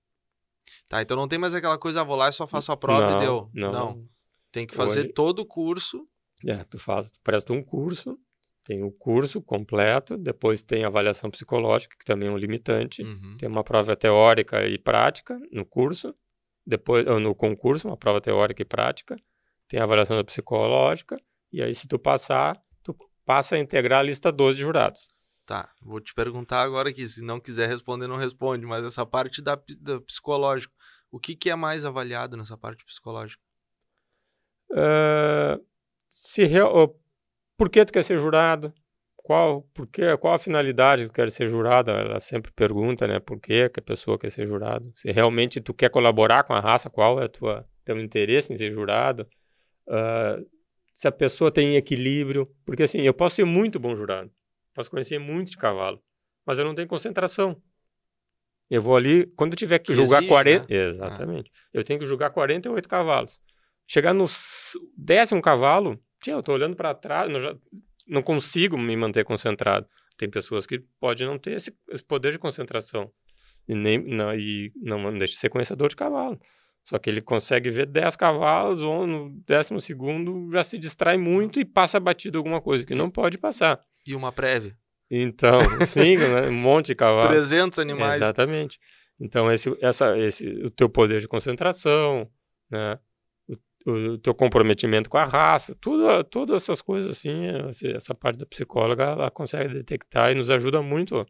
[0.88, 3.10] Tá, então não tem mais aquela coisa, ah, vou lá e só faço a prova
[3.10, 3.50] não, e deu.
[3.54, 3.72] Não.
[3.72, 4.08] não.
[4.50, 5.12] Tem que fazer Hoje...
[5.12, 6.06] todo o curso.
[6.46, 8.18] É, tu faz, tu presta um curso,
[8.64, 13.36] tem o curso completo, depois tem a avaliação psicológica, que também é um limitante, uhum.
[13.38, 16.14] tem uma prova teórica e prática no curso,
[16.66, 19.16] depois no concurso, uma prova teórica e prática,
[19.66, 21.16] tem a avaliação da psicológica,
[21.52, 25.08] e aí se tu passar, tu passa a integrar a lista 12 de jurados.
[25.48, 29.40] Tá, vou te perguntar agora aqui, se não quiser responder, não responde, mas essa parte
[29.40, 30.74] da, da psicológico,
[31.10, 33.42] o que, que é mais avaliado nessa parte psicológica?
[34.70, 35.64] Uh,
[36.06, 36.94] se real,
[37.56, 38.74] por que tu quer ser jurado?
[39.16, 39.88] Qual, por
[40.20, 41.92] qual a finalidade que tu quer ser jurado?
[41.92, 43.18] Ela sempre pergunta, né?
[43.18, 44.92] Por que, que a pessoa quer ser jurado?
[44.96, 48.70] Se realmente tu quer colaborar com a raça, qual é o teu interesse em ser
[48.70, 49.26] jurado?
[49.86, 50.46] Uh,
[50.92, 52.46] se a pessoa tem equilíbrio.
[52.66, 54.30] Porque assim, eu posso ser muito bom jurado,
[54.78, 56.00] posso conhecer muito de cavalo,
[56.46, 57.60] mas eu não tenho concentração.
[58.70, 60.66] Eu vou ali, quando eu tiver que, que julgar exige, 40.
[60.68, 60.80] Né?
[60.86, 61.50] Exatamente.
[61.52, 61.68] Ah.
[61.72, 63.40] Eu tenho que julgar 48 cavalos.
[63.88, 64.24] Chegar no
[64.96, 67.56] décimo cavalo, tia, eu tô olhando para trás, não, já,
[68.06, 69.88] não consigo me manter concentrado.
[70.16, 73.10] Tem pessoas que podem não ter esse, esse poder de concentração.
[73.66, 76.38] E, nem, não, e não, não deixa de ser conhecedor de cavalo.
[76.84, 81.58] Só que ele consegue ver 10 cavalos, ou no décimo segundo já se distrai muito
[81.58, 83.80] e passa batido alguma coisa, que não pode passar.
[84.08, 84.74] E uma prévia.
[85.10, 86.48] Então, sim, né?
[86.48, 87.28] um monte de cavalos.
[87.28, 88.16] 300 animais.
[88.16, 88.78] Exatamente.
[89.20, 92.30] Então, esse, essa, esse, o teu poder de concentração,
[92.70, 92.98] né?
[93.84, 97.44] o, o teu comprometimento com a raça, tudo, todas essas coisas assim,
[97.94, 101.26] essa parte da psicóloga, ela consegue detectar e nos ajuda muito,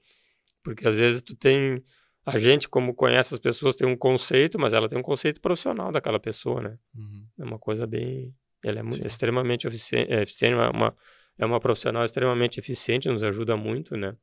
[0.63, 1.83] porque às vezes tu tem
[2.29, 5.91] a gente, como conhece as pessoas, tem um conceito, mas ela tem um conceito profissional
[5.91, 6.79] daquela pessoa, né?
[6.95, 7.27] Uhum.
[7.39, 8.35] É uma coisa bem.
[8.63, 10.95] Ela é muito, extremamente eficiente, é, é uma,
[11.39, 14.17] é uma profissional extremamente eficiente, nos ajuda muito, né?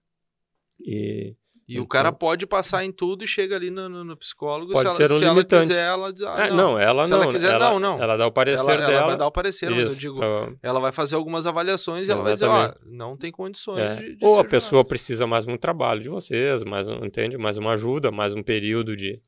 [0.80, 1.36] E
[1.68, 4.72] e então, o cara pode passar em tudo e chega ali no, no, no psicólogo.
[4.72, 5.56] Pode se ser ela, um se limitante.
[5.56, 6.22] ela quiser, ela diz.
[6.22, 6.58] Ah, é, não.
[6.58, 7.24] não, ela se não.
[7.24, 8.04] ela quiser, ela, não, não.
[8.04, 8.92] Ela dá o parecer ela, dela.
[8.92, 10.54] Ela vai dar o parecer, Isso, mas eu digo, pra...
[10.62, 13.96] ela vai fazer algumas avaliações e ela vai dizer, ó, não tem condições é.
[13.96, 17.36] de, de Ou a pessoa precisa mais um trabalho de vocês, mais um, entende?
[17.36, 19.20] Mais uma ajuda, mais um período de.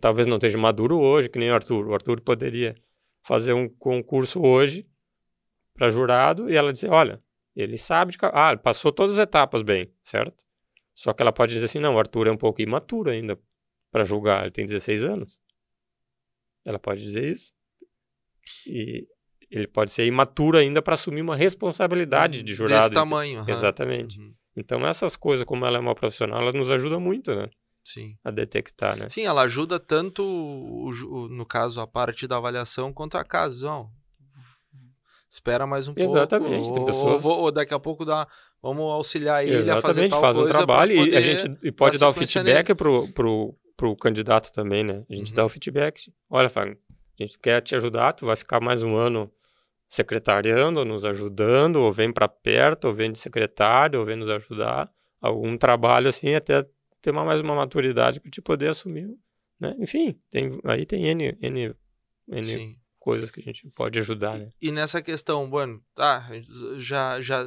[0.00, 1.86] Talvez não esteja maduro hoje, que nem o Arthur.
[1.86, 2.74] O Arthur poderia
[3.22, 4.86] fazer um concurso hoje
[5.74, 7.22] para jurado e ela dizer, olha,
[7.54, 8.18] ele sabe de.
[8.22, 10.44] Ah, passou todas as etapas bem, certo?
[10.94, 13.38] Só que ela pode dizer assim: não, o Arthur é um pouco imaturo ainda
[13.90, 15.40] para julgar, ele tem 16 anos.
[16.64, 17.52] Ela pode dizer isso.
[18.66, 19.06] E
[19.50, 22.84] ele pode ser imaturo ainda para assumir uma responsabilidade de jurado.
[22.84, 23.44] Desse tamanho.
[23.46, 24.18] Exatamente.
[24.18, 24.34] Uhum.
[24.56, 27.48] Então, essas coisas, como ela é uma profissional, ela nos ajuda muito, né?
[27.84, 28.16] Sim.
[28.22, 29.08] A detectar, né?
[29.08, 33.90] Sim, ela ajuda tanto, o, o, no caso, a parte da avaliação, quanto a caso.
[35.32, 36.64] Espera mais um Exatamente.
[36.64, 36.74] pouco.
[36.74, 37.24] Tem pessoas...
[37.24, 38.28] Ou, ou, daqui a pouco dá,
[38.60, 41.96] vamos auxiliar ele Exatamente, a fazer tal faz um trabalho e a gente e pode
[41.96, 42.74] dar o feedback nele.
[42.74, 45.06] pro, pro, pro candidato também, né?
[45.08, 45.36] A gente Uhum.
[45.36, 46.12] dá o feedback.
[46.28, 46.76] Olha, Fábio,
[47.18, 49.32] a gente quer te ajudar, tu vai ficar mais um ano
[49.88, 54.90] secretariando, nos ajudando, ou vem para perto, ou vem de secretário, ou vem nos ajudar.
[55.18, 56.66] Algum trabalho assim, até
[57.00, 59.08] ter mais uma maturidade para te poder assumir,
[59.58, 59.74] né?
[59.78, 61.74] Enfim, tem, aí tem N, N,
[62.28, 62.76] N Sim.
[63.02, 64.48] Coisas que a gente pode ajudar, né?
[64.60, 66.28] E nessa questão, bueno, tá,
[66.78, 67.44] já, já,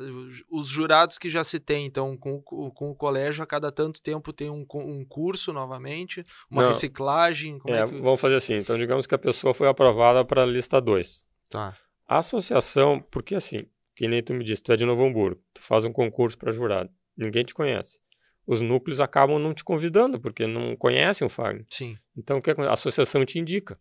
[0.52, 4.02] os jurados que já se tem, então, com, o- com o colégio, a cada tanto
[4.02, 6.68] tempo tem um, um curso novamente, uma Não.
[6.70, 8.02] reciclagem, é, É, que...
[8.02, 8.56] vamos fazer assim.
[8.56, 11.24] Então, digamos que a pessoa foi aprovada para a lista 2.
[11.50, 11.74] Tá,
[12.08, 13.66] A associação, porque assim,
[13.96, 16.52] que nem tu me disse, tu é de Novo Hamburgo, tu faz um concurso para
[16.52, 18.00] jurado, ninguém te conhece.
[18.46, 21.66] Os núcleos acabam não te convidando, porque não conhecem o Fagner.
[21.72, 22.68] sim, Então, acontece?
[22.68, 23.76] a associação te indica.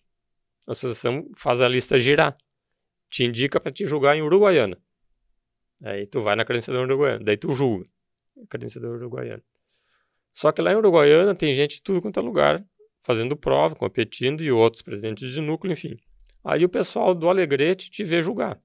[0.66, 2.36] A associação faz a lista girar.
[3.11, 4.78] Te indica para te julgar em Uruguaiana.
[5.82, 7.24] Aí tu vai na credenciadora uruguaiana.
[7.24, 7.86] Daí tu julga.
[8.49, 9.43] Credenciadora uruguaiana.
[10.35, 12.66] Só que lá em Uruguaiana tem gente de tudo quanto é lugar,
[13.05, 15.97] fazendo prova, competindo, e outros presidentes de núcleo, enfim.
[16.43, 18.61] Aí o pessoal do Alegrete te vê julgar.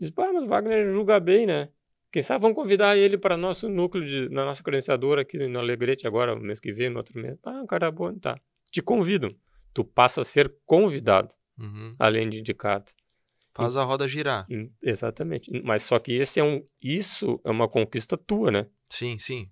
[0.00, 1.68] Diz, pá, mas Wagner julga bem, né?
[2.10, 6.08] Quem sabe vamos convidar ele para nosso núcleo, de, na nossa credenciadora aqui no Alegrete
[6.08, 7.38] agora, mês que vem, no outro mês.
[7.44, 8.36] Ah, um cara bom, tá.
[8.72, 9.32] Te convidam.
[9.76, 11.94] Tu passa a ser convidado, uhum.
[11.98, 12.90] além de indicado.
[13.52, 14.46] faz a roda girar.
[14.48, 15.50] Em- Exatamente.
[15.62, 18.66] Mas só que esse é um, isso é uma conquista tua, né?
[18.88, 19.50] Sim, sim.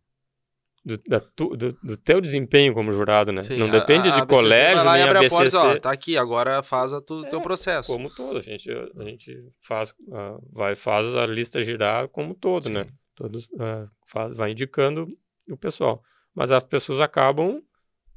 [0.83, 3.43] Do, da tu- do, do teu desempenho como jurado, né?
[3.43, 3.59] sim.
[3.59, 5.79] Não A- depende a- a de ABCC colégio, e nem abre a a porta, ó,
[5.79, 7.93] tá aqui, agora faz o teu, teu É, processo.
[7.93, 12.71] Como todo, a gente, a gente faz, ah, vai, faz a lista girar como todo,
[12.71, 12.85] né?
[12.85, 12.91] Sim.
[13.15, 15.07] Todos ah, faz, vai indicando
[15.51, 16.03] o pessoal.
[16.35, 17.63] Mas as pessoas acabam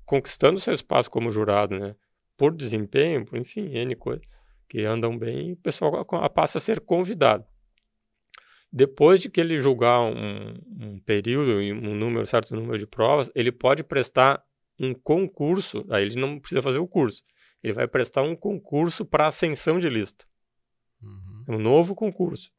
[0.07, 1.95] conquistando seu espaço como jurado, né?
[2.35, 4.25] Por desempenho, por enfim, N coisas
[4.67, 7.45] que andam bem, o pessoal passa a ser convidado.
[8.71, 13.31] Depois de que ele julgar um, um período e um número, certo número de provas,
[13.33, 14.43] ele pode prestar
[14.79, 17.23] um concurso, aí ele não precisa fazer o curso,
[17.63, 20.25] ele vai prestar um concurso para ascensão de lista.
[21.01, 21.45] Uhum.
[21.47, 22.51] É um novo concurso.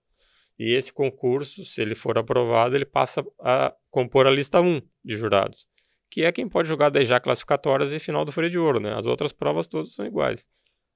[0.59, 5.17] E esse concurso, se ele for aprovado, ele passa a compor a lista 1 de
[5.17, 5.69] jurados,
[6.11, 8.95] que é quem pode jogar daí já classificatórias e final do freio de ouro, né?
[8.95, 10.47] As outras provas todas são iguais.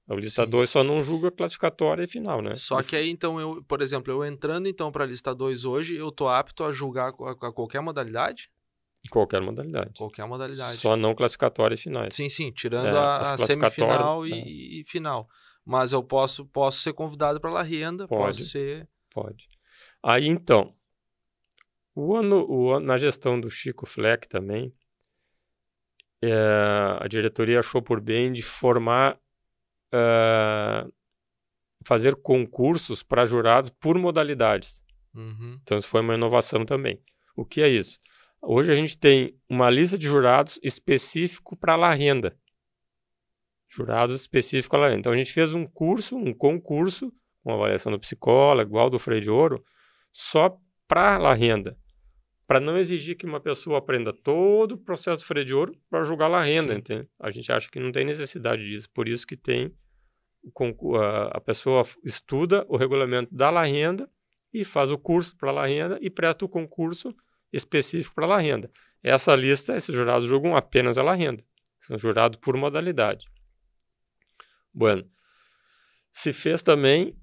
[0.07, 0.49] A lista Sim.
[0.49, 2.53] 2 só não julga classificatória e final, né?
[2.55, 5.95] Só que aí, então, eu, por exemplo, eu entrando então para a lista 2 hoje,
[5.95, 8.51] eu tô apto a julgar a, qualquer modalidade?
[9.09, 9.91] Qualquer modalidade.
[9.97, 10.77] Qualquer modalidade.
[10.77, 12.13] Só não classificatória e finais.
[12.13, 14.29] Sim, sim, tirando É, a, a semifinal é.
[14.29, 15.27] e, e final.
[15.65, 18.39] Mas eu posso, posso ser convidado para La Renda, Pode.
[18.39, 18.87] posso ser.
[19.09, 19.47] Pode.
[20.01, 20.73] Aí então,
[21.95, 24.73] o ano, o ano- na gestão do Chico Fleck também,
[26.31, 29.19] é, a diretoria achou por bem de formar,
[29.91, 30.85] é,
[31.83, 34.83] fazer concursos para jurados por modalidades.
[35.13, 36.99] Uhum, Então, isso foi uma inovação também.
[37.35, 37.99] O que é isso?
[38.41, 42.37] Hoje a gente tem uma lista de jurados específico para La Renda.
[43.69, 44.99] Jurados específicos para La Renda.
[44.99, 47.13] Então, a gente fez um curso, um concurso,
[47.43, 49.63] com avaliação do psicólogo, igual do Freio de Ouro,
[50.11, 51.77] só para La Renda.
[52.53, 56.27] Para não exigir que uma pessoa aprenda todo o processo Freio de Ouro para julgar
[56.27, 56.79] La Renda, Sim.
[56.81, 57.09] entende?
[57.19, 58.87] A gente acha que não tem necessidade disso.
[58.91, 59.75] Por isso que tem
[60.95, 64.07] a a pessoa estuda o regulamento da La Renda
[64.53, 67.15] e faz o curso para La Renda e presta o concurso
[67.51, 68.69] específico para La Renda.
[69.01, 71.43] Essa lista, esses jurados julgam apenas a La Renda.
[71.79, 73.25] São jurados por modalidade.
[74.71, 75.09] Bueno,
[76.11, 77.17] se fez também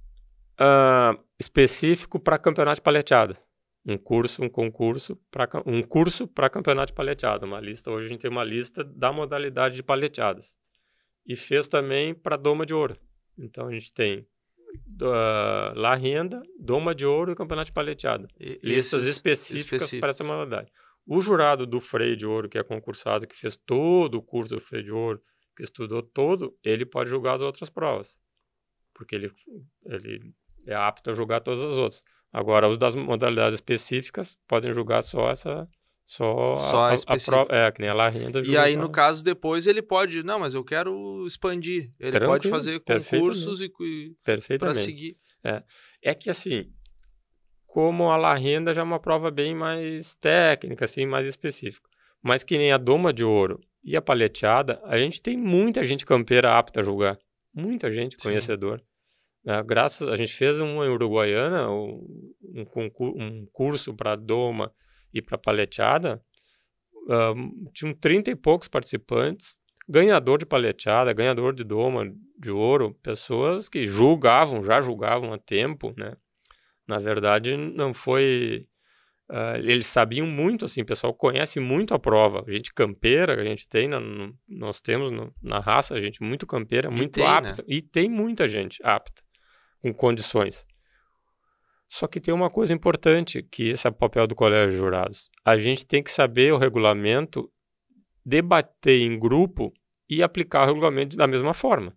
[0.59, 3.50] ah, específico para campeonato de paleteada.
[3.85, 7.47] Um curso, um concurso, pra, um curso para campeonato de paleteada.
[7.47, 10.59] Uma lista, hoje a gente tem uma lista da modalidade de paleteadas.
[11.27, 12.97] E fez também para doma de ouro.
[13.39, 14.27] Então a gente tem
[15.03, 18.29] ah, La Renda, Doma de Ouro e Campeonato de Paleteada.
[18.39, 20.71] E- Listas específicas para essa modalidade.
[21.07, 24.61] O jurado do freio de ouro, que é concursado, que fez todo o curso do
[24.61, 25.23] freio de ouro,
[25.57, 28.21] que estudou todo, ele pode julgar as outras provas.
[28.95, 29.33] Porque ele,
[29.87, 30.35] ele
[30.67, 32.05] é apto a julgar todas as outras.
[32.33, 35.69] Agora, os das modalidades específicas podem julgar só essa.
[36.05, 37.55] Só, Só a a, a, prova.
[37.55, 40.25] É, que nem a La Renda E aí, só- no caso, depois ele pode.
[40.25, 41.91] Não, mas eu quero expandir.
[42.01, 45.17] Ele pode Tranquilo, fazer concursos e, e para seguir.
[46.03, 46.73] É que assim,
[47.65, 51.89] como a La Renda já é uma prova bem mais técnica, assim, mais específica.
[52.21, 56.05] Mas que nem a Doma de Ouro e a Paleteada, a gente tem muita gente
[56.05, 57.17] campeira apta a julgar.
[57.55, 58.23] Muita gente Sim.
[58.29, 58.83] conhecedor.
[59.47, 62.07] É, graças, a gente fez um em Uruguaiana, um,
[62.43, 64.73] um, um curso para Doma
[65.13, 66.23] e para paleteada,
[67.07, 69.59] uh, tinham 30 e poucos participantes,
[69.89, 75.93] ganhador de paleteada, ganhador de doma, de ouro, pessoas que julgavam, já julgavam há tempo,
[75.97, 76.17] né?
[76.87, 78.69] Na verdade, não foi
[79.31, 82.45] Uh, eles sabiam muito, assim, o pessoal conhece muito a prova.
[82.49, 86.21] A gente campeira, a gente tem, na, no, nós temos no, na raça, a gente
[86.21, 87.63] muito campeira, muito tem, apta.
[87.63, 87.69] Né?
[87.69, 89.23] E tem muita gente apta,
[89.81, 90.67] com condições.
[91.89, 95.31] Só que tem uma coisa importante, que esse é o papel do colégio de jurados.
[95.45, 97.51] A gente tem que saber o regulamento,
[98.25, 99.73] debater em grupo
[100.09, 101.97] e aplicar o regulamento da mesma forma.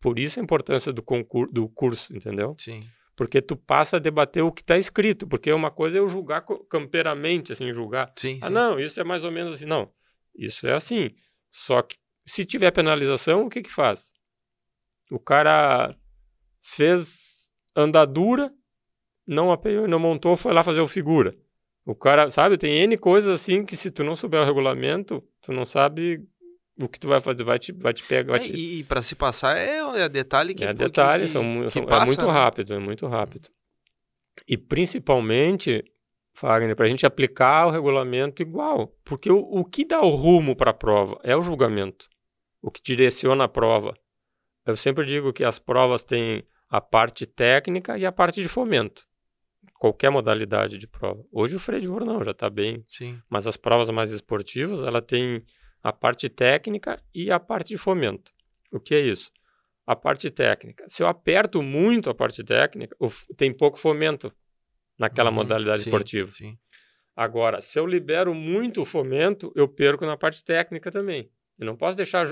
[0.00, 2.54] Por isso a importância do, concurso, do curso, entendeu?
[2.58, 2.82] Sim
[3.16, 6.44] porque tu passa a debater o que está escrito, porque uma coisa é eu julgar
[6.68, 8.12] camperamente, assim, julgar.
[8.16, 9.66] Sim, ah, não, isso é mais ou menos assim.
[9.66, 9.90] Não,
[10.34, 11.10] isso é assim.
[11.50, 11.96] Só que
[12.26, 14.12] se tiver penalização, o que que faz?
[15.10, 15.96] O cara
[16.64, 18.50] fez andadura,
[19.26, 21.34] não apeou, não montou, foi lá fazer o figura.
[21.84, 25.52] O cara, sabe, tem N coisas assim que se tu não souber o regulamento, tu
[25.52, 26.26] não sabe
[26.80, 28.32] o que tu vai fazer vai te, vai te pegar.
[28.32, 28.52] Vai é, te...
[28.52, 30.64] E, e para se passar é, é detalhe que.
[30.64, 32.32] É detalhe, que, são, que são, é passa, é muito né?
[32.32, 33.48] rápido, é muito rápido.
[34.48, 35.84] E principalmente,
[36.32, 38.96] Fagner, para a gente aplicar o regulamento igual.
[39.04, 42.08] Porque o, o que dá o rumo para a prova é o julgamento.
[42.62, 43.94] O que direciona a prova.
[44.64, 46.42] Eu sempre digo que as provas têm
[46.74, 49.06] a parte técnica e a parte de fomento.
[49.78, 51.24] Qualquer modalidade de prova.
[51.30, 52.84] Hoje o freio de ouro não, já está bem.
[52.88, 53.16] Sim.
[53.30, 55.44] Mas as provas mais esportivas, ela tem
[55.84, 58.32] a parte técnica e a parte de fomento.
[58.72, 59.30] O que é isso?
[59.86, 60.84] A parte técnica.
[60.88, 62.96] Se eu aperto muito a parte técnica,
[63.36, 64.34] tem pouco fomento
[64.98, 66.32] naquela uhum, modalidade sim, esportiva.
[66.32, 66.58] Sim.
[67.14, 71.30] Agora, se eu libero muito o fomento, eu perco na parte técnica também.
[71.56, 72.26] Eu não posso deixar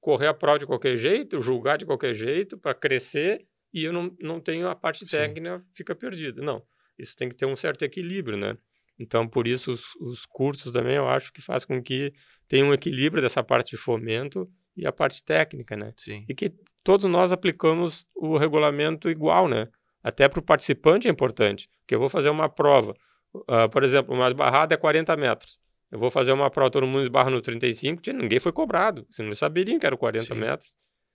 [0.00, 4.14] correr a prova de qualquer jeito, julgar de qualquer jeito para crescer e eu não,
[4.20, 5.64] não tenho a parte técnica, sim.
[5.74, 6.42] fica perdida.
[6.42, 6.62] Não,
[6.98, 8.56] isso tem que ter um certo equilíbrio, né?
[8.98, 12.12] Então, por isso, os, os cursos também eu acho que faz com que
[12.46, 15.94] tenha um equilíbrio dessa parte de fomento e a parte técnica, né?
[15.96, 16.24] Sim.
[16.28, 16.52] E que
[16.84, 19.68] todos nós aplicamos o regulamento igual, né?
[20.02, 22.94] Até para o participante é importante, porque eu vou fazer uma prova,
[23.34, 25.60] uh, por exemplo, uma barrada é 40 metros.
[25.90, 29.34] Eu vou fazer uma prova, todo mundo esbarra no 35, ninguém foi cobrado, você não
[29.34, 30.40] saberia que era 40 Sim.
[30.40, 30.72] metros.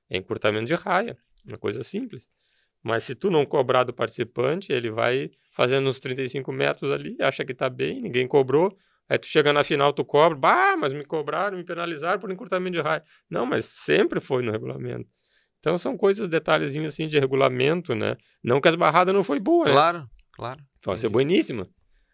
[0.09, 2.27] É encurtamento de raia, uma coisa simples.
[2.85, 7.43] Mas se tu não cobrar do participante, ele vai fazendo uns 35 metros ali, acha
[7.43, 8.77] que tá bem, ninguém cobrou.
[9.09, 12.75] Aí tu chega na final, tu cobra, bah, mas me cobraram, me penalizaram por encurtamento
[12.77, 13.01] de raio.
[13.27, 15.09] Não, mas sempre foi no regulamento.
[15.57, 18.17] Então são coisas, detalhezinhos assim de regulamento, né?
[18.43, 20.05] Não que as barradas não foi boa, claro, né?
[20.33, 21.67] Claro, Pode ser bueníssima.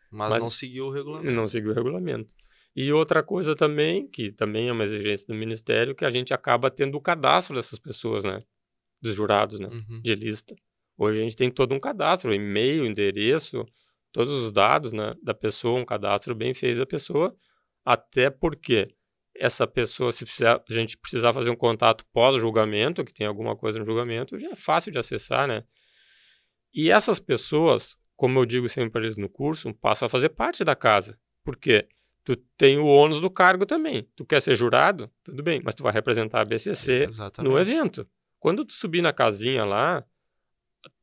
[0.09, 1.33] Mas, mas, não seguiu o regulamento.
[1.33, 2.33] Não seguiu o regulamento.
[2.73, 6.71] E outra coisa também, que também é uma exigência do Ministério, que a gente acaba
[6.71, 8.41] tendo o cadastro dessas pessoas, né?
[9.01, 9.67] Dos jurados, né?
[9.67, 10.01] Uhum.
[10.01, 10.55] De lista.
[10.97, 13.65] Hoje a gente tem todo um cadastro, e-mail, endereço,
[14.11, 17.35] todos os dados né, da pessoa, um cadastro bem feito da pessoa,
[17.83, 18.93] até porque
[19.35, 23.79] essa pessoa, se precisar, a gente precisar fazer um contato pós-julgamento, que tem alguma coisa
[23.79, 25.63] no julgamento, já é fácil de acessar, né?
[26.73, 30.63] E essas pessoas, como eu digo sempre para eles no curso, passam a fazer parte
[30.63, 31.17] da casa.
[31.43, 31.87] Por quê?
[32.23, 34.07] Tu tem o ônus do cargo também.
[34.15, 35.09] Tu quer ser jurado?
[35.23, 37.09] Tudo bem, mas tu vai representar a BCC
[37.39, 38.07] é, no evento.
[38.41, 40.03] Quando tu subir na casinha lá,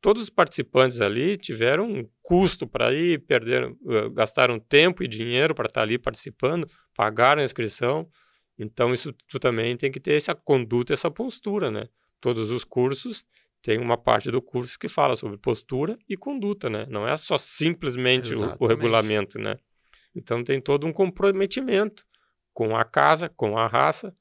[0.01, 5.55] todos os participantes ali tiveram um custo para ir, perderam, uh, gastaram tempo e dinheiro
[5.55, 8.09] para estar tá ali participando, pagaram a inscrição.
[8.57, 11.87] Então, isso tu também tem que ter essa conduta, essa postura, né?
[12.19, 13.23] Todos os cursos
[13.61, 16.85] tem uma parte do curso que fala sobre postura e conduta, né?
[16.89, 19.55] Não é só simplesmente o, o, regulamento, né?
[20.13, 22.03] Então, tem todo um comprometimento
[22.53, 24.13] com a casa, com a raça,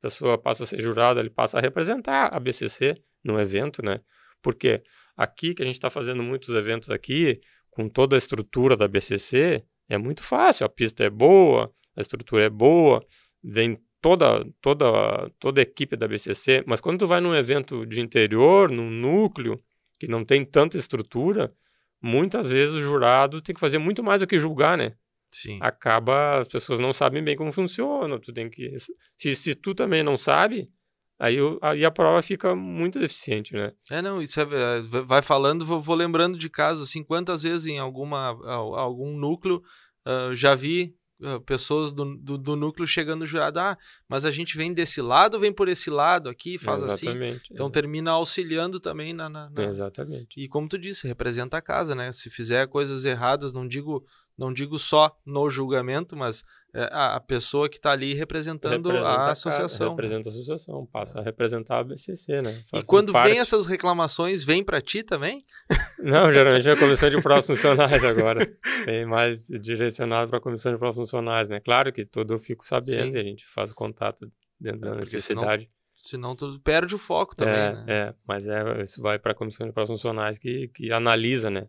[0.00, 2.94] a pessoa passa a ser jurada, ele passa a representar a BCC
[3.24, 4.00] no evento, né?
[4.42, 4.82] Porque
[5.16, 7.40] aqui, que a gente está fazendo muitos eventos aqui,
[7.70, 10.64] com toda a estrutura da BCC, é muito fácil.
[10.66, 13.04] A pista é boa, a estrutura é boa,
[13.42, 16.62] vem toda, toda, toda a equipe da BCC.
[16.66, 19.60] Mas quando tu vai num evento de interior, num núcleo,
[19.98, 21.52] que não tem tanta estrutura,
[22.00, 24.94] muitas vezes o jurado tem que fazer muito mais do que julgar, né?
[25.36, 25.58] Sim.
[25.60, 28.18] acaba as pessoas não sabem bem como funciona.
[28.18, 28.74] Tu tem que
[29.14, 30.70] se, se tu também não sabe,
[31.18, 33.70] aí, aí a prova fica muito deficiente, né?
[33.90, 37.66] É, não, isso é, é vai falando, vou, vou, lembrando de casos, assim, quantas vezes
[37.66, 39.62] em alguma, algum núcleo
[40.06, 43.76] uh, já vi uh, pessoas do, do, do, núcleo chegando jurado, ah,
[44.08, 47.08] mas a gente vem desse lado, vem por esse lado aqui, faz assim.
[47.08, 47.52] Exatamente, assim.
[47.52, 47.70] Então é.
[47.70, 50.40] termina auxiliando também na, na, na, Exatamente.
[50.40, 52.10] E como tu disse, representa a casa, né?
[52.10, 54.02] Se fizer coisas erradas, não digo
[54.38, 56.42] não digo só no julgamento, mas
[56.74, 59.90] é, a, a, pessoa que está ali representando representa a associação.
[59.90, 62.52] representa a associação, passa a representar a BCC, né?
[62.70, 63.30] Faz e quando parte...
[63.30, 65.46] vem essas reclamações, vem para ti também?
[66.04, 68.46] Não, geralmente é a comissão de provas funcionais agora.
[68.84, 71.58] Vem mais direcionado para a comissão de provas funcionais, né?
[71.58, 73.16] Claro que tudo eu fico sabendo Sim.
[73.16, 74.30] e a gente faz contato
[74.60, 75.70] dentro é, da necessidade.
[76.04, 77.84] Senão, senão tu perde o foco também, é, né?
[77.88, 81.66] É, mas é, isso vai para a comissão de provas funcionais que, que analisa, né?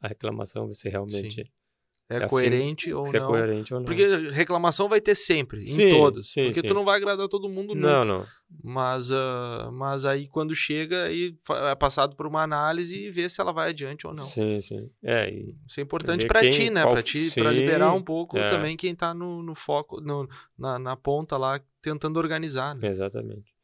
[0.00, 1.42] A reclamação, se realmente...
[1.42, 1.50] Sim
[2.08, 3.14] é, é coerente, assim, ou não.
[3.14, 3.86] é coerente ou não.
[3.86, 6.32] Porque reclamação vai ter sempre, sim, em todos.
[6.32, 6.68] Sim, porque sim.
[6.68, 7.86] tu não vai agradar todo mundo nunca.
[7.86, 8.26] Não, não.
[8.62, 11.34] Mas, uh, mas aí quando chega, aí
[11.70, 14.26] é passado por uma análise e vê se ela vai adiante ou não.
[14.26, 14.90] Sim, sim.
[15.02, 15.56] É, e...
[15.66, 16.82] Isso é importante para ti, né?
[16.82, 18.50] Para ti, para liberar um pouco é.
[18.50, 20.28] também quem tá no, no foco, no,
[20.58, 22.74] na, na ponta lá, tentando organizar.
[22.74, 22.86] Né?
[22.86, 23.54] Exatamente.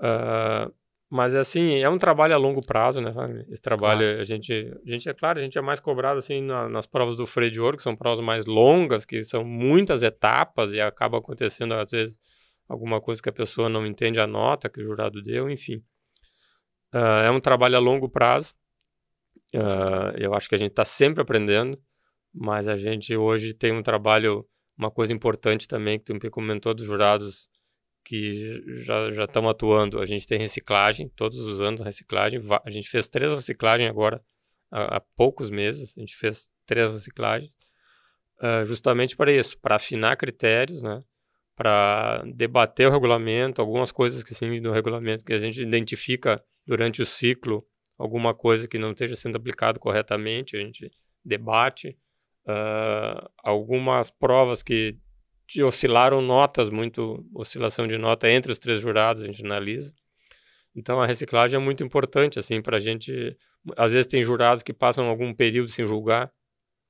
[0.00, 0.72] Uh,
[1.10, 3.12] mas assim, é um trabalho a longo prazo, né?
[3.48, 4.20] Esse trabalho, claro.
[4.20, 4.52] a gente,
[4.86, 7.50] a gente é claro, a gente é mais cobrado assim na, nas provas do freio
[7.50, 11.90] de ouro, que são provas mais longas, que são muitas etapas e acaba acontecendo às
[11.90, 12.18] vezes
[12.68, 15.76] alguma coisa que a pessoa não entende a nota que o jurado deu, enfim.
[16.94, 18.54] Uh, é um trabalho a longo prazo.
[19.54, 21.80] Uh, eu acho que a gente está sempre aprendendo,
[22.34, 26.74] mas a gente hoje tem um trabalho, uma coisa importante também que tu me comentou
[26.74, 27.48] dos jurados
[28.08, 30.00] que já, já estamos atuando.
[30.00, 32.40] A gente tem reciclagem, todos os anos reciclagem.
[32.64, 34.24] A gente fez três reciclagens agora,
[34.70, 35.94] há, há poucos meses.
[35.94, 37.52] A gente fez três reciclagens,
[38.40, 41.00] uh, justamente para isso, para afinar critérios, né?
[41.54, 47.02] para debater o regulamento, algumas coisas que sim no regulamento que a gente identifica durante
[47.02, 47.66] o ciclo,
[47.98, 50.90] alguma coisa que não esteja sendo aplicado corretamente, a gente
[51.22, 51.98] debate.
[52.46, 54.96] Uh, algumas provas que
[55.62, 59.92] oscilaram notas, muito oscilação de nota entre os três jurados, a gente analisa.
[60.74, 63.36] Então a reciclagem é muito importante assim para a gente.
[63.76, 66.30] Às vezes tem jurados que passam algum período sem julgar,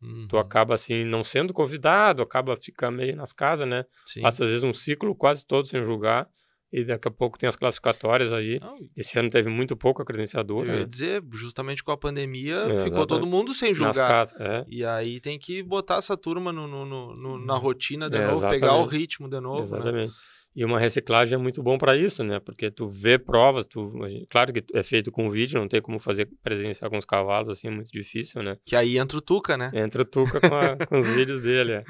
[0.03, 0.27] uhum.
[0.29, 3.85] tu acaba assim não sendo convidado, acaba ficando meio nas casas, né?
[4.07, 4.21] Sim.
[4.21, 6.29] Passa às vezes um ciclo quase todo sem julgar
[6.73, 8.61] e daqui a pouco tem as classificatórias aí.
[8.61, 8.75] Não.
[8.97, 10.69] Esse ano teve muito pouco a credenciadora.
[10.69, 10.87] Eu ia né?
[10.87, 13.95] dizer, justamente com a pandemia, é, ficou todo mundo sem julgar.
[13.95, 14.65] Casas, é.
[14.69, 18.39] E aí tem que botar essa turma no, no, no na rotina de é, novo,
[18.39, 18.61] exatamente.
[18.61, 19.61] pegar o ritmo de novo.
[19.61, 19.79] Né?
[19.79, 20.09] Exatamente.
[20.09, 20.39] Né?
[20.57, 22.41] E uma reciclagem é muito bom para isso, né?
[22.41, 23.93] Porque tu vê provas, tu,
[24.29, 27.69] claro que é feito com vídeo, não tem como fazer presenciar com os cavalos, assim,
[27.69, 28.57] é muito difícil, né?
[28.65, 29.71] Que aí entra o Tuca, né?
[29.73, 31.85] Entra o Tuca com, a, com os vídeos dele, é.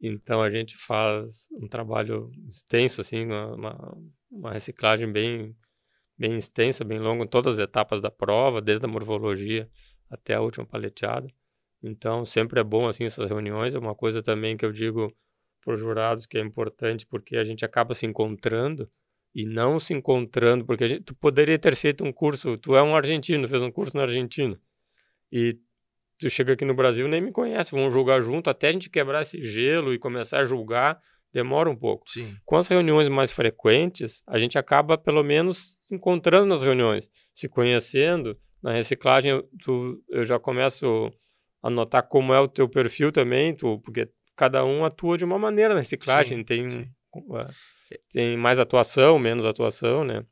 [0.00, 3.98] Então a gente faz um trabalho extenso, assim, uma,
[4.30, 5.54] uma reciclagem bem,
[6.16, 9.68] bem extensa, bem longa, em todas as etapas da prova, desde a morfologia
[10.08, 11.28] até a última paleteada.
[11.82, 13.74] Então sempre é bom assim essas reuniões.
[13.74, 15.14] É uma coisa também que eu digo
[15.62, 18.90] para os jurados que é importante porque a gente acaba se encontrando
[19.34, 22.56] e não se encontrando porque gente, tu poderia ter feito um curso.
[22.56, 24.58] Tu é um argentino, fez um curso na Argentina
[25.30, 25.58] e
[26.20, 29.22] tu chega aqui no Brasil nem me conhece, vamos julgar junto até a gente quebrar
[29.22, 31.00] esse gelo e começar a julgar,
[31.32, 32.08] demora um pouco.
[32.10, 32.36] Sim.
[32.44, 37.48] Com as reuniões mais frequentes, a gente acaba pelo menos se encontrando nas reuniões, se
[37.48, 38.38] conhecendo.
[38.62, 41.10] Na reciclagem, tu, eu já começo
[41.62, 45.38] a notar como é o teu perfil também, tu, porque cada um atua de uma
[45.38, 46.90] maneira na reciclagem, sim, tem, sim.
[47.14, 47.46] Uh,
[48.10, 50.24] tem mais atuação, menos atuação, né?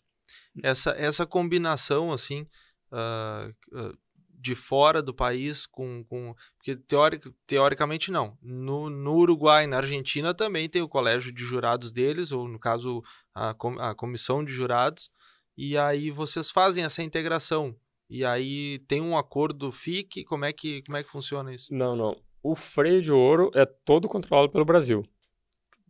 [0.63, 2.47] Essa, essa combinação, assim,
[2.93, 3.99] uh, uh,
[4.39, 6.05] de fora do país com.
[6.05, 8.39] com porque teoric, teoricamente não.
[8.41, 13.03] No, no Uruguai na Argentina também tem o colégio de jurados deles, ou no caso
[13.35, 15.11] a, com, a comissão de jurados,
[15.57, 17.75] e aí vocês fazem essa integração.
[18.09, 21.73] E aí tem um acordo FIC, como é que, como é que funciona isso?
[21.75, 22.17] Não, não.
[22.43, 25.05] O freio de ouro é todo controlado pelo Brasil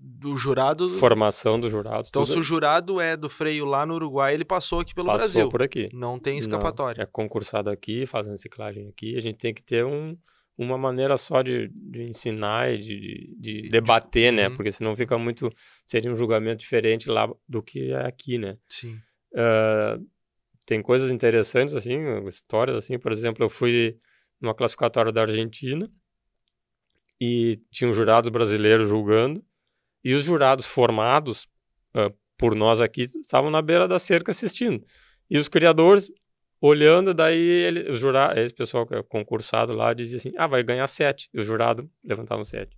[0.00, 0.88] do jurado.
[0.90, 2.08] Formação dos jurados.
[2.08, 5.18] Então, se o jurado é do freio lá no Uruguai, ele passou aqui pelo passou
[5.18, 5.40] Brasil.
[5.40, 5.88] Passou por aqui.
[5.92, 6.98] Não tem escapatória.
[6.98, 9.16] Não, é concursado aqui, fazendo reciclagem aqui.
[9.16, 10.16] A gente tem que ter um,
[10.56, 14.36] uma maneira só de, de ensinar e de, de, de debater, de...
[14.36, 14.48] né?
[14.48, 14.56] Uhum.
[14.56, 15.50] Porque senão fica muito.
[15.84, 18.56] Seria um julgamento diferente lá do que é aqui, né?
[18.68, 19.00] Sim.
[19.32, 20.06] Uh,
[20.64, 22.98] tem coisas interessantes, assim, histórias, assim.
[22.98, 23.98] Por exemplo, eu fui
[24.40, 25.90] numa classificatória da Argentina
[27.20, 29.42] e tinha um jurado brasileiro julgando.
[30.04, 31.46] E os jurados formados
[31.94, 34.84] uh, por nós aqui estavam na beira da cerca assistindo.
[35.30, 36.10] E os criadores
[36.60, 40.62] olhando, daí ele, o jurado, esse pessoal que é concursado lá dizia assim: ah, vai
[40.62, 41.28] ganhar sete.
[41.32, 42.76] E o jurado levantava sete.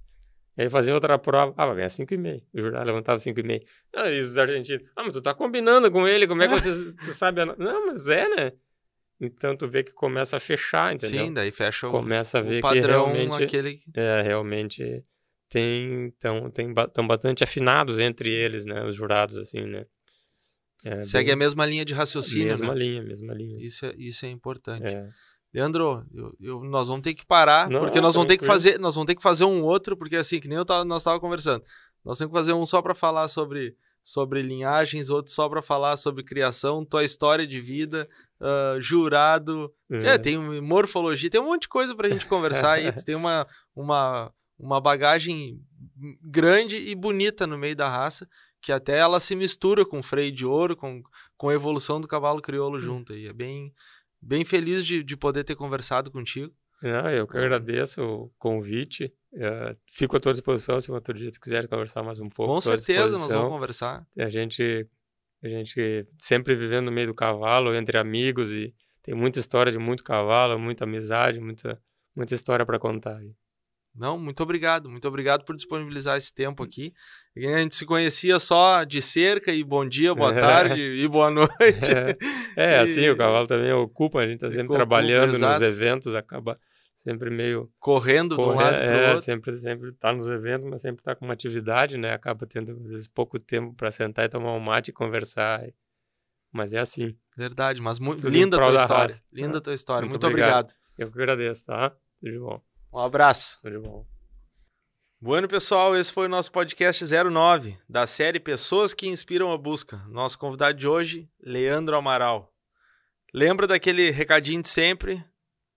[0.57, 2.43] Aí fazia outra prova, ah, vai ganhar cinco e meio.
[2.53, 3.63] O jurado levantava cinco e meio.
[3.95, 6.71] Ah, e os argentinos, ah, mas tu tá combinando com ele, como é que você
[6.97, 7.41] tu sabe?
[7.41, 7.47] A...
[7.47, 8.53] Não, mas é, né?
[9.21, 11.27] Então tu vê que começa a fechar, entendeu?
[11.27, 13.83] Sim, daí fecha o, começa a ver o padrão, que realmente aquele...
[13.95, 15.05] é realmente
[15.51, 19.85] tem estão tem, tão bastante afinados entre eles, né, os jurados assim, né?
[20.83, 21.35] É, Segue bem...
[21.35, 22.79] a mesma linha de raciocínio, mesma né?
[22.79, 23.59] linha, mesma linha.
[23.61, 24.87] Isso é, isso é importante.
[24.87, 25.11] É.
[25.53, 28.79] Leandro, eu, eu, nós vamos ter que parar, Não, porque nós vamos ter que fazer,
[28.79, 31.19] nós vamos ter que fazer um outro, porque assim, que nem eu tava, nós tava
[31.19, 31.65] conversando.
[32.05, 35.97] Nós temos que fazer um só para falar sobre sobre linhagens, outro só para falar
[35.99, 38.09] sobre criação, tua história de vida,
[38.41, 43.15] ah, jurado, é, tem morfologia, tem um monte de coisa pra gente conversar aí, tem
[43.15, 43.47] uma,
[43.77, 45.61] uma, uma bagagem
[46.23, 48.29] grande e bonita no meio da raça,
[48.61, 51.03] que até ela se mistura com freio de ouro, com,
[51.37, 53.15] com a evolução do cavalo crioulo junto.
[53.15, 53.73] E é bem,
[54.21, 56.53] bem feliz de, de poder ter conversado contigo.
[56.83, 59.13] Não, eu que agradeço o convite.
[59.35, 62.53] É, fico à tua disposição se outro dia tu quiser conversar mais um pouco.
[62.53, 64.07] Com certeza nós vamos conversar.
[64.19, 64.87] A gente,
[65.43, 69.79] a gente sempre vivendo no meio do cavalo, entre amigos, e tem muita história de
[69.79, 71.81] muito cavalo, muita amizade, muita,
[72.15, 73.21] muita história para contar.
[74.01, 74.89] Não, muito obrigado.
[74.89, 76.91] Muito obrigado por disponibilizar esse tempo aqui.
[77.37, 80.33] A gente se conhecia só de cerca e bom dia, boa
[80.75, 81.51] tarde e boa noite.
[82.57, 85.53] É, E- assim, o cavalo também ocupa, a gente está sempre Ocupa, trabalhando exato.
[85.53, 86.59] nos eventos, acaba
[86.97, 89.21] sempre meio Correndo de um lado para o é, outro.
[89.25, 92.13] sempre sempre tá nos eventos, mas sempre tá com uma atividade, né?
[92.13, 95.63] Acaba tendo às vezes pouco tempo para sentar e tomar um mate e conversar.
[96.53, 97.15] Mas é assim.
[97.37, 99.03] Verdade, mas muito linda a tua história.
[99.15, 99.23] raça.
[99.33, 100.01] Linda a Ah, tua história.
[100.09, 100.71] Muito, muito obrigado.
[100.71, 100.75] obrigado.
[100.99, 101.91] Eu que agradeço, tá?
[102.21, 102.61] Tudo de bom.
[102.93, 103.59] Um abraço.
[103.63, 104.07] Tudo bom.
[105.21, 109.99] Bueno, pessoal, esse foi o nosso podcast 09, da série Pessoas que Inspiram a Busca.
[110.09, 112.53] Nosso convidado de hoje, Leandro Amaral.
[113.33, 115.25] Lembra daquele recadinho de sempre?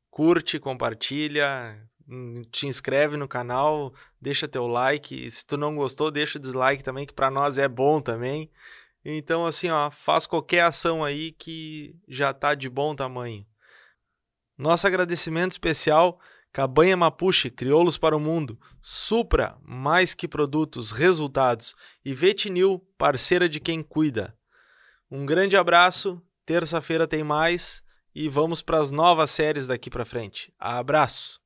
[0.09, 1.77] Curte, compartilha,
[2.07, 5.29] hum, te inscreve no canal, deixa teu like.
[5.29, 8.49] Se tu não gostou, deixa o dislike também, que para nós é bom também.
[9.05, 13.45] Então, assim, ó, faz qualquer ação aí que já tá de bom tamanho.
[14.57, 16.19] Nosso agradecimento especial
[16.53, 21.73] Cabanha Mapuche, Crioulos para o Mundo, Supra, mais que produtos, resultados
[22.05, 24.37] e Vetinil, parceira de quem cuida.
[25.09, 27.81] Um grande abraço, terça-feira tem mais
[28.13, 30.53] e vamos para as novas séries daqui para frente.
[30.59, 31.42] Abraço!